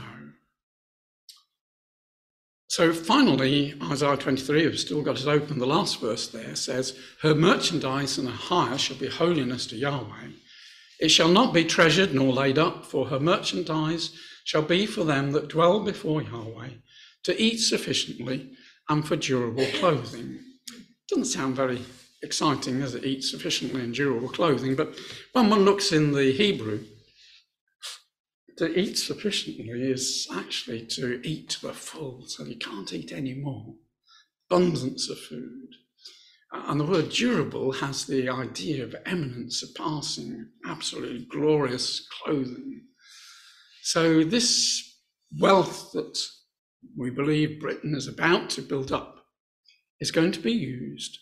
So 2.70 2.94
finally, 2.94 3.78
Isaiah 3.84 4.16
23, 4.16 4.66
we've 4.66 4.80
still 4.80 5.02
got 5.02 5.20
it 5.20 5.28
open, 5.28 5.60
the 5.60 5.66
last 5.66 6.00
verse 6.00 6.30
there 6.30 6.56
says, 6.56 6.98
Her 7.22 7.36
merchandise 7.36 8.18
and 8.18 8.30
her 8.30 8.34
hire 8.34 8.78
shall 8.78 8.96
be 8.96 9.10
holiness 9.10 9.66
to 9.68 9.76
Yahweh. 9.76 10.30
It 11.02 11.10
shall 11.10 11.30
not 11.30 11.52
be 11.52 11.66
treasured 11.66 12.14
nor 12.14 12.32
laid 12.32 12.60
up, 12.60 12.86
for 12.86 13.08
her 13.08 13.20
merchandise 13.20 14.12
shall 14.44 14.62
be 14.62 14.86
for 14.86 15.04
them 15.04 15.32
that 15.32 15.48
dwell 15.48 15.80
before 15.80 16.22
Yahweh 16.22 16.70
to 17.24 17.42
eat 17.42 17.58
sufficiently 17.58 18.52
and 18.88 19.06
for 19.06 19.16
durable 19.16 19.66
clothing. 19.80 20.40
Doesn't 21.10 21.26
sound 21.26 21.56
very 21.56 21.82
exciting, 22.22 22.80
does 22.80 22.94
it? 22.94 23.04
Eat 23.04 23.24
sufficiently 23.24 23.82
and 23.82 23.96
durable 23.96 24.30
clothing. 24.30 24.76
But 24.76 24.96
when 25.34 25.50
one 25.50 25.66
looks 25.66 25.92
in 25.92 26.12
the 26.12 26.32
Hebrew, 26.32 26.84
to 28.58 28.80
eat 28.80 28.98
sufficiently 28.98 29.82
is 29.82 30.28
actually 30.32 30.86
to 30.86 31.20
eat 31.24 31.50
to 31.50 31.68
the 31.68 31.74
full, 31.74 32.26
so 32.28 32.44
you 32.46 32.58
can't 32.58 32.94
eat 32.94 33.12
any 33.12 33.34
more. 33.34 33.74
Abundance 34.52 35.10
of 35.10 35.18
food. 35.18 35.70
And 36.54 36.80
the 36.80 36.86
word 36.86 37.10
durable 37.10 37.72
has 37.74 38.06
the 38.06 38.30
idea 38.30 38.84
of 38.84 38.96
eminence 39.06 39.62
surpassing, 39.62 40.50
absolutely 40.66 41.26
glorious 41.30 42.06
clothing. 42.24 42.84
So, 43.84 44.24
this 44.24 45.00
wealth 45.40 45.92
that 45.94 46.20
we 46.98 47.10
believe 47.10 47.60
Britain 47.60 47.96
is 47.96 48.08
about 48.08 48.50
to 48.52 48.62
build 48.62 48.92
up 48.92 49.26
is 50.00 50.12
going 50.12 50.32
to 50.34 50.40
be 50.40 50.52
used 50.52 51.20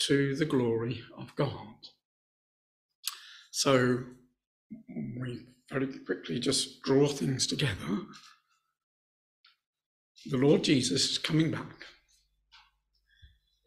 to 0.00 0.36
the 0.36 0.44
glory 0.44 1.00
of 1.16 1.34
God. 1.34 1.74
So 3.50 4.04
we 5.20 5.46
very 5.70 5.88
quickly 6.06 6.38
just 6.38 6.82
draw 6.82 7.08
things 7.08 7.46
together. 7.46 8.02
The 10.26 10.36
Lord 10.36 10.62
Jesus 10.64 11.10
is 11.10 11.18
coming 11.18 11.50
back. 11.50 11.86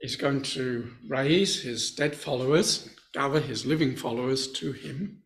He's 0.01 0.15
going 0.15 0.41
to 0.41 0.91
raise 1.07 1.61
his 1.61 1.91
dead 1.91 2.15
followers, 2.15 2.89
gather 3.13 3.39
his 3.39 3.65
living 3.65 3.95
followers 3.95 4.51
to 4.53 4.71
him. 4.71 5.23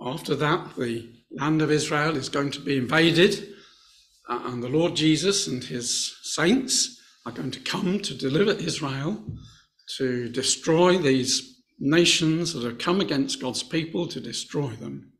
After 0.00 0.34
that, 0.36 0.76
the 0.76 1.10
land 1.30 1.60
of 1.60 1.70
Israel 1.70 2.16
is 2.16 2.28
going 2.28 2.50
to 2.52 2.60
be 2.60 2.76
invaded 2.76 3.54
uh, 4.28 4.40
and 4.46 4.62
the 4.62 4.68
Lord 4.68 4.96
Jesus 4.96 5.46
and 5.46 5.62
his 5.62 6.16
saints 6.22 7.00
are 7.26 7.32
going 7.32 7.50
to 7.50 7.60
come 7.60 8.00
to 8.00 8.14
deliver 8.14 8.52
Israel, 8.52 9.22
to 9.98 10.28
destroy 10.28 10.96
these 10.96 11.62
nations 11.78 12.52
that 12.52 12.64
have 12.64 12.78
come 12.78 13.00
against 13.00 13.40
God's 13.40 13.62
people, 13.62 14.06
to 14.08 14.20
destroy 14.20 14.70
them. 14.70 15.12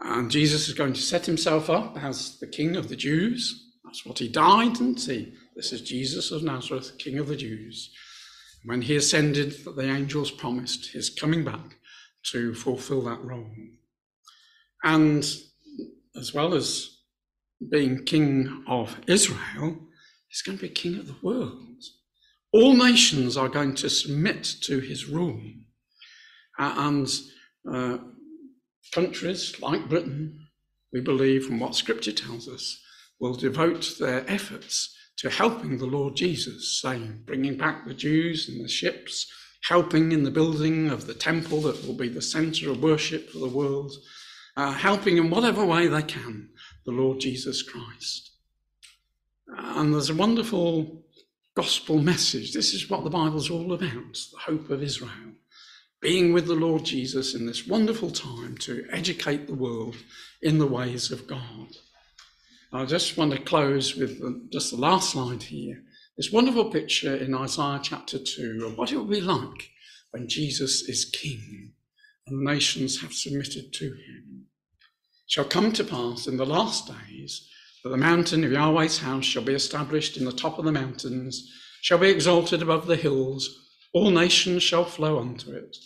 And 0.00 0.30
Jesus 0.30 0.68
is 0.68 0.74
going 0.74 0.94
to 0.94 1.00
set 1.00 1.26
himself 1.26 1.68
up 1.68 2.02
as 2.02 2.38
the 2.38 2.46
King 2.46 2.76
of 2.76 2.88
the 2.88 2.96
Jews. 2.96 3.70
That's 3.84 4.06
what 4.06 4.18
he 4.18 4.28
died, 4.28 4.74
didn't 4.74 5.00
see, 5.00 5.34
this 5.54 5.72
is 5.72 5.82
Jesus 5.82 6.30
of 6.30 6.42
Nazareth, 6.42 6.96
King 6.98 7.18
of 7.18 7.28
the 7.28 7.36
Jews. 7.36 7.90
When 8.64 8.82
he 8.82 8.96
ascended, 8.96 9.54
the 9.76 9.90
angels 9.90 10.30
promised 10.30 10.92
his 10.92 11.10
coming 11.10 11.44
back 11.44 11.78
to 12.30 12.54
fulfill 12.54 13.02
that 13.02 13.22
role. 13.22 13.50
And 14.84 15.24
as 16.16 16.32
well 16.32 16.54
as 16.54 16.98
being 17.70 18.04
king 18.04 18.64
of 18.66 18.96
Israel, 19.06 19.78
he's 20.28 20.42
going 20.42 20.58
to 20.58 20.62
be 20.62 20.68
king 20.68 20.98
of 20.98 21.06
the 21.06 21.16
world. 21.22 21.82
All 22.52 22.74
nations 22.74 23.36
are 23.36 23.48
going 23.48 23.74
to 23.76 23.90
submit 23.90 24.44
to 24.62 24.80
his 24.80 25.06
rule. 25.06 25.40
and 26.58 27.08
uh, 27.70 27.98
countries 28.92 29.60
like 29.60 29.88
Britain, 29.88 30.38
we 30.92 31.00
believe 31.00 31.46
from 31.46 31.60
what 31.60 31.74
scripture 31.74 32.12
tells 32.12 32.48
us, 32.48 32.80
will 33.20 33.34
devote 33.34 33.94
their 33.98 34.28
efforts 34.30 34.91
to 35.18 35.30
helping 35.30 35.78
the 35.78 35.86
Lord 35.86 36.16
Jesus, 36.16 36.80
saying, 36.80 37.22
bringing 37.24 37.56
back 37.56 37.86
the 37.86 37.94
Jews 37.94 38.48
and 38.48 38.64
the 38.64 38.68
ships, 38.68 39.30
helping 39.68 40.12
in 40.12 40.24
the 40.24 40.30
building 40.30 40.90
of 40.90 41.06
the 41.06 41.14
temple 41.14 41.60
that 41.62 41.86
will 41.86 41.94
be 41.94 42.08
the 42.08 42.22
center 42.22 42.70
of 42.70 42.82
worship 42.82 43.30
for 43.30 43.38
the 43.38 43.48
world, 43.48 43.92
uh, 44.56 44.72
helping 44.72 45.16
in 45.16 45.30
whatever 45.30 45.64
way 45.64 45.86
they 45.86 46.02
can 46.02 46.48
the 46.84 46.92
Lord 46.92 47.20
Jesus 47.20 47.62
Christ. 47.62 48.32
And 49.46 49.92
there's 49.92 50.10
a 50.10 50.14
wonderful 50.14 51.04
gospel 51.54 51.98
message. 51.98 52.52
This 52.52 52.74
is 52.74 52.88
what 52.88 53.04
the 53.04 53.10
Bible's 53.10 53.50
all 53.50 53.72
about 53.72 54.14
the 54.32 54.38
hope 54.38 54.70
of 54.70 54.82
Israel. 54.82 55.10
Being 56.00 56.32
with 56.32 56.46
the 56.46 56.54
Lord 56.54 56.84
Jesus 56.84 57.34
in 57.34 57.46
this 57.46 57.66
wonderful 57.66 58.10
time 58.10 58.56
to 58.58 58.84
educate 58.90 59.46
the 59.46 59.54
world 59.54 59.96
in 60.40 60.58
the 60.58 60.66
ways 60.66 61.12
of 61.12 61.26
God. 61.26 61.76
I 62.74 62.86
just 62.86 63.18
want 63.18 63.32
to 63.32 63.38
close 63.38 63.96
with 63.96 64.22
uh, 64.24 64.30
just 64.50 64.70
the 64.70 64.78
last 64.78 65.10
slide 65.10 65.42
here. 65.42 65.82
This 66.16 66.32
wonderful 66.32 66.70
picture 66.70 67.14
in 67.14 67.34
Isaiah 67.34 67.80
chapter 67.82 68.18
2 68.18 68.64
of 68.64 68.78
what 68.78 68.90
it 68.90 68.96
will 68.96 69.04
be 69.04 69.20
like 69.20 69.68
when 70.10 70.26
Jesus 70.26 70.88
is 70.88 71.04
king 71.04 71.72
and 72.26 72.40
the 72.40 72.50
nations 72.50 73.02
have 73.02 73.12
submitted 73.12 73.74
to 73.74 73.84
him. 73.84 74.46
It 74.80 75.30
shall 75.30 75.44
come 75.44 75.72
to 75.72 75.84
pass 75.84 76.26
in 76.26 76.38
the 76.38 76.46
last 76.46 76.88
days 76.88 77.46
that 77.84 77.90
the 77.90 77.98
mountain 77.98 78.42
of 78.42 78.52
Yahweh's 78.52 79.00
house 79.00 79.26
shall 79.26 79.42
be 79.42 79.52
established 79.52 80.16
in 80.16 80.24
the 80.24 80.32
top 80.32 80.58
of 80.58 80.64
the 80.64 80.72
mountains, 80.72 81.52
shall 81.82 81.98
be 81.98 82.08
exalted 82.08 82.62
above 82.62 82.86
the 82.86 82.96
hills, 82.96 83.68
all 83.92 84.08
nations 84.08 84.62
shall 84.62 84.86
flow 84.86 85.18
unto 85.18 85.52
it. 85.52 85.76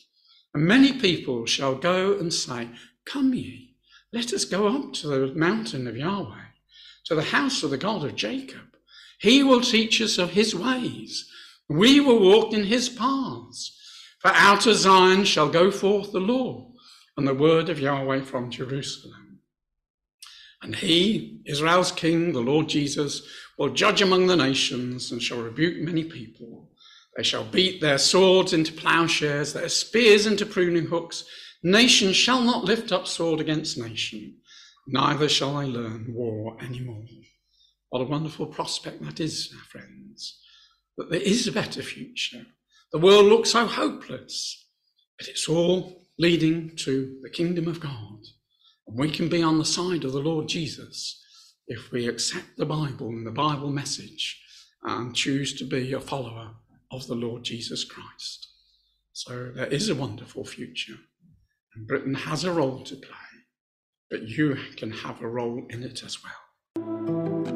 And 0.55 0.65
many 0.65 0.93
people 0.93 1.47
shall 1.47 1.75
go 1.75 2.17
and 2.17 2.33
say, 2.33 2.69
Come 3.05 3.35
ye, 3.35 3.75
let 4.13 4.33
us 4.33 4.45
go 4.45 4.69
up 4.69 4.93
to 4.95 5.09
the 5.09 5.35
mountain 5.35 5.89
of 5.89 5.97
Yahweh, 5.97 6.46
to 7.07 7.15
the 7.15 7.23
house 7.23 7.63
of 7.63 7.71
the 7.71 7.79
God 7.79 8.05
of 8.05 8.15
Jacob. 8.15 8.77
He 9.19 9.43
will 9.43 9.61
teach 9.61 10.01
us 10.01 10.19
of 10.19 10.31
his 10.31 10.55
ways. 10.55 11.29
We 11.69 12.01
will 12.01 12.21
walk 12.21 12.53
in 12.53 12.65
his 12.65 12.89
paths. 12.89 13.73
For 14.21 14.29
out 14.29 14.67
of 14.67 14.77
Zion 14.77 15.25
shall 15.25 15.49
go 15.49 15.71
forth 15.71 16.13
the 16.13 16.21
law 16.21 16.73
and 17.17 17.27
the 17.27 17.35
word 17.35 17.69
of 17.69 17.81
Yahweh 17.81 18.23
from 18.23 18.51
Jerusalem. 18.51 19.41
And 20.63 20.75
he, 20.75 21.41
Israel's 21.47 21.93
king, 21.93 22.33
the 22.33 22.41
Lord 22.41 22.69
Jesus, 22.69 23.23
will 23.59 23.71
judge 23.71 24.03
among 24.03 24.27
the 24.27 24.37
nations 24.37 25.13
and 25.13 25.23
shall 25.23 25.41
rebuke 25.41 25.81
many 25.81 26.05
people. 26.05 26.71
They 27.17 27.23
shall 27.23 27.45
beat 27.45 27.81
their 27.81 27.99
swords 27.99 28.53
into 28.53 28.73
plowshares, 28.73 29.53
their 29.53 29.69
spears 29.69 30.27
into 30.27 30.45
pruning 30.45 30.87
hooks. 30.87 31.25
Nation 31.63 32.13
shall 32.13 32.43
not 32.43 32.65
lift 32.65 32.93
up 32.93 33.07
sword 33.07 33.41
against 33.41 33.79
nation, 33.79 34.37
neither 34.87 35.29
shall 35.29 35.57
I 35.57 35.65
learn 35.65 36.13
war 36.15 36.57
any 36.61 36.81
more. 36.81 37.05
What 37.91 38.03
a 38.03 38.05
wonderful 38.05 38.47
prospect 38.47 39.03
that 39.05 39.21
is, 39.21 39.53
our 39.57 39.65
friends, 39.65 40.41
that 40.97 41.11
there 41.11 41.21
is 41.21 41.47
a 41.47 41.53
better 41.53 41.83
future 41.83 42.47
the 42.93 42.99
world 42.99 43.27
looks 43.27 43.51
so 43.51 43.67
hopeless, 43.67 44.69
but 45.19 45.29
it's 45.29 45.49
all 45.49 46.07
leading 46.19 46.75
to 46.77 47.19
the 47.21 47.31
kingdom 47.31 47.67
of 47.67 47.81
God. 47.81 48.21
And 48.87 48.99
we 48.99 49.11
can 49.11 49.29
be 49.29 49.43
on 49.43 49.59
the 49.59 49.65
side 49.65 50.05
of 50.05 50.13
the 50.13 50.21
Lord 50.21 50.49
Jesus 50.49 51.23
if 51.67 51.91
we 51.91 52.09
accept 52.09 52.57
the 52.57 52.65
Bible 52.65 53.09
and 53.09 53.27
the 53.27 53.33
Bible 53.33 53.71
message 53.71 54.41
and 54.85 55.15
choose 55.15 55.53
to 55.59 55.65
be 55.65 55.93
a 55.93 56.01
follower 56.01 56.53
of 56.93 57.07
the 57.09 57.17
Lord 57.17 57.43
Jesus 57.43 57.83
Christ. 57.83 58.49
So 59.13 59.51
there 59.55 59.67
is 59.67 59.89
a 59.89 59.95
wonderful 59.95 60.45
future, 60.45 60.97
and 61.75 61.89
Britain 61.89 62.15
has 62.15 62.45
a 62.45 62.53
role 62.53 62.85
to 62.85 62.95
play, 62.95 63.36
but 64.11 64.29
you 64.29 64.57
can 64.77 64.91
have 64.91 65.21
a 65.21 65.29
role 65.29 65.67
in 65.71 65.83
it 65.83 66.03
as 66.05 66.19
well. 66.23 67.56